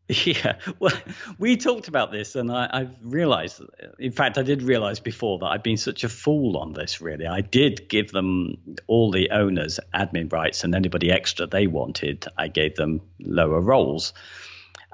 Yeah, 0.25 0.57
well, 0.79 0.93
we 1.39 1.55
talked 1.55 1.87
about 1.87 2.11
this, 2.11 2.35
and 2.35 2.51
I, 2.51 2.79
have 2.79 2.95
realised. 3.01 3.61
In 3.99 4.11
fact, 4.11 4.37
I 4.37 4.43
did 4.43 4.61
realise 4.61 4.99
before 4.99 5.39
that 5.39 5.45
I've 5.45 5.63
been 5.63 5.77
such 5.77 6.03
a 6.03 6.09
fool 6.09 6.57
on 6.57 6.73
this. 6.73 7.01
Really, 7.01 7.25
I 7.25 7.41
did 7.41 7.87
give 7.87 8.11
them 8.11 8.57
all 8.87 9.11
the 9.11 9.31
owners 9.31 9.79
admin 9.93 10.31
rights, 10.31 10.63
and 10.63 10.75
anybody 10.75 11.09
extra 11.09 11.47
they 11.47 11.67
wanted, 11.67 12.25
I 12.37 12.49
gave 12.49 12.75
them 12.75 13.01
lower 13.19 13.61
roles. 13.61 14.13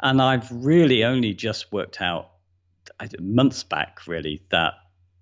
And 0.02 0.22
I've 0.22 0.50
really 0.52 1.04
only 1.04 1.34
just 1.34 1.72
worked 1.72 2.02
out 2.02 2.30
months 3.20 3.64
back, 3.64 4.08
really, 4.08 4.44
that 4.50 4.74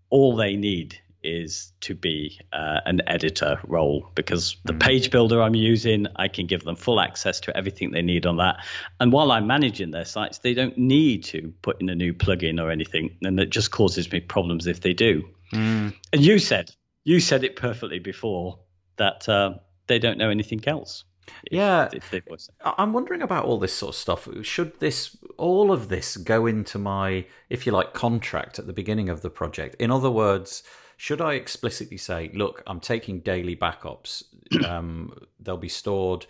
all 0.10 0.36
they 0.36 0.56
need 0.56 1.00
is 1.24 1.74
to 1.82 1.96
be 1.96 2.40
uh, 2.54 2.80
an 2.86 3.02
editor 3.08 3.60
role 3.68 4.10
because 4.16 4.58
the 4.64 4.74
mm. 4.74 4.80
page 4.80 5.12
builder 5.12 5.42
I'm 5.42 5.56
using, 5.56 6.08
I 6.16 6.28
can 6.28 6.48
give 6.48 6.64
them 6.64 6.76
full 6.76 7.00
access 7.00 7.40
to 7.42 7.56
everything 7.56 7.92
they 7.92 8.02
need 8.02 8.26
on 8.26 8.38
that. 8.38 8.64
And 9.00 9.12
while 9.12 9.32
I'm 9.32 9.48
managing 9.48 9.92
their 9.92 10.06
sites, 10.06 10.40
they 10.40 10.54
don't 10.54 10.78
need 10.78 11.24
to 11.26 11.54
put 11.62 11.82
in 11.82 11.90
a 11.90 11.96
new 11.96 12.14
plugin 12.14 12.62
or 12.62 12.72
anything, 12.72 13.18
and 13.24 13.40
it 13.40 13.50
just 13.50 13.72
causes 13.72 14.12
me 14.12 14.20
problems 14.20 14.68
if 14.68 14.82
they 14.82 14.94
do. 14.94 15.28
Mm. 15.54 15.94
And 16.14 16.26
you 16.26 16.40
said 16.40 16.72
you 17.08 17.22
said 17.22 17.46
it 17.46 17.56
perfectly 17.56 18.00
before 18.00 18.60
that 18.98 19.30
uh, 19.30 19.54
they 19.88 19.98
don't 19.98 20.18
know 20.18 20.30
anything 20.30 20.62
else. 20.68 21.06
Yeah, 21.50 21.88
I'm 22.62 22.92
wondering 22.92 23.22
about 23.22 23.46
all 23.46 23.58
this 23.58 23.74
sort 23.74 23.96
of 23.96 23.96
stuff. 23.96 24.28
Should 24.42 24.82
this, 24.82 25.16
all 25.38 25.72
of 25.72 25.88
this, 25.88 26.18
go 26.18 26.46
into 26.46 26.78
my, 26.78 27.26
if 27.50 27.66
you 27.66 27.72
like, 27.72 27.94
contract 27.94 28.60
at 28.60 28.68
the 28.68 28.74
beginning 28.74 29.08
of 29.08 29.22
the 29.22 29.30
project? 29.30 29.76
In 29.80 29.90
other 29.90 30.12
words, 30.12 30.64
should 30.98 31.22
I 31.22 31.34
explicitly 31.34 31.98
say, 31.98 32.32
look, 32.34 32.64
I'm 32.66 32.80
taking 32.80 33.20
daily 33.20 33.56
backups, 33.56 34.24
um, 34.66 35.14
they'll 35.40 35.56
be 35.56 35.70
stored, 35.70 36.26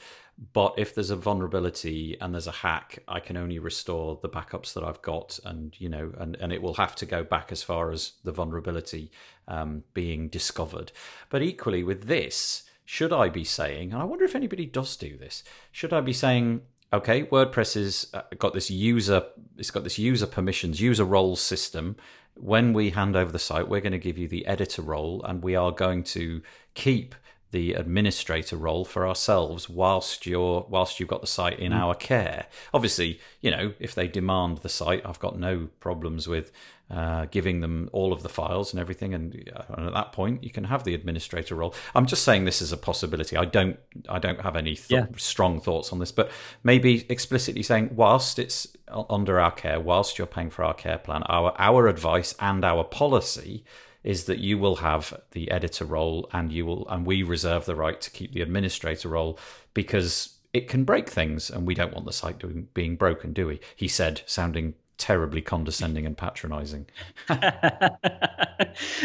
but 0.54 0.76
if 0.78 0.94
there's 0.94 1.10
a 1.10 1.16
vulnerability 1.16 2.18
and 2.22 2.34
there's 2.34 2.48
a 2.48 2.52
hack, 2.52 3.00
I 3.08 3.20
can 3.20 3.38
only 3.38 3.58
restore 3.58 4.20
the 4.22 4.30
backups 4.30 4.74
that 4.74 4.84
I've 4.84 5.02
got, 5.02 5.40
and 5.44 5.74
you 5.80 5.90
know, 5.90 6.12
and, 6.20 6.36
and 6.36 6.54
it 6.54 6.62
will 6.62 6.76
have 6.76 6.96
to 6.98 7.06
go 7.06 7.24
back 7.24 7.52
as 7.52 7.64
far 7.64 7.92
as 7.92 8.14
the 8.24 8.32
vulnerability 8.32 9.10
um, 9.48 9.84
being 9.94 10.28
discovered. 10.28 10.92
But 11.30 11.42
equally 11.42 11.84
with 11.84 12.04
this, 12.06 12.64
should 12.86 13.12
I 13.12 13.30
be 13.30 13.44
saying, 13.44 13.94
and 13.94 14.02
I 14.02 14.06
wonder 14.06 14.26
if 14.26 14.36
anybody 14.36 14.66
does 14.66 14.96
do 14.96 15.18
this, 15.18 15.44
should 15.72 15.92
I 15.92 16.02
be 16.02 16.14
saying, 16.14 16.62
okay, 16.94 17.24
WordPress 17.24 17.74
has 17.74 18.08
uh, 18.14 18.22
got 18.38 18.54
this 18.54 18.70
user, 18.70 19.24
it's 19.58 19.72
got 19.72 19.84
this 19.84 19.98
user 19.98 20.28
permissions, 20.28 20.80
user 20.80 21.04
roles 21.04 21.42
system 21.42 21.96
when 22.40 22.74
we 22.74 22.92
hand 22.92 23.16
over 23.16 23.32
the 23.32 23.40
site, 23.40 23.68
we're 23.68 23.82
going 23.82 23.92
to 23.92 24.00
give 24.00 24.18
you 24.18 24.28
the 24.28 24.46
editor 24.46 24.82
role 24.82 25.24
and 25.24 25.44
we 25.44 25.56
are 25.56 25.72
going 25.72 26.04
to 26.04 26.42
keep 26.74 27.16
the 27.52 27.74
administrator 27.74 28.58
role 28.58 28.84
for 28.84 29.08
ourselves 29.08 29.70
whilst 29.70 30.26
you're 30.26 30.66
whilst 30.70 31.00
you've 31.00 31.08
got 31.08 31.22
the 31.22 31.28
site 31.28 31.60
in 31.60 31.72
mm. 31.72 31.78
our 31.78 31.96
care. 31.96 32.46
Obviously, 32.74 33.20
you 33.42 33.50
know, 33.50 33.74
if 33.80 33.96
they 33.96 34.08
demand 34.08 34.60
the 34.60 34.70
site, 34.70 35.02
I've 35.06 35.20
got 35.20 35.40
no 35.40 35.70
problems 35.80 36.28
with 36.28 36.52
uh, 36.92 37.26
giving 37.26 37.62
them 37.62 37.90
all 37.92 38.14
of 38.14 38.24
the 38.24 38.30
files 38.30 38.72
and 38.72 38.80
everything. 38.80 39.14
And, 39.14 39.52
uh, 39.56 39.64
and, 39.76 39.88
at 39.88 39.94
that 39.94 40.12
point, 40.14 40.44
you 40.44 40.50
can 40.50 40.66
have 40.66 40.84
the 40.84 40.94
administrator 40.94 41.56
role. 41.56 41.74
I'm 41.96 42.06
just 42.06 42.24
saying 42.24 42.46
this 42.46 42.62
is 42.62 42.72
a 42.72 42.78
possibility. 42.78 43.36
I 43.38 43.46
don't 43.46 43.80
I 44.10 44.20
don't 44.20 44.42
have 44.42 44.56
any 44.56 44.76
th- 44.76 44.90
yeah. 44.90 45.06
strong 45.18 45.60
thoughts 45.60 45.92
on 45.92 46.00
this, 46.00 46.12
but 46.12 46.30
maybe 46.64 47.06
explicitly 47.10 47.64
saying 47.64 47.92
whilst 47.96 48.40
it's 48.40 48.68
under 48.90 49.40
our 49.40 49.52
care, 49.52 49.80
whilst 49.80 50.18
you're 50.18 50.28
paying 50.28 50.50
for 50.50 50.64
our 50.64 50.74
care 50.74 50.98
plan, 50.98 51.24
our 51.24 51.54
our 51.58 51.88
advice 51.88 52.36
and 52.40 52.64
our 52.64 52.84
policy 52.84 53.64
is 54.04 54.26
that 54.26 54.40
you 54.40 54.58
will 54.58 54.78
have 54.78 55.20
the 55.32 55.52
editor 55.52 55.84
role 55.84 56.30
and 56.32 56.52
you 56.52 56.66
will 56.66 56.88
and 56.90 57.06
we 57.06 57.24
reserve 57.24 57.66
the 57.66 57.76
right 57.76 58.00
to 58.00 58.12
keep 58.12 58.34
the 58.34 58.42
administrator 58.42 59.10
role 59.10 59.38
because 59.74 60.38
it 60.54 60.70
can 60.70 60.84
break 60.84 61.10
things 61.10 61.50
and 61.50 61.68
we 61.68 61.76
don't 61.76 61.94
want 61.94 62.06
the 62.06 62.14
site 62.14 62.40
doing, 62.40 62.68
being 62.74 62.96
broken 62.96 63.34
do 63.34 63.48
we? 63.48 63.60
He 63.76 63.88
said 63.88 64.22
sounding 64.26 64.76
terribly 64.98 65.42
condescending 65.42 66.06
and 66.06 66.18
patronizing 66.18 66.86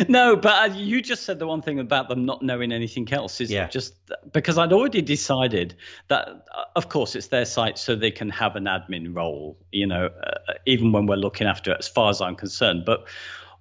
no 0.09 0.36
but 0.36 0.70
uh, 0.70 0.74
you 0.74 1.03
just 1.03 1.24
said 1.24 1.38
the 1.38 1.47
one 1.47 1.61
thing 1.61 1.78
about 1.78 2.09
them 2.09 2.24
not 2.24 2.43
knowing 2.43 2.72
anything 2.72 3.11
else 3.12 3.40
is 3.40 3.51
yeah. 3.51 3.68
just 3.68 3.95
because 4.32 4.57
i'd 4.57 4.72
already 4.72 5.03
decided 5.03 5.74
that 6.09 6.28
uh, 6.28 6.64
of 6.76 6.88
course 6.88 7.14
it's 7.14 7.28
their 7.28 7.45
site 7.45 7.78
so 7.78 7.95
they 7.95 8.11
can 8.11 8.30
have 8.30 8.57
an 8.57 8.64
admin 8.64 9.14
role 9.14 9.59
you 9.70 9.86
know 9.86 10.07
uh, 10.07 10.55
even 10.66 10.93
when 10.93 11.07
we're 11.07 11.16
looking 11.16 11.47
after 11.47 11.72
it 11.72 11.76
as 11.78 11.88
far 11.88 12.11
as 12.11 12.20
i'm 12.20 12.36
concerned 12.36 12.84
but 12.86 13.07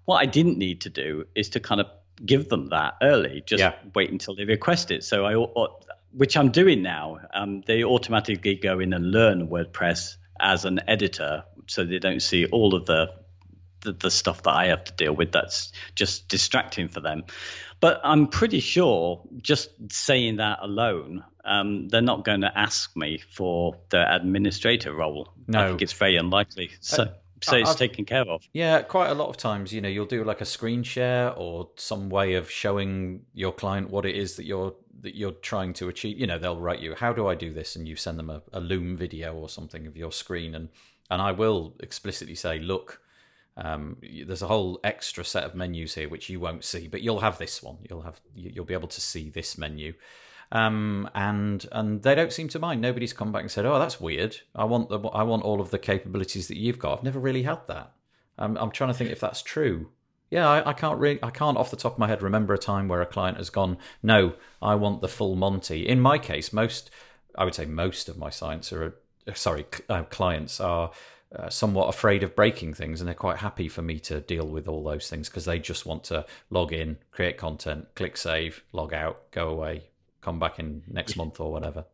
what 0.06 0.18
I 0.18 0.26
didn't 0.26 0.58
need 0.58 0.82
to 0.82 0.90
do 0.90 1.26
is 1.36 1.50
to 1.50 1.60
kind 1.60 1.82
of 1.82 1.88
give 2.26 2.50
them 2.50 2.68
that 2.68 2.96
early. 3.02 3.44
Just 3.46 3.62
yeah. 3.62 3.76
wait 3.96 4.12
until 4.12 4.36
they 4.36 4.46
request 4.46 4.92
it. 4.92 5.04
So 5.04 5.26
I, 5.26 5.68
which 6.12 6.36
I'm 6.38 6.52
doing 6.52 6.82
now. 6.82 7.20
Um, 7.34 7.64
they 7.66 7.84
automatically 7.84 8.56
go 8.56 8.80
in 8.80 8.94
and 8.94 9.12
learn 9.12 9.48
WordPress 9.48 10.18
as 10.42 10.66
an 10.66 10.82
editor, 10.88 11.44
so 11.68 11.84
they 11.84 12.00
don't 12.00 12.22
see 12.22 12.46
all 12.46 12.76
of 12.76 12.86
the, 12.86 13.14
the 13.82 13.94
the, 13.94 14.12
stuff 14.12 14.44
that 14.44 14.52
I 14.52 14.68
have 14.68 14.84
to 14.86 14.94
deal 14.94 15.14
with. 15.14 15.32
That's 15.32 15.72
just 15.96 16.28
distracting 16.28 16.88
for 16.88 17.00
them. 17.00 17.24
But 17.80 18.02
I'm 18.04 18.28
pretty 18.28 18.60
sure 18.60 19.24
just 19.42 19.70
saying 19.92 20.38
that 20.38 20.60
alone, 20.62 21.24
um, 21.44 21.88
they're 21.88 22.02
not 22.02 22.24
going 22.24 22.42
to 22.42 22.58
ask 22.58 22.96
me 22.96 23.20
for 23.32 23.76
the 23.90 24.16
administrator 24.16 24.94
role. 24.94 25.34
No, 25.48 25.64
I 25.64 25.68
think 25.68 25.82
it's 25.82 25.94
very 25.94 26.18
unlikely. 26.18 26.72
So. 26.80 27.04
Uh, 27.04 27.08
so 27.44 27.58
it's 27.58 27.72
I've, 27.72 27.78
taken 27.78 28.06
care 28.06 28.22
of. 28.22 28.48
Yeah, 28.54 28.84
quite 28.84 29.10
a 29.10 29.16
lot 29.16 29.30
of 29.30 29.38
times, 29.38 29.74
you 29.74 29.82
know, 29.82 29.90
you'll 29.90 30.06
do 30.06 30.24
like 30.24 30.42
a 30.42 30.46
screen 30.46 30.84
share 30.84 31.34
or 31.34 31.70
some 31.76 32.10
way 32.10 32.36
of 32.36 32.52
showing 32.52 33.22
your 33.34 33.52
client 33.52 33.90
what 33.90 34.06
it 34.06 34.16
is 34.16 34.36
that 34.36 34.46
you're 34.46 34.76
that 35.00 35.16
you're 35.16 35.32
trying 35.32 35.74
to 35.74 35.90
achieve. 35.90 36.20
You 36.20 36.28
know, 36.28 36.38
they'll 36.38 36.60
write 36.60 36.80
you, 36.80 36.96
"How 36.96 37.14
do 37.14 37.28
I 37.28 37.36
do 37.36 37.54
this?" 37.54 37.76
and 37.76 37.88
you 37.88 37.96
send 37.96 38.20
them 38.20 38.30
a, 38.30 38.42
a 38.54 38.60
Loom 38.60 38.98
video 38.98 39.34
or 39.34 39.50
something 39.50 39.88
of 39.88 39.98
your 39.98 40.12
screen, 40.12 40.56
and 40.56 40.70
and 41.10 41.22
I 41.22 41.32
will 41.32 41.76
explicitly 41.80 42.36
say, 42.36 42.60
"Look." 42.60 43.02
Um, 43.58 43.98
there's 44.02 44.42
a 44.42 44.48
whole 44.48 44.80
extra 44.82 45.26
set 45.26 45.44
of 45.44 45.56
menus 45.56 45.96
here 45.96 46.08
which 46.08 46.30
you 46.30 46.40
won't 46.40 46.64
see, 46.64 46.88
but 46.88 47.02
you'll 47.02 47.20
have 47.20 47.38
this 47.38 47.62
one. 47.62 47.80
You'll 47.88 48.04
have 48.04 48.22
you'll 48.34 48.64
be 48.66 48.74
able 48.74 48.88
to 48.88 49.02
see 49.02 49.30
this 49.30 49.58
menu, 49.58 49.94
um, 50.54 51.10
and 51.14 51.66
and 51.74 52.02
they 52.02 52.16
don't 52.16 52.32
seem 52.32 52.48
to 52.50 52.60
mind. 52.60 52.82
Nobody's 52.82 53.12
come 53.12 53.34
back 53.34 53.42
and 53.42 53.52
said, 53.52 53.66
"Oh, 53.66 53.78
that's 53.78 54.00
weird. 54.00 54.38
I 54.56 54.64
want 54.64 54.90
the 54.90 55.00
I 55.00 55.24
want 55.24 55.44
all 55.44 55.60
of 55.60 55.70
the 55.70 55.80
capabilities 55.80 56.48
that 56.48 56.58
you've 56.58 56.80
got." 56.80 57.00
I've 57.00 57.04
never 57.04 57.20
really 57.20 57.44
had 57.44 57.68
that. 57.68 57.92
I'm 58.38 58.58
I'm 58.58 58.72
trying 58.72 58.90
to 58.90 58.94
think 58.94 59.12
if 59.12 59.20
that's 59.20 59.42
true. 59.42 59.90
Yeah, 60.32 60.50
I, 60.50 60.70
I 60.70 60.74
can't 60.74 60.98
really, 60.98 61.20
I 61.22 61.30
can't 61.30 61.58
off 61.58 61.70
the 61.70 61.78
top 61.78 61.94
of 61.94 62.00
my 62.00 62.08
head 62.08 62.24
remember 62.24 62.56
a 62.56 62.58
time 62.58 62.88
where 62.88 63.02
a 63.02 63.06
client 63.06 63.38
has 63.38 63.52
gone, 63.52 63.78
"No, 64.02 64.34
I 64.62 64.74
want 64.76 65.02
the 65.02 65.08
full 65.08 65.36
Monty." 65.36 65.88
In 65.88 66.00
my 66.00 66.18
case, 66.18 66.52
most 66.52 66.90
I 67.36 67.46
would 67.46 67.54
say 67.54 67.66
most 67.66 68.10
of 68.10 68.18
my 68.18 68.32
clients 68.32 68.74
are 68.74 68.96
sorry 69.36 69.66
uh, 69.90 70.04
clients 70.04 70.60
are 70.60 70.92
uh, 71.36 71.50
somewhat 71.50 71.88
afraid 71.88 72.24
of 72.24 72.36
breaking 72.36 72.74
things 72.74 73.00
and 73.00 73.08
they're 73.08 73.14
quite 73.14 73.38
happy 73.38 73.70
for 73.70 73.82
me 73.82 74.00
to 74.00 74.20
deal 74.20 74.48
with 74.48 74.68
all 74.68 74.84
those 74.84 75.10
things 75.10 75.30
because 75.30 75.46
they 75.46 75.60
just 75.60 75.86
want 75.86 76.04
to 76.04 76.26
log 76.50 76.74
in 76.74 76.98
create 77.12 77.38
content 77.38 77.88
click 77.96 78.18
save 78.18 78.64
log 78.74 78.94
out 78.94 79.32
go 79.32 79.48
away 79.48 79.84
come 80.22 80.40
back 80.40 80.60
in 80.60 80.84
next 80.88 81.18
month 81.18 81.40
or 81.40 81.52
whatever. 81.52 81.86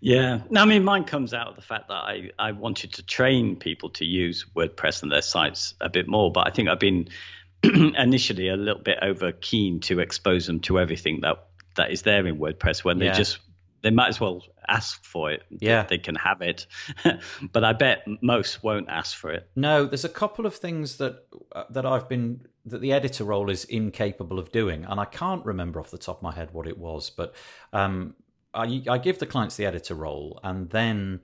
Yeah, 0.00 0.40
I 0.54 0.64
mean, 0.64 0.84
mine 0.84 1.04
comes 1.04 1.34
out 1.34 1.48
of 1.48 1.56
the 1.56 1.62
fact 1.62 1.88
that 1.88 1.94
I, 1.94 2.30
I 2.38 2.52
wanted 2.52 2.94
to 2.94 3.02
train 3.02 3.56
people 3.56 3.90
to 3.90 4.04
use 4.04 4.46
WordPress 4.54 5.02
and 5.02 5.10
their 5.10 5.22
sites 5.22 5.74
a 5.80 5.88
bit 5.88 6.08
more, 6.08 6.30
but 6.30 6.46
I 6.46 6.50
think 6.50 6.68
I've 6.68 6.80
been 6.80 7.08
initially 7.62 8.48
a 8.48 8.56
little 8.56 8.82
bit 8.82 8.98
over 9.02 9.32
keen 9.32 9.80
to 9.80 10.00
expose 10.00 10.46
them 10.46 10.60
to 10.60 10.78
everything 10.78 11.20
that 11.22 11.46
that 11.76 11.90
is 11.90 12.02
there 12.02 12.26
in 12.26 12.38
WordPress 12.38 12.84
when 12.84 12.98
yeah. 12.98 13.12
they 13.12 13.18
just 13.18 13.38
they 13.82 13.90
might 13.90 14.08
as 14.08 14.20
well 14.20 14.42
ask 14.68 15.04
for 15.04 15.30
it. 15.30 15.42
Yeah, 15.50 15.84
they 15.84 15.98
can 15.98 16.16
have 16.16 16.42
it, 16.42 16.66
but 17.52 17.64
I 17.64 17.72
bet 17.72 18.04
most 18.20 18.62
won't 18.62 18.88
ask 18.88 19.16
for 19.16 19.30
it. 19.30 19.48
No, 19.54 19.86
there's 19.86 20.04
a 20.04 20.08
couple 20.08 20.46
of 20.46 20.54
things 20.56 20.96
that 20.96 21.24
uh, 21.54 21.64
that 21.70 21.86
I've 21.86 22.08
been 22.08 22.46
that 22.64 22.80
the 22.80 22.92
editor 22.92 23.24
role 23.24 23.48
is 23.48 23.64
incapable 23.64 24.38
of 24.38 24.50
doing, 24.50 24.84
and 24.84 24.98
I 24.98 25.04
can't 25.04 25.44
remember 25.44 25.78
off 25.78 25.90
the 25.90 25.98
top 25.98 26.16
of 26.16 26.22
my 26.22 26.32
head 26.32 26.52
what 26.52 26.66
it 26.66 26.78
was, 26.78 27.10
but 27.10 27.34
um, 27.72 28.14
I, 28.56 28.82
I 28.88 28.98
give 28.98 29.18
the 29.18 29.26
clients 29.26 29.56
the 29.56 29.66
editor 29.66 29.94
role, 29.94 30.40
and 30.42 30.70
then 30.70 31.20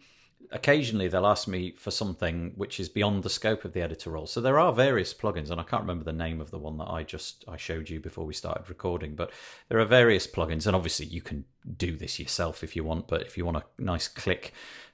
occasionally 0.50 1.08
they'll 1.08 1.26
ask 1.26 1.48
me 1.48 1.74
for 1.78 1.90
something 1.90 2.52
which 2.56 2.78
is 2.78 2.88
beyond 2.88 3.22
the 3.22 3.30
scope 3.30 3.64
of 3.64 3.72
the 3.72 3.80
editor 3.80 4.10
role. 4.10 4.26
So 4.26 4.40
there 4.40 4.58
are 4.58 4.72
various 4.72 5.14
plugins, 5.14 5.50
and 5.50 5.60
I 5.60 5.64
can't 5.64 5.82
remember 5.82 6.04
the 6.04 6.12
name 6.12 6.40
of 6.40 6.50
the 6.50 6.58
one 6.58 6.76
that 6.78 6.90
I 6.90 7.04
just 7.04 7.44
I 7.48 7.56
showed 7.56 7.88
you 7.88 8.00
before 8.00 8.26
we 8.26 8.34
started 8.34 8.68
recording, 8.68 9.14
but 9.14 9.32
there 9.68 9.78
are 9.80 9.84
various 9.86 10.26
plugins, 10.26 10.66
and 10.66 10.76
obviously 10.76 11.06
you 11.06 11.22
can 11.22 11.44
do 11.76 11.96
this 11.96 12.20
yourself 12.20 12.62
if 12.62 12.76
you 12.76 12.84
want. 12.84 13.08
But 13.08 13.22
if 13.22 13.38
you 13.38 13.44
want 13.44 13.58
a 13.58 13.64
nice 13.78 14.08
click 14.08 14.52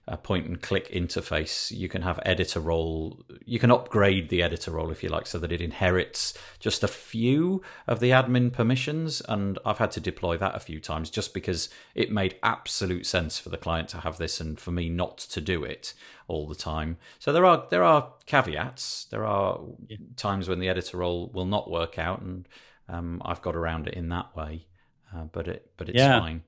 a 0.08 0.16
point 0.16 0.46
and 0.46 0.60
click 0.60 0.90
interface. 0.90 1.70
You 1.70 1.88
can 1.88 2.02
have 2.02 2.18
editor 2.24 2.60
role. 2.60 3.22
You 3.44 3.58
can 3.58 3.70
upgrade 3.70 4.28
the 4.28 4.42
editor 4.42 4.72
role 4.72 4.90
if 4.90 5.02
you 5.02 5.08
like, 5.08 5.26
so 5.26 5.38
that 5.38 5.52
it 5.52 5.60
inherits 5.60 6.34
just 6.58 6.82
a 6.82 6.88
few 6.88 7.62
of 7.86 8.00
the 8.00 8.10
admin 8.10 8.52
permissions. 8.52 9.22
And 9.28 9.58
I've 9.64 9.78
had 9.78 9.90
to 9.92 10.00
deploy 10.00 10.38
that 10.38 10.54
a 10.54 10.60
few 10.60 10.80
times 10.80 11.10
just 11.10 11.34
because 11.34 11.68
it 11.94 12.10
made 12.10 12.36
absolute 12.42 13.06
sense 13.06 13.38
for 13.38 13.50
the 13.50 13.56
client 13.56 13.88
to 13.90 13.98
have 13.98 14.18
this 14.18 14.40
and 14.40 14.58
for 14.58 14.70
me 14.70 14.88
not 14.88 15.18
to 15.18 15.40
do 15.40 15.62
it 15.62 15.94
all 16.26 16.48
the 16.48 16.54
time. 16.54 16.96
So 17.18 17.32
there 17.32 17.44
are 17.44 17.66
there 17.70 17.84
are 17.84 18.12
caveats. 18.26 19.06
There 19.10 19.26
are 19.26 19.60
yeah. 19.88 19.98
times 20.16 20.48
when 20.48 20.58
the 20.58 20.68
editor 20.68 20.96
role 20.96 21.30
will 21.32 21.46
not 21.46 21.70
work 21.70 21.98
out, 21.98 22.22
and 22.22 22.48
um, 22.88 23.20
I've 23.24 23.42
got 23.42 23.54
around 23.54 23.86
it 23.86 23.94
in 23.94 24.08
that 24.08 24.34
way. 24.34 24.66
Uh, 25.14 25.24
but 25.24 25.48
it 25.48 25.70
but 25.76 25.88
it's 25.88 25.98
yeah. 25.98 26.18
fine. 26.18 26.42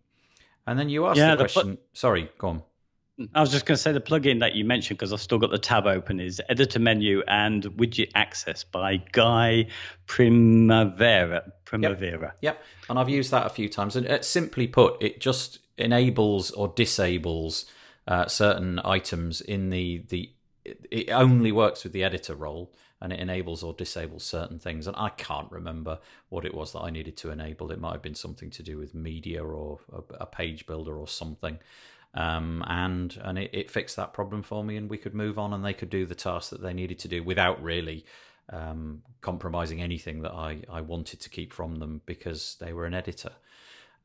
And 0.67 0.79
then 0.79 0.89
you 0.89 1.07
asked 1.07 1.19
yeah, 1.19 1.35
the 1.35 1.45
question. 1.45 1.71
The 1.71 1.77
pl- 1.77 1.85
sorry, 1.93 2.31
go 2.39 2.49
on. 2.49 2.63
I 3.35 3.41
was 3.41 3.51
just 3.51 3.67
going 3.67 3.77
to 3.77 3.83
say 3.83 3.93
the 3.93 4.01
plugin 4.01 4.41
that 4.41 4.55
you 4.55 4.65
mentioned 4.65 4.99
because 4.99 5.13
I've 5.13 5.21
still 5.21 5.39
got 5.39 5.51
the 5.51 5.59
tab 5.59 5.87
open 5.87 6.21
is 6.21 6.41
Editor 6.49 6.79
Menu 6.79 7.23
and 7.29 7.63
Widget 7.65 8.11
Access 8.15 8.65
by 8.65 8.97
Guy 9.13 9.67
Primavera. 10.07 11.53
Primavera. 11.65 12.35
Yep. 12.41 12.55
yep. 12.55 12.65
And 12.89 12.99
I've 12.99 13.09
used 13.09 13.31
that 13.33 13.47
a 13.47 13.51
few 13.51 13.69
times. 13.69 13.97
And 13.97 14.07
uh, 14.07 14.23
simply 14.23 14.67
put, 14.67 15.03
it 15.03 15.21
just 15.21 15.59
enables 15.77 16.51
or 16.53 16.69
disables 16.69 17.67
uh, 18.09 18.27
certain 18.27 18.81
items 18.85 19.41
in 19.41 19.71
the 19.71 20.05
the. 20.09 20.31
It 20.65 21.11
only 21.11 21.53
works 21.53 21.85
with 21.85 21.93
the 21.93 22.05
editor 22.05 22.35
role. 22.35 22.73
and 23.01 23.13
it 23.13 23.19
enables 23.19 23.63
or 23.63 23.73
disables 23.73 24.25
certain 24.25 24.59
things. 24.59 24.87
And 24.87 24.97
I 24.97 25.09
can't 25.11 25.51
remember 25.51 25.99
what 26.29 26.45
it 26.45 26.55
was 26.55 26.73
that 26.73 26.81
I 26.81 26.91
needed 26.91 27.17
to 27.19 27.31
enable. 27.31 27.71
It 27.73 27.81
might 27.81 27.93
have 27.93 28.03
been 28.03 28.15
something 28.15 28.51
to 28.51 28.63
do 28.63 28.77
with 28.77 28.95
media 28.95 29.43
or 29.43 29.81
a, 29.93 30.15
a 30.21 30.27
page 30.27 30.67
builder 30.67 30.99
or 30.99 31.09
something. 31.09 31.59
Um, 32.13 32.65
and 32.67 33.17
and 33.23 33.39
it, 33.39 33.51
it, 33.53 33.71
fixed 33.71 33.95
that 33.95 34.13
problem 34.13 34.43
for 34.43 34.65
me, 34.65 34.77
and 34.77 34.91
we 34.91 34.99
could 34.99 35.15
move 35.15 35.39
on, 35.39 35.53
and 35.53 35.65
they 35.65 35.73
could 35.73 35.91
do 35.91 36.07
the 36.07 36.15
task 36.17 36.51
that 36.51 36.61
they 36.61 36.75
needed 36.75 36.99
to 37.01 37.09
do 37.09 37.23
without 37.23 37.63
really 37.63 38.05
um, 38.53 39.03
compromising 39.21 39.81
anything 39.81 40.23
that 40.23 40.33
I, 40.33 40.63
I 40.69 40.81
wanted 40.81 41.21
to 41.21 41.31
keep 41.31 41.53
from 41.53 41.77
them 41.77 42.01
because 42.07 42.57
they 42.61 42.73
were 42.73 42.87
an 42.87 42.95
editor. 42.95 43.31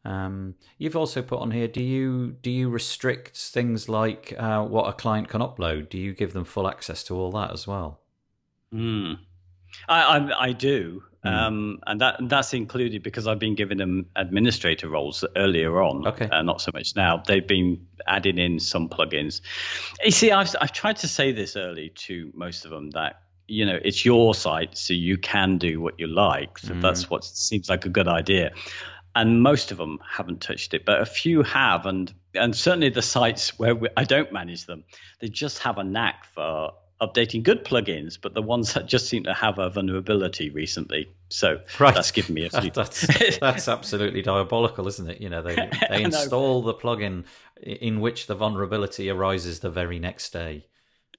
Um, 0.03 0.53
you've 0.77 0.95
also 0.95 1.21
put 1.23 1.39
on 1.39 1.51
here. 1.51 1.67
Do 1.67 1.81
you 1.81 2.37
do 2.41 2.51
you 2.51 2.69
restrict 2.69 3.37
things 3.37 3.89
like 3.89 4.33
uh, 4.37 4.63
what 4.63 4.87
a 4.87 4.93
client 4.93 5.29
can 5.29 5.41
upload? 5.41 5.89
Do 5.89 5.97
you 5.97 6.13
give 6.13 6.33
them 6.33 6.45
full 6.45 6.67
access 6.67 7.03
to 7.05 7.15
all 7.15 7.31
that 7.31 7.51
as 7.51 7.65
well? 7.65 8.01
Mm. 8.73 9.17
I, 9.89 10.01
I, 10.01 10.43
I 10.45 10.51
do. 10.51 11.03
Um, 11.25 11.79
and 11.85 12.01
that 12.01 12.17
that's 12.21 12.53
included 12.53 13.03
because 13.03 13.27
I've 13.27 13.39
been 13.39 13.55
giving 13.55 13.77
them 13.77 14.07
administrator 14.15 14.89
roles 14.89 15.23
earlier 15.35 15.81
on. 15.81 16.07
Okay, 16.07 16.27
uh, 16.29 16.41
not 16.41 16.61
so 16.61 16.71
much 16.73 16.95
now. 16.95 17.23
They've 17.25 17.45
been 17.45 17.87
adding 18.05 18.37
in 18.37 18.59
some 18.59 18.89
plugins. 18.89 19.41
You 20.03 20.11
see, 20.11 20.31
I've 20.31 20.55
I've 20.59 20.71
tried 20.71 20.97
to 20.97 21.07
say 21.07 21.31
this 21.31 21.55
early 21.55 21.89
to 22.07 22.31
most 22.33 22.65
of 22.65 22.71
them 22.71 22.91
that 22.91 23.21
you 23.47 23.65
know 23.65 23.77
it's 23.81 24.05
your 24.05 24.35
site, 24.35 24.77
so 24.77 24.93
you 24.93 25.17
can 25.17 25.57
do 25.57 25.81
what 25.81 25.99
you 25.99 26.07
like. 26.07 26.57
So 26.57 26.73
mm. 26.73 26.81
that's 26.81 27.09
what 27.09 27.23
seems 27.23 27.69
like 27.69 27.85
a 27.85 27.89
good 27.89 28.07
idea 28.07 28.51
and 29.15 29.41
most 29.41 29.71
of 29.71 29.77
them 29.77 29.99
haven't 30.05 30.41
touched 30.41 30.73
it, 30.73 30.85
but 30.85 30.99
a 30.99 31.05
few 31.05 31.41
have, 31.41 31.85
and 31.85 32.13
and 32.33 32.53
certainly 32.53 32.89
the 32.89 33.01
sites 33.01 33.57
where 33.57 33.73
we, 33.73 33.87
I 33.95 34.03
don't 34.03 34.31
manage 34.33 34.65
them, 34.65 34.83
they 35.21 35.29
just 35.29 35.59
have 35.59 35.77
a 35.77 35.85
knack 35.85 36.25
for 36.25 36.73
updating 37.01 37.43
good 37.43 37.65
plugins, 37.65 38.17
but 38.19 38.33
the 38.33 38.41
ones 38.41 38.73
that 38.73 38.85
just 38.85 39.07
seem 39.09 39.23
to 39.23 39.33
have 39.33 39.59
a 39.59 39.69
vulnerability 39.69 40.49
recently. 40.49 41.11
So 41.29 41.59
right. 41.79 41.93
that's 41.93 42.11
given 42.11 42.35
me 42.35 42.45
a 42.45 42.49
few. 42.49 42.71
that's, 42.73 43.05
that's 43.39 43.67
absolutely 43.67 44.21
diabolical, 44.21 44.87
isn't 44.87 45.09
it? 45.09 45.21
You 45.21 45.29
know, 45.29 45.41
they 45.41 45.55
they 45.89 46.03
install 46.03 46.61
the 46.61 46.73
plugin 46.73 47.25
in 47.61 47.99
which 47.99 48.27
the 48.27 48.35
vulnerability 48.35 49.09
arises 49.09 49.59
the 49.59 49.69
very 49.69 49.99
next 49.99 50.31
day. 50.31 50.67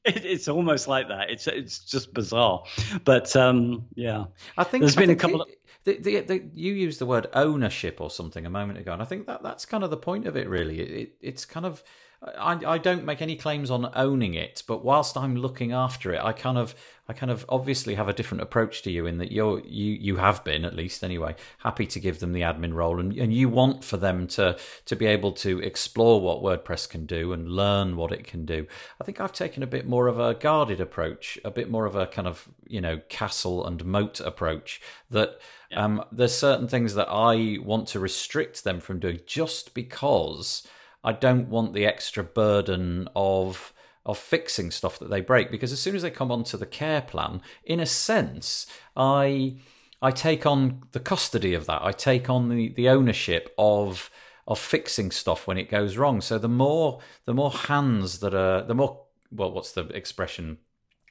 It, 0.05 0.25
it's 0.25 0.49
almost 0.49 0.89
like 0.89 1.09
that. 1.09 1.31
It's 1.31 1.47
it's 1.47 1.81
just 1.81 2.15
bizarre, 2.15 2.65
but 3.05 3.35
um, 3.37 3.87
yeah. 3.95 4.27
I 4.57 4.65
think 4.65 4.83
there's 4.83 4.97
I 4.97 5.01
been 5.01 5.09
think 5.09 5.21
a 5.21 5.23
couple. 5.23 5.43
It, 5.43 5.49
of 5.49 5.55
the, 5.87 5.99
the, 5.99 6.21
the, 6.21 6.51
you 6.53 6.73
used 6.73 6.99
the 6.99 7.07
word 7.07 7.29
ownership 7.33 8.01
or 8.01 8.11
something 8.11 8.45
a 8.45 8.51
moment 8.51 8.79
ago, 8.81 8.93
and 8.93 9.01
I 9.01 9.05
think 9.05 9.27
that 9.29 9.45
that's 9.45 9.65
kind 9.65 9.85
of 9.85 9.91
the 9.91 9.97
point 9.97 10.27
of 10.27 10.37
it. 10.37 10.49
Really, 10.49 10.81
it, 10.81 10.91
it, 10.91 11.13
it's 11.21 11.45
kind 11.45 11.65
of 11.65 11.83
I, 12.23 12.59
I 12.67 12.79
don't 12.79 13.05
make 13.05 13.21
any 13.21 13.37
claims 13.37 13.71
on 13.71 13.91
owning 13.95 14.35
it, 14.35 14.63
but 14.67 14.85
whilst 14.85 15.17
I'm 15.17 15.37
looking 15.37 15.73
after 15.73 16.13
it, 16.13 16.21
I 16.23 16.33
kind 16.33 16.57
of 16.57 16.75
I 17.09 17.13
kind 17.13 17.31
of 17.31 17.45
obviously 17.49 17.95
have 17.95 18.09
a 18.09 18.13
different 18.13 18.43
approach 18.43 18.83
to 18.83 18.91
you 18.91 19.07
in 19.07 19.19
that 19.19 19.31
you're 19.31 19.61
you 19.61 19.93
you 19.93 20.17
have 20.17 20.43
been 20.43 20.65
at 20.65 20.75
least 20.75 21.05
anyway 21.05 21.37
happy 21.59 21.87
to 21.87 22.01
give 22.01 22.19
them 22.19 22.33
the 22.33 22.41
admin 22.41 22.75
role 22.75 22.99
and, 22.99 23.13
and 23.17 23.33
you 23.33 23.49
want 23.49 23.85
for 23.85 23.97
them 23.97 24.27
to 24.29 24.57
to 24.87 24.97
be 24.97 25.07
able 25.07 25.33
to 25.33 25.61
explore 25.61 26.21
what 26.21 26.43
WordPress 26.43 26.89
can 26.89 27.07
do 27.07 27.33
and 27.33 27.49
learn 27.49 27.97
what 27.97 28.13
it 28.13 28.25
can 28.25 28.45
do. 28.45 28.67
I 29.01 29.05
think 29.05 29.21
I've 29.21 29.33
taken 29.33 29.63
a 29.63 29.69
bit 29.69 29.87
more 29.87 30.09
of 30.09 30.19
a 30.19 30.35
guarded 30.35 30.81
approach, 30.81 31.39
a 31.45 31.51
bit 31.51 31.71
more 31.71 31.87
of 31.87 31.95
a 31.95 32.07
kind 32.07 32.27
of 32.27 32.49
you 32.67 32.81
know 32.81 33.01
castle 33.09 33.67
and 33.67 33.85
moat 33.85 34.21
approach 34.21 34.81
that 35.11 35.39
yeah. 35.71 35.85
um, 35.85 36.05
there's 36.11 36.35
certain 36.35 36.67
things 36.67 36.95
that 36.95 37.09
I 37.11 37.59
want 37.63 37.89
to 37.89 38.01
restrict 38.01 38.65
them 38.65 38.81
from 38.81 38.99
doing 39.01 39.21
just 39.27 39.75
because 39.75 40.67
I 41.07 41.13
don't 41.13 41.49
want 41.49 41.73
the 41.73 41.87
extra 41.87 42.25
burden 42.25 43.09
of 43.15 43.73
of 44.05 44.19
fixing 44.19 44.71
stuff 44.71 44.99
that 44.99 45.11
they 45.11 45.21
break 45.21 45.51
because 45.51 45.73
as 45.73 45.81
soon 45.81 45.97
as 45.97 46.03
they 46.03 46.11
come 46.11 46.31
onto 46.31 46.57
the 46.57 46.67
care 46.67 47.01
plan, 47.01 47.41
in 47.65 47.81
a 47.81 47.87
sense, 47.87 48.67
I 48.97 49.57
I 50.03 50.11
take 50.11 50.45
on 50.45 50.83
the 50.93 51.01
custody 51.01 51.55
of 51.55 51.67
that. 51.67 51.83
I 51.83 51.93
take 51.93 52.29
on 52.29 52.49
the, 52.49 52.69
the 52.71 52.89
ownership 52.89 53.55
of 53.57 54.11
of 54.49 54.59
fixing 54.59 55.11
stuff 55.11 55.47
when 55.47 55.59
it 55.59 55.71
goes 55.71 55.97
wrong. 55.97 56.21
So 56.21 56.39
the 56.39 56.49
more 56.49 57.01
the 57.25 57.35
more 57.35 57.53
hands 57.53 58.19
that 58.19 58.35
are 58.35 58.63
the 58.63 58.75
more 58.75 59.05
well, 59.31 59.53
what's 59.53 59.73
the 59.73 59.87
expression? 59.89 60.59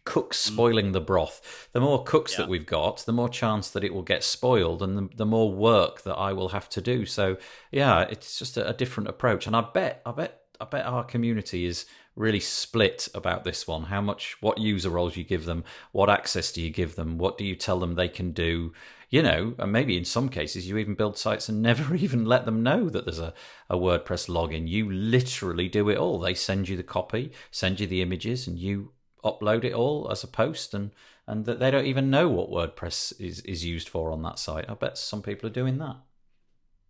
Cooks 0.05 0.37
mm. 0.37 0.53
spoiling 0.53 0.91
the 0.91 1.01
broth. 1.01 1.69
The 1.73 1.81
more 1.81 2.03
cooks 2.03 2.33
yeah. 2.33 2.37
that 2.39 2.49
we've 2.49 2.65
got, 2.65 2.99
the 3.05 3.11
more 3.11 3.29
chance 3.29 3.69
that 3.71 3.83
it 3.83 3.93
will 3.93 4.03
get 4.03 4.23
spoiled, 4.23 4.81
and 4.81 4.97
the, 4.97 5.09
the 5.17 5.25
more 5.25 5.51
work 5.51 6.03
that 6.03 6.15
I 6.15 6.31
will 6.33 6.49
have 6.49 6.69
to 6.69 6.81
do. 6.81 7.05
So 7.05 7.37
yeah, 7.71 8.01
it's 8.01 8.39
just 8.39 8.57
a, 8.57 8.69
a 8.69 8.73
different 8.73 9.09
approach, 9.09 9.47
and 9.47 9.55
I 9.55 9.61
bet, 9.61 10.01
I 10.05 10.11
bet, 10.11 10.41
I 10.61 10.65
bet 10.65 10.85
our 10.85 11.03
community 11.03 11.65
is 11.65 11.85
really 12.15 12.39
split 12.39 13.07
about 13.13 13.43
this 13.43 13.67
one. 13.67 13.83
How 13.83 14.01
much, 14.01 14.37
what 14.41 14.57
user 14.57 14.89
roles 14.89 15.17
you 15.17 15.23
give 15.23 15.45
them, 15.45 15.63
what 15.91 16.09
access 16.09 16.51
do 16.51 16.61
you 16.61 16.69
give 16.69 16.95
them, 16.95 17.17
what 17.17 17.37
do 17.37 17.43
you 17.43 17.55
tell 17.55 17.79
them 17.79 17.95
they 17.95 18.07
can 18.07 18.31
do? 18.31 18.73
You 19.09 19.21
know, 19.21 19.55
and 19.59 19.71
maybe 19.71 19.97
in 19.97 20.05
some 20.05 20.29
cases 20.29 20.67
you 20.67 20.77
even 20.77 20.95
build 20.95 21.17
sites 21.17 21.47
and 21.49 21.61
never 21.63 21.95
even 21.95 22.25
let 22.25 22.45
them 22.45 22.63
know 22.63 22.89
that 22.89 23.05
there's 23.05 23.19
a, 23.19 23.33
a 23.69 23.77
WordPress 23.77 24.29
login. 24.29 24.67
You 24.67 24.89
literally 24.91 25.67
do 25.67 25.89
it 25.89 25.97
all. 25.97 26.19
They 26.19 26.33
send 26.33 26.69
you 26.69 26.77
the 26.77 26.83
copy, 26.83 27.31
send 27.51 27.79
you 27.79 27.87
the 27.87 28.01
images, 28.01 28.47
and 28.47 28.57
you 28.57 28.91
upload 29.25 29.63
it 29.63 29.73
all 29.73 30.09
as 30.11 30.23
a 30.23 30.27
post 30.27 30.73
and 30.73 30.91
and 31.27 31.45
that 31.45 31.59
they 31.59 31.71
don't 31.71 31.87
even 31.87 32.11
know 32.11 32.29
what 32.29 32.51
WordPress 32.51 33.19
is, 33.19 33.39
is 33.41 33.65
used 33.65 33.89
for 33.89 34.11
on 34.11 34.21
that 34.21 34.37
site. 34.37 34.69
I 34.69 34.75
bet 34.75 34.95
some 34.95 35.23
people 35.23 35.47
are 35.47 35.53
doing 35.53 35.79
that. 35.79 35.97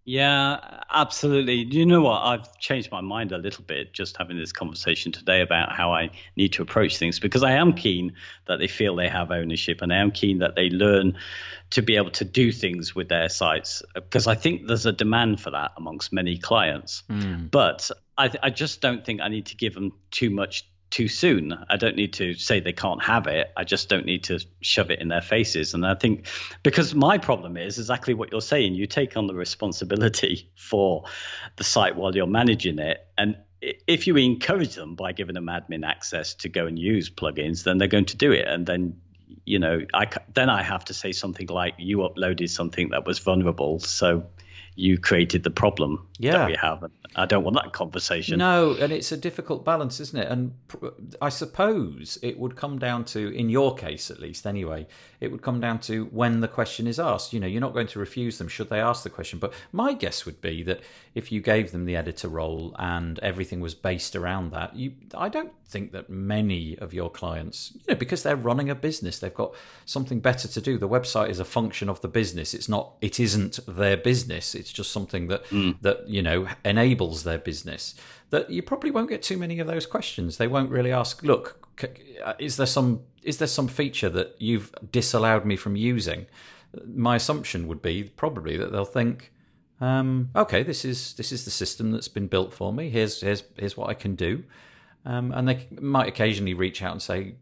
Yeah, 0.07 0.59
absolutely. 0.93 1.63
Do 1.65 1.79
You 1.79 1.85
know 1.85 2.01
what? 2.01 2.21
I've 2.21 2.59
changed 2.59 2.91
my 2.91 3.01
mind 3.01 3.31
a 3.31 3.39
little 3.39 3.63
bit 3.63 3.91
just 3.91 4.17
having 4.17 4.37
this 4.37 4.51
conversation 4.51 5.11
today 5.11 5.41
about 5.41 5.71
how 5.71 5.93
I 5.93 6.11
need 6.37 6.53
to 6.53 6.61
approach 6.61 6.97
things 6.97 7.19
because 7.19 7.41
I 7.41 7.53
am 7.53 7.73
keen 7.73 8.13
that 8.45 8.59
they 8.59 8.67
feel 8.67 8.95
they 8.95 9.09
have 9.09 9.31
ownership 9.31 9.81
and 9.81 9.91
I 9.91 9.97
am 9.97 10.11
keen 10.11 10.39
that 10.39 10.55
they 10.55 10.69
learn 10.69 11.17
to 11.71 11.81
be 11.81 11.95
able 11.95 12.11
to 12.11 12.23
do 12.23 12.51
things 12.51 12.93
with 12.93 13.09
their 13.09 13.29
sites 13.29 13.81
because 13.95 14.27
I 14.27 14.35
think 14.35 14.67
there's 14.67 14.85
a 14.85 14.91
demand 14.91 15.41
for 15.41 15.49
that 15.49 15.71
amongst 15.75 16.13
many 16.13 16.37
clients. 16.37 17.01
Mm. 17.09 17.49
But 17.49 17.89
I, 18.15 18.29
I 18.43 18.49
just 18.51 18.81
don't 18.81 19.03
think 19.03 19.21
I 19.21 19.29
need 19.29 19.47
to 19.47 19.55
give 19.55 19.73
them 19.73 19.91
too 20.11 20.29
much 20.29 20.67
too 20.95 21.09
soon. 21.09 21.53
I 21.69 21.75
don't 21.75 21.97
need 21.97 22.13
to 22.13 22.35
say 22.35 22.61
they 22.61 22.71
can't 22.71 23.03
have 23.03 23.27
it. 23.27 23.51
I 23.57 23.65
just 23.65 23.89
don't 23.89 24.05
need 24.05 24.23
to 24.25 24.39
shove 24.61 24.91
it 24.91 25.01
in 25.01 25.09
their 25.09 25.21
faces. 25.21 25.73
And 25.73 25.85
I 25.85 25.93
think 25.93 26.27
because 26.63 26.95
my 26.95 27.17
problem 27.17 27.57
is 27.57 27.77
exactly 27.77 28.13
what 28.13 28.31
you're 28.31 28.39
saying. 28.39 28.75
You 28.75 28.87
take 28.87 29.17
on 29.17 29.27
the 29.27 29.35
responsibility 29.35 30.49
for 30.55 31.03
the 31.57 31.65
site 31.65 31.97
while 31.97 32.15
you're 32.15 32.27
managing 32.27 32.79
it. 32.79 33.05
And 33.17 33.35
if 33.61 34.07
you 34.07 34.15
encourage 34.15 34.75
them 34.75 34.95
by 34.95 35.11
giving 35.11 35.35
them 35.35 35.47
admin 35.47 35.85
access 35.85 36.33
to 36.35 36.47
go 36.47 36.65
and 36.65 36.79
use 36.79 37.09
plugins, 37.09 37.65
then 37.65 37.77
they're 37.77 37.89
going 37.89 38.05
to 38.05 38.17
do 38.17 38.31
it. 38.31 38.47
And 38.47 38.65
then 38.65 39.01
you 39.43 39.59
know, 39.59 39.81
I 39.93 40.07
then 40.33 40.49
I 40.49 40.63
have 40.63 40.85
to 40.85 40.93
say 40.93 41.11
something 41.11 41.47
like 41.47 41.73
you 41.77 41.97
uploaded 41.97 42.49
something 42.49 42.89
that 42.91 43.05
was 43.05 43.19
vulnerable, 43.19 43.79
so 43.79 44.27
you 44.75 44.97
created 44.97 45.43
the 45.43 45.49
problem 45.49 46.07
yeah. 46.19 46.33
that 46.33 46.47
we 46.47 46.55
have. 46.55 46.89
I 47.17 47.25
don't 47.25 47.43
want 47.43 47.55
that 47.55 47.71
conversation. 47.71 48.39
No, 48.39 48.73
and 48.73 48.91
it's 48.91 49.11
a 49.11 49.17
difficult 49.17 49.63
balance, 49.63 50.01
isn't 50.01 50.19
it? 50.19 50.29
And 50.29 50.53
I 51.21 51.29
suppose 51.29 52.19
it 52.21 52.37
would 52.37 52.57
come 52.57 52.77
down 52.77 53.05
to, 53.05 53.33
in 53.33 53.49
your 53.49 53.73
case 53.75 54.11
at 54.11 54.19
least, 54.19 54.45
anyway, 54.45 54.85
it 55.21 55.31
would 55.31 55.41
come 55.41 55.61
down 55.61 55.79
to 55.79 56.05
when 56.05 56.41
the 56.41 56.49
question 56.49 56.87
is 56.87 56.99
asked. 56.99 57.31
You 57.31 57.39
know, 57.39 57.47
you're 57.47 57.61
not 57.61 57.73
going 57.73 57.87
to 57.87 57.99
refuse 57.99 58.37
them 58.37 58.49
should 58.49 58.69
they 58.69 58.81
ask 58.81 59.03
the 59.03 59.09
question. 59.09 59.39
But 59.39 59.53
my 59.71 59.93
guess 59.93 60.25
would 60.25 60.41
be 60.41 60.61
that 60.63 60.81
if 61.13 61.31
you 61.31 61.39
gave 61.39 61.71
them 61.71 61.85
the 61.85 61.95
editor 61.95 62.27
role 62.27 62.75
and 62.77 63.17
everything 63.19 63.61
was 63.61 63.73
based 63.73 64.15
around 64.15 64.51
that, 64.51 64.75
you, 64.75 64.93
I 65.13 65.29
don't 65.29 65.53
think 65.67 65.93
that 65.93 66.09
many 66.09 66.77
of 66.79 66.93
your 66.93 67.09
clients, 67.09 67.71
you 67.73 67.93
know, 67.93 67.95
because 67.95 68.23
they're 68.23 68.35
running 68.35 68.69
a 68.69 68.75
business, 68.75 69.19
they've 69.19 69.33
got 69.33 69.55
something 69.85 70.19
better 70.19 70.49
to 70.49 70.61
do. 70.61 70.77
The 70.77 70.89
website 70.89 71.29
is 71.29 71.39
a 71.39 71.45
function 71.45 71.87
of 71.87 72.01
the 72.01 72.07
business. 72.09 72.53
It's 72.53 72.67
not. 72.67 72.93
It 73.01 73.19
isn't 73.19 73.59
their 73.67 73.95
business. 73.95 74.53
It's 74.53 74.64
just 74.71 74.91
something 74.91 75.27
that 75.27 75.45
mm. 75.45 75.75
that 75.81 76.07
you 76.07 76.21
know 76.21 76.47
enables 76.63 77.23
their 77.23 77.37
business. 77.37 77.95
That 78.29 78.49
you 78.49 78.61
probably 78.61 78.91
won't 78.91 79.09
get 79.09 79.21
too 79.21 79.37
many 79.37 79.59
of 79.59 79.67
those 79.67 79.85
questions. 79.85 80.37
They 80.37 80.47
won't 80.47 80.69
really 80.69 80.91
ask. 80.91 81.23
Look, 81.23 81.65
is 82.39 82.57
there 82.57 82.65
some 82.65 83.01
is 83.23 83.37
there 83.37 83.47
some 83.47 83.67
feature 83.67 84.09
that 84.09 84.35
you've 84.39 84.73
disallowed 84.91 85.45
me 85.45 85.55
from 85.55 85.75
using? 85.75 86.27
My 86.85 87.15
assumption 87.15 87.67
would 87.67 87.81
be 87.81 88.03
probably 88.03 88.57
that 88.57 88.71
they'll 88.71 88.85
think. 88.85 89.31
Um, 89.81 90.29
okay, 90.35 90.63
this 90.63 90.85
is 90.85 91.13
this 91.13 91.31
is 91.31 91.45
the 91.45 91.51
system 91.51 91.91
that's 91.91 92.07
been 92.07 92.27
built 92.27 92.53
for 92.53 92.71
me. 92.71 92.89
Here's 92.89 93.21
here's 93.21 93.43
here's 93.57 93.75
what 93.75 93.89
I 93.89 93.93
can 93.93 94.15
do. 94.15 94.43
Um, 95.05 95.31
and 95.31 95.47
they 95.47 95.67
might 95.79 96.07
occasionally 96.07 96.55
reach 96.55 96.81
out 96.81 96.91
and 96.91 97.01
say, 97.01 97.35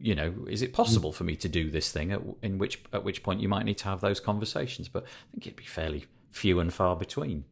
you 0.00 0.14
know, 0.14 0.32
is 0.48 0.62
it 0.62 0.72
possible 0.72 1.12
for 1.12 1.24
me 1.24 1.36
to 1.36 1.48
do 1.48 1.70
this 1.70 1.92
thing? 1.92 2.10
At, 2.10 2.20
in 2.40 2.58
which 2.58 2.82
at 2.92 3.04
which 3.04 3.22
point 3.22 3.40
you 3.40 3.48
might 3.48 3.64
need 3.64 3.78
to 3.78 3.84
have 3.84 4.00
those 4.00 4.20
conversations. 4.20 4.88
But 4.88 5.04
I 5.04 5.32
think 5.32 5.46
it'd 5.46 5.56
be 5.56 5.64
fairly 5.64 6.06
few 6.32 6.60
and 6.60 6.72
far 6.72 6.96
between. 6.96 7.44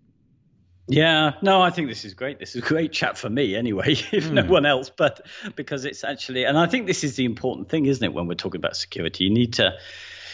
Yeah, 0.88 1.34
no, 1.40 1.62
I 1.62 1.70
think 1.70 1.88
this 1.88 2.04
is 2.04 2.14
great. 2.14 2.40
This 2.40 2.56
is 2.56 2.64
a 2.64 2.66
great 2.66 2.92
chat 2.92 3.16
for 3.16 3.30
me 3.30 3.54
anyway, 3.54 3.92
if 4.12 4.28
mm. 4.28 4.32
no 4.32 4.42
hmm. 4.42 4.48
one 4.48 4.66
else, 4.66 4.90
but 4.90 5.24
because 5.54 5.84
it's 5.84 6.02
actually, 6.02 6.44
and 6.44 6.58
I 6.58 6.66
think 6.66 6.88
this 6.88 7.04
is 7.04 7.14
the 7.14 7.24
important 7.24 7.68
thing, 7.68 7.86
isn't 7.86 8.02
it? 8.02 8.12
When 8.12 8.26
we're 8.26 8.34
talking 8.34 8.58
about 8.58 8.76
security, 8.76 9.24
you 9.24 9.30
need 9.30 9.54
to 9.54 9.74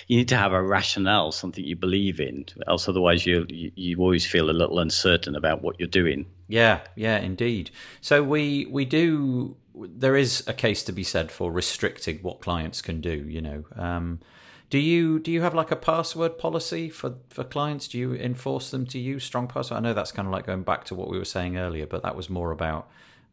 you 0.07 0.17
need 0.19 0.29
to 0.29 0.37
have 0.37 0.53
a 0.53 0.63
rationale, 0.63 1.33
something 1.33 1.65
you 1.65 1.77
believe 1.77 2.21
in. 2.21 2.47
Else, 2.67 2.89
otherwise, 2.89 3.27
you, 3.27 3.45
you 3.49 3.73
you 3.75 3.99
always 3.99 4.25
feel 4.25 4.51
a 4.51 4.53
little 4.53 4.79
uncertain 4.79 5.35
about 5.35 5.63
what 5.63 5.79
you're 5.79 5.89
doing. 5.89 6.27
Yeah, 6.49 6.81
yeah, 6.95 7.19
indeed. 7.19 7.71
So 8.01 8.23
we 8.23 8.67
we 8.67 8.85
do 8.85 9.57
there 9.75 10.17
is 10.17 10.43
a 10.47 10.55
case 10.55 10.83
to 10.85 10.93
be 10.93 11.03
said 11.03 11.31
for 11.31 11.53
restricting 11.53 12.19
what 12.19 12.41
clients 12.41 12.81
can 12.81 13.01
do. 13.01 13.27
You 13.29 13.43
know, 13.43 13.65
um, 13.75 14.21
do 14.69 14.79
you 14.79 15.19
do 15.21 15.31
you 15.31 15.43
have 15.43 15.55
like 15.55 15.71
a 15.71 15.77
password 15.77 16.39
policy 16.39 16.89
for 16.91 17.15
for 17.29 17.45
clients? 17.45 17.89
Do 17.89 17.99
you 17.99 18.15
enforce 18.15 18.71
them 18.71 18.87
to 18.87 18.99
use 18.99 19.25
strong 19.25 19.47
password? 19.47 19.79
I 19.79 19.81
know 19.81 19.95
that's 19.95 20.13
kind 20.13 20.27
of 20.27 20.33
like 20.33 20.47
going 20.47 20.63
back 20.63 20.85
to 20.85 20.95
what 20.95 21.09
we 21.09 21.19
were 21.19 21.25
saying 21.25 21.57
earlier, 21.57 21.87
but 21.87 22.03
that 22.03 22.17
was 22.17 22.29
more 22.29 22.51
about 22.51 22.89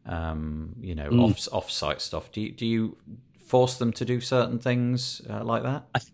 um, 0.06 0.76
you 0.80 0.94
know 0.94 1.10
mm. 1.10 1.22
off 1.22 1.48
off 1.52 1.70
site 1.70 2.00
stuff. 2.00 2.30
Do 2.30 2.40
you 2.40 2.52
do 2.52 2.66
you 2.66 2.96
force 3.44 3.78
them 3.78 3.92
to 3.94 4.04
do 4.04 4.20
certain 4.20 4.58
things 4.58 5.22
uh, 5.28 5.42
like 5.42 5.64
that? 5.64 5.86
I, 5.94 5.98
th- 5.98 6.12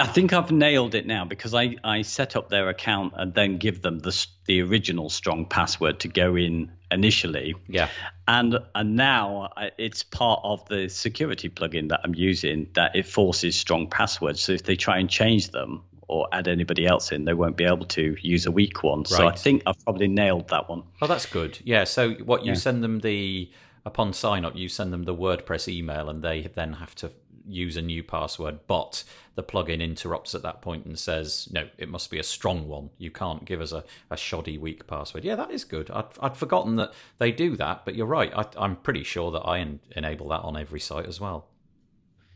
I 0.00 0.06
think 0.06 0.32
I've 0.32 0.52
nailed 0.52 0.94
it 0.94 1.06
now 1.06 1.24
because 1.24 1.54
I, 1.54 1.74
I 1.82 2.02
set 2.02 2.36
up 2.36 2.48
their 2.48 2.68
account 2.68 3.14
and 3.16 3.34
then 3.34 3.58
give 3.58 3.82
them 3.82 3.98
the 3.98 4.26
the 4.46 4.62
original 4.62 5.10
strong 5.10 5.44
password 5.44 6.00
to 6.00 6.08
go 6.08 6.36
in 6.36 6.70
initially. 6.90 7.56
Yeah. 7.66 7.88
And 8.26 8.58
and 8.74 8.96
now 8.96 9.50
it's 9.76 10.04
part 10.04 10.40
of 10.44 10.66
the 10.68 10.88
security 10.88 11.48
plugin 11.48 11.88
that 11.88 12.00
I'm 12.04 12.14
using 12.14 12.68
that 12.74 12.94
it 12.94 13.06
forces 13.06 13.56
strong 13.56 13.88
passwords. 13.88 14.40
So 14.40 14.52
if 14.52 14.62
they 14.62 14.76
try 14.76 14.98
and 14.98 15.10
change 15.10 15.50
them 15.50 15.82
or 16.06 16.28
add 16.32 16.48
anybody 16.48 16.86
else 16.86 17.12
in, 17.12 17.24
they 17.24 17.34
won't 17.34 17.56
be 17.56 17.64
able 17.64 17.86
to 17.86 18.16
use 18.20 18.46
a 18.46 18.50
weak 18.52 18.82
one. 18.82 19.00
Right. 19.00 19.08
So 19.08 19.26
I 19.26 19.34
think 19.34 19.62
I've 19.66 19.82
probably 19.84 20.08
nailed 20.08 20.48
that 20.48 20.68
one. 20.68 20.84
Oh, 21.02 21.06
that's 21.06 21.26
good. 21.26 21.58
Yeah. 21.64 21.84
So 21.84 22.12
what 22.12 22.44
you 22.44 22.52
yeah. 22.52 22.58
send 22.58 22.84
them 22.84 23.00
the 23.00 23.50
upon 23.84 24.12
sign 24.12 24.44
up, 24.44 24.54
you 24.54 24.68
send 24.68 24.92
them 24.92 25.04
the 25.04 25.14
WordPress 25.14 25.66
email, 25.68 26.08
and 26.08 26.22
they 26.22 26.42
then 26.54 26.74
have 26.74 26.94
to 26.96 27.10
use 27.48 27.76
a 27.76 27.82
new 27.82 28.02
password, 28.02 28.60
but 28.66 29.04
the 29.34 29.42
plugin 29.42 29.80
interrupts 29.80 30.34
at 30.34 30.42
that 30.42 30.62
point 30.62 30.84
and 30.84 30.98
says, 30.98 31.48
no, 31.52 31.68
it 31.76 31.88
must 31.88 32.10
be 32.10 32.18
a 32.18 32.22
strong 32.22 32.68
one. 32.68 32.90
You 32.98 33.10
can't 33.10 33.44
give 33.44 33.60
us 33.60 33.72
a, 33.72 33.84
a 34.10 34.16
shoddy, 34.16 34.58
weak 34.58 34.86
password. 34.86 35.24
Yeah, 35.24 35.36
that 35.36 35.50
is 35.50 35.64
good. 35.64 35.90
I'd, 35.90 36.06
I'd 36.20 36.36
forgotten 36.36 36.76
that 36.76 36.92
they 37.18 37.32
do 37.32 37.56
that, 37.56 37.84
but 37.84 37.94
you're 37.94 38.06
right. 38.06 38.32
I, 38.34 38.64
am 38.64 38.76
pretty 38.76 39.04
sure 39.04 39.30
that 39.32 39.40
I 39.40 39.58
en- 39.58 39.80
enable 39.92 40.28
that 40.28 40.40
on 40.40 40.56
every 40.56 40.80
site 40.80 41.06
as 41.06 41.20
well. 41.20 41.47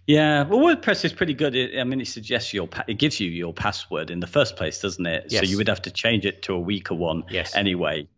Yeah, 0.06 0.42
well, 0.42 0.58
WordPress 0.58 1.04
is 1.04 1.12
pretty 1.12 1.34
good. 1.34 1.54
It, 1.54 1.78
I 1.78 1.84
mean, 1.84 2.00
it 2.00 2.08
suggests 2.08 2.52
your 2.52 2.68
it 2.88 2.94
gives 2.94 3.20
you 3.20 3.30
your 3.30 3.52
password 3.52 4.10
in 4.10 4.18
the 4.18 4.26
first 4.26 4.56
place, 4.56 4.80
doesn't 4.80 5.06
it? 5.06 5.26
Yes. 5.28 5.42
So 5.42 5.46
you 5.48 5.56
would 5.58 5.68
have 5.68 5.82
to 5.82 5.92
change 5.92 6.26
it 6.26 6.42
to 6.42 6.54
a 6.54 6.58
weaker 6.58 6.94
one 6.94 7.24
yes. 7.30 7.54
anyway, 7.54 8.08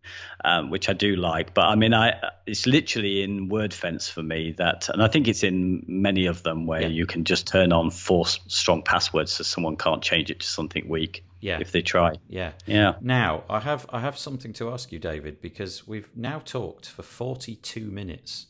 um, 0.44 0.70
which 0.70 0.88
I 0.88 0.94
do 0.94 1.14
like. 1.14 1.52
But 1.52 1.66
I 1.66 1.74
mean, 1.74 1.92
I 1.92 2.14
it's 2.46 2.66
literally 2.66 3.22
in 3.22 3.50
WordFence 3.50 4.10
for 4.10 4.22
me 4.22 4.52
that, 4.56 4.88
and 4.88 5.02
I 5.02 5.08
think 5.08 5.28
it's 5.28 5.42
in 5.42 5.84
many 5.86 6.24
of 6.24 6.42
them 6.42 6.66
where 6.66 6.82
yeah. 6.82 6.88
you 6.88 7.04
can 7.04 7.24
just 7.24 7.46
turn 7.46 7.70
on 7.72 7.90
force 7.90 8.40
strong 8.46 8.82
passwords 8.82 9.32
so 9.32 9.44
someone 9.44 9.76
can't 9.76 10.02
change 10.02 10.30
it 10.30 10.40
to 10.40 10.46
something 10.46 10.88
weak. 10.88 11.24
Yeah. 11.40 11.58
if 11.60 11.72
they 11.72 11.82
try. 11.82 12.14
Yeah, 12.26 12.52
yeah. 12.64 12.94
Now 13.02 13.44
I 13.50 13.60
have 13.60 13.84
I 13.90 14.00
have 14.00 14.16
something 14.16 14.54
to 14.54 14.70
ask 14.70 14.90
you, 14.90 14.98
David, 14.98 15.42
because 15.42 15.86
we've 15.86 16.08
now 16.16 16.38
talked 16.38 16.88
for 16.88 17.02
forty 17.02 17.56
two 17.56 17.90
minutes, 17.90 18.46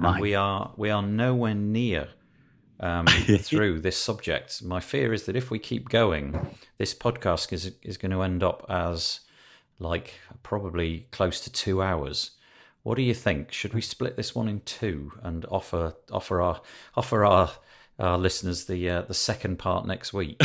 and 0.00 0.20
we 0.20 0.34
are 0.34 0.72
we 0.76 0.90
are 0.90 1.02
nowhere 1.02 1.54
near 1.54 2.08
um, 2.82 3.06
through 3.38 3.80
this 3.80 3.96
subject. 3.96 4.62
My 4.62 4.80
fear 4.80 5.12
is 5.12 5.24
that 5.24 5.36
if 5.36 5.50
we 5.50 5.58
keep 5.58 5.88
going, 5.88 6.54
this 6.78 6.94
podcast 6.94 7.52
is 7.52 7.72
is 7.82 7.96
going 7.96 8.12
to 8.12 8.22
end 8.22 8.42
up 8.42 8.66
as 8.68 9.20
like 9.78 10.14
probably 10.42 11.06
close 11.10 11.40
to 11.40 11.52
two 11.52 11.82
hours. 11.82 12.32
What 12.82 12.96
do 12.96 13.02
you 13.02 13.14
think? 13.14 13.52
Should 13.52 13.74
we 13.74 13.80
split 13.80 14.16
this 14.16 14.34
one 14.34 14.48
in 14.48 14.60
two 14.60 15.12
and 15.22 15.46
offer 15.46 15.94
offer 16.10 16.42
our 16.42 16.60
offer 16.96 17.24
our 17.24 17.52
our 17.98 18.18
listeners 18.18 18.64
the 18.64 18.90
uh, 18.90 19.02
the 19.02 19.14
second 19.14 19.58
part 19.58 19.86
next 19.86 20.12
week? 20.12 20.40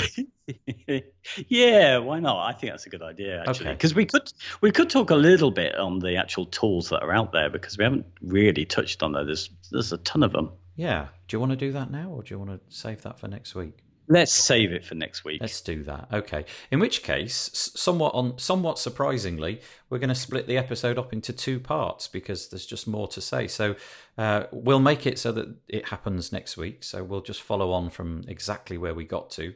yeah, 1.47 1.97
why 1.97 2.19
not? 2.19 2.47
I 2.47 2.53
think 2.53 2.71
that's 2.71 2.85
a 2.85 2.89
good 2.89 3.01
idea 3.01 3.43
actually, 3.47 3.71
because 3.71 3.93
okay. 3.93 3.97
we 3.97 4.05
could 4.05 4.33
we 4.61 4.71
could 4.71 4.89
talk 4.91 5.09
a 5.09 5.15
little 5.15 5.51
bit 5.51 5.75
on 5.75 5.99
the 5.99 6.15
actual 6.15 6.45
tools 6.45 6.89
that 6.89 7.01
are 7.01 7.11
out 7.11 7.31
there 7.31 7.49
because 7.49 7.77
we 7.77 7.83
haven't 7.83 8.05
really 8.21 8.65
touched 8.65 9.01
on 9.01 9.13
that. 9.13 9.25
There's 9.25 9.49
there's 9.71 9.91
a 9.91 9.97
ton 9.99 10.21
of 10.21 10.31
them. 10.31 10.51
Yeah. 10.77 11.07
Do 11.27 11.35
you 11.35 11.41
want 11.41 11.51
to 11.51 11.57
do 11.57 11.73
that 11.73 11.91
now, 11.91 12.09
or 12.09 12.23
do 12.23 12.33
you 12.33 12.39
want 12.39 12.51
to 12.51 12.61
save 12.73 13.01
that 13.01 13.19
for 13.19 13.27
next 13.27 13.55
week? 13.55 13.79
Let's 14.09 14.31
save 14.31 14.71
it 14.71 14.85
for 14.85 14.95
next 14.95 15.25
week. 15.25 15.41
Let's 15.41 15.59
do 15.59 15.83
that. 15.83 16.07
Okay. 16.13 16.45
In 16.71 16.79
which 16.79 17.03
case, 17.03 17.49
somewhat 17.75 18.13
on 18.13 18.39
somewhat 18.39 18.79
surprisingly, 18.79 19.59
we're 19.89 19.97
going 19.97 20.07
to 20.07 20.15
split 20.15 20.47
the 20.47 20.57
episode 20.57 20.97
up 20.97 21.11
into 21.11 21.33
two 21.33 21.59
parts 21.59 22.07
because 22.07 22.47
there's 22.47 22.65
just 22.65 22.87
more 22.87 23.09
to 23.09 23.19
say. 23.19 23.47
So 23.47 23.75
uh, 24.17 24.43
we'll 24.53 24.79
make 24.79 25.05
it 25.05 25.19
so 25.19 25.33
that 25.33 25.53
it 25.67 25.89
happens 25.89 26.31
next 26.31 26.55
week. 26.55 26.85
So 26.85 27.03
we'll 27.03 27.21
just 27.21 27.41
follow 27.41 27.73
on 27.73 27.89
from 27.89 28.23
exactly 28.29 28.77
where 28.77 28.93
we 28.93 29.03
got 29.03 29.29
to. 29.31 29.53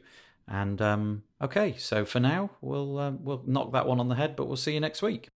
And 0.49 0.82
um, 0.82 1.24
okay, 1.41 1.76
so 1.78 2.03
for 2.03 2.19
now, 2.19 2.49
we'll 2.59 2.97
um, 2.97 3.19
we'll 3.22 3.43
knock 3.45 3.72
that 3.72 3.88
one 3.88 4.01
on 4.01 4.09
the 4.09 4.15
head, 4.15 4.36
but 4.36 4.47
we'll 4.47 4.57
see 4.57 4.74
you 4.74 4.82
next 4.82 5.01
week. 5.01 5.30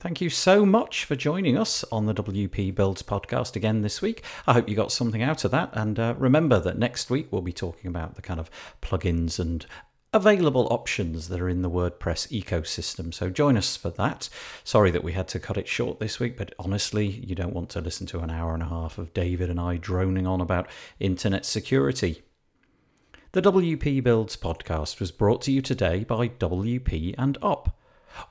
Thank 0.00 0.22
you 0.22 0.30
so 0.30 0.64
much 0.64 1.04
for 1.04 1.14
joining 1.14 1.58
us 1.58 1.84
on 1.92 2.06
the 2.06 2.14
WP 2.14 2.74
Builds 2.74 3.02
podcast 3.02 3.54
again 3.54 3.82
this 3.82 4.00
week. 4.00 4.24
I 4.46 4.54
hope 4.54 4.66
you 4.66 4.74
got 4.74 4.90
something 4.90 5.22
out 5.22 5.44
of 5.44 5.50
that. 5.50 5.68
And 5.74 5.98
uh, 5.98 6.14
remember 6.16 6.58
that 6.58 6.78
next 6.78 7.10
week 7.10 7.28
we'll 7.30 7.42
be 7.42 7.52
talking 7.52 7.86
about 7.86 8.14
the 8.14 8.22
kind 8.22 8.40
of 8.40 8.50
plugins 8.80 9.38
and 9.38 9.66
available 10.14 10.66
options 10.72 11.28
that 11.28 11.38
are 11.38 11.50
in 11.50 11.60
the 11.60 11.68
WordPress 11.68 12.32
ecosystem. 12.32 13.12
So 13.12 13.28
join 13.28 13.58
us 13.58 13.76
for 13.76 13.90
that. 13.90 14.30
Sorry 14.64 14.90
that 14.90 15.04
we 15.04 15.12
had 15.12 15.28
to 15.28 15.38
cut 15.38 15.58
it 15.58 15.68
short 15.68 16.00
this 16.00 16.18
week, 16.18 16.34
but 16.38 16.54
honestly, 16.58 17.06
you 17.06 17.34
don't 17.34 17.52
want 17.52 17.68
to 17.68 17.82
listen 17.82 18.06
to 18.06 18.20
an 18.20 18.30
hour 18.30 18.54
and 18.54 18.62
a 18.62 18.68
half 18.70 18.96
of 18.96 19.12
David 19.12 19.50
and 19.50 19.60
I 19.60 19.76
droning 19.76 20.26
on 20.26 20.40
about 20.40 20.70
internet 20.98 21.44
security. 21.44 22.22
The 23.32 23.42
WP 23.42 24.02
Builds 24.02 24.38
podcast 24.38 24.98
was 24.98 25.10
brought 25.10 25.42
to 25.42 25.52
you 25.52 25.60
today 25.60 26.04
by 26.04 26.28
WP 26.28 27.14
and 27.18 27.36
Up 27.42 27.76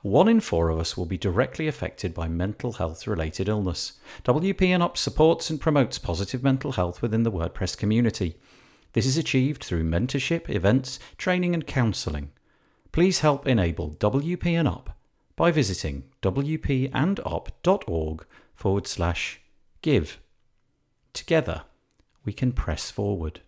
one 0.02 0.28
in 0.28 0.40
four 0.40 0.68
of 0.68 0.78
us 0.78 0.96
will 0.96 1.06
be 1.06 1.18
directly 1.18 1.66
affected 1.66 2.14
by 2.14 2.28
mental 2.28 2.74
health 2.74 3.06
related 3.06 3.48
illness. 3.48 3.94
WP 4.24 4.68
and 4.68 4.82
Up 4.82 4.96
supports 4.96 5.50
and 5.50 5.60
promotes 5.60 5.98
positive 5.98 6.42
mental 6.42 6.72
health 6.72 7.02
within 7.02 7.22
the 7.22 7.32
WordPress 7.32 7.76
community. 7.76 8.36
This 8.92 9.06
is 9.06 9.16
achieved 9.16 9.62
through 9.62 9.84
mentorship, 9.84 10.50
events, 10.50 10.98
training, 11.16 11.54
and 11.54 11.66
counselling. 11.66 12.30
Please 12.92 13.20
help 13.20 13.46
enable 13.46 13.94
WP 13.94 14.46
and 14.46 14.68
Up 14.68 14.96
by 15.36 15.50
visiting 15.50 16.04
wpandup.org 16.22 18.26
forward 18.54 18.86
slash 18.86 19.40
give. 19.80 20.18
Together, 21.12 21.62
we 22.24 22.32
can 22.32 22.52
press 22.52 22.90
forward. 22.90 23.40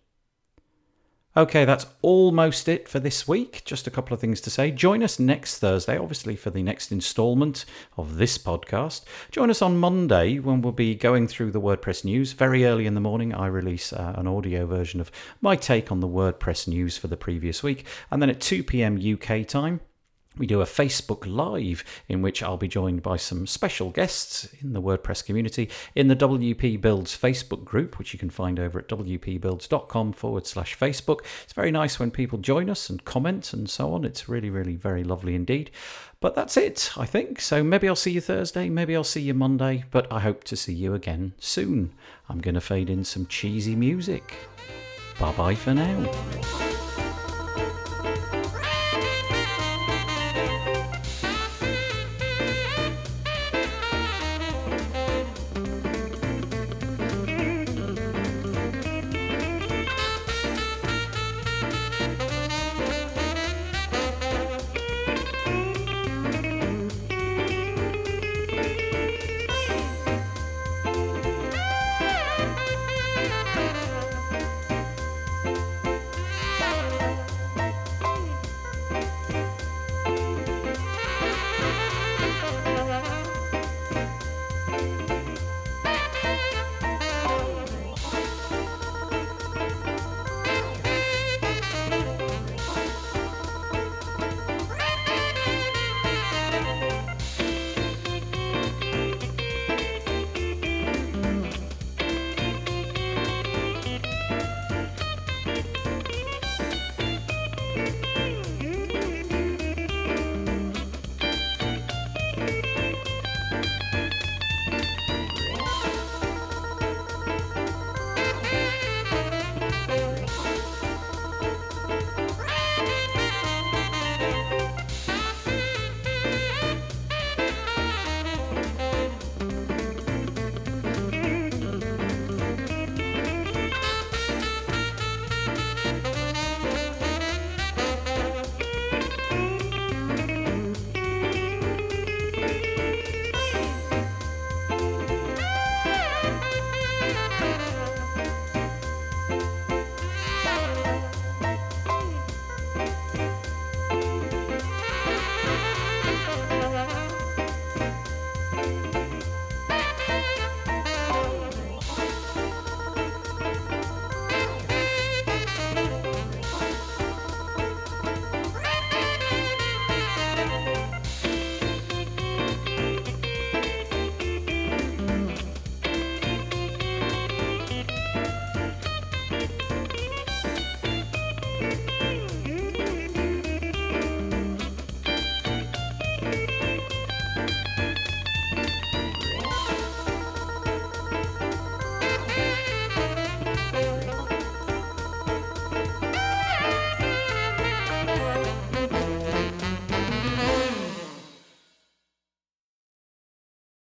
Okay, 1.35 1.65
that's 1.65 1.87
almost 2.03 2.67
it 2.67 2.87
for 2.87 2.99
this 2.99 3.27
week. 3.27 3.63
Just 3.65 3.87
a 3.87 3.91
couple 3.91 4.13
of 4.13 4.21
things 4.21 4.39
to 4.41 4.51
say. 4.51 4.69
Join 4.69 5.01
us 5.01 5.17
next 5.17 5.57
Thursday, 5.57 5.97
obviously, 5.97 6.35
for 6.35 6.51
the 6.51 6.61
next 6.61 6.91
instalment 6.91 7.65
of 7.97 8.17
this 8.17 8.37
podcast. 8.37 9.01
Join 9.31 9.49
us 9.49 9.59
on 9.59 9.79
Monday 9.79 10.37
when 10.37 10.61
we'll 10.61 10.71
be 10.71 10.93
going 10.93 11.27
through 11.27 11.49
the 11.49 11.59
WordPress 11.59 12.05
news. 12.05 12.33
Very 12.33 12.65
early 12.65 12.85
in 12.85 12.93
the 12.93 13.01
morning, 13.01 13.33
I 13.33 13.47
release 13.47 13.91
uh, 13.91 14.13
an 14.15 14.27
audio 14.27 14.67
version 14.67 15.01
of 15.01 15.09
my 15.41 15.55
take 15.55 15.91
on 15.91 16.01
the 16.01 16.07
WordPress 16.07 16.67
news 16.67 16.99
for 16.99 17.07
the 17.07 17.17
previous 17.17 17.63
week. 17.63 17.83
And 18.11 18.21
then 18.21 18.29
at 18.29 18.39
2 18.39 18.63
p.m. 18.63 18.99
UK 19.01 19.47
time, 19.47 19.81
we 20.37 20.47
do 20.47 20.61
a 20.61 20.65
Facebook 20.65 21.25
Live 21.25 21.83
in 22.07 22.21
which 22.21 22.41
I'll 22.41 22.57
be 22.57 22.67
joined 22.67 23.03
by 23.03 23.17
some 23.17 23.45
special 23.45 23.91
guests 23.91 24.47
in 24.61 24.73
the 24.73 24.81
WordPress 24.81 25.23
community 25.23 25.69
in 25.95 26.07
the 26.07 26.15
WP 26.15 26.81
Builds 26.81 27.17
Facebook 27.17 27.63
group, 27.63 27.99
which 27.99 28.13
you 28.13 28.19
can 28.19 28.29
find 28.29 28.59
over 28.59 28.79
at 28.79 28.87
wpbuilds.com 28.87 30.13
forward 30.13 30.47
slash 30.47 30.77
Facebook. 30.77 31.19
It's 31.43 31.53
very 31.53 31.71
nice 31.71 31.99
when 31.99 32.11
people 32.11 32.39
join 32.39 32.69
us 32.69 32.89
and 32.89 33.05
comment 33.05 33.53
and 33.53 33.69
so 33.69 33.93
on. 33.93 34.05
It's 34.05 34.27
really, 34.27 34.49
really 34.49 34.75
very 34.75 35.03
lovely 35.03 35.35
indeed. 35.35 35.69
But 36.19 36.35
that's 36.35 36.55
it, 36.57 36.91
I 36.95 37.05
think. 37.05 37.41
So 37.41 37.63
maybe 37.63 37.87
I'll 37.87 37.95
see 37.95 38.11
you 38.11 38.21
Thursday, 38.21 38.69
maybe 38.69 38.95
I'll 38.95 39.03
see 39.03 39.21
you 39.21 39.33
Monday, 39.33 39.83
but 39.91 40.11
I 40.11 40.21
hope 40.21 40.43
to 40.45 40.55
see 40.55 40.73
you 40.73 40.93
again 40.93 41.33
soon. 41.37 41.93
I'm 42.29 42.39
going 42.39 42.55
to 42.55 42.61
fade 42.61 42.89
in 42.89 43.03
some 43.03 43.25
cheesy 43.25 43.75
music. 43.75 44.33
Bye 45.19 45.33
bye 45.33 45.55
for 45.55 45.73
now. 45.73 46.82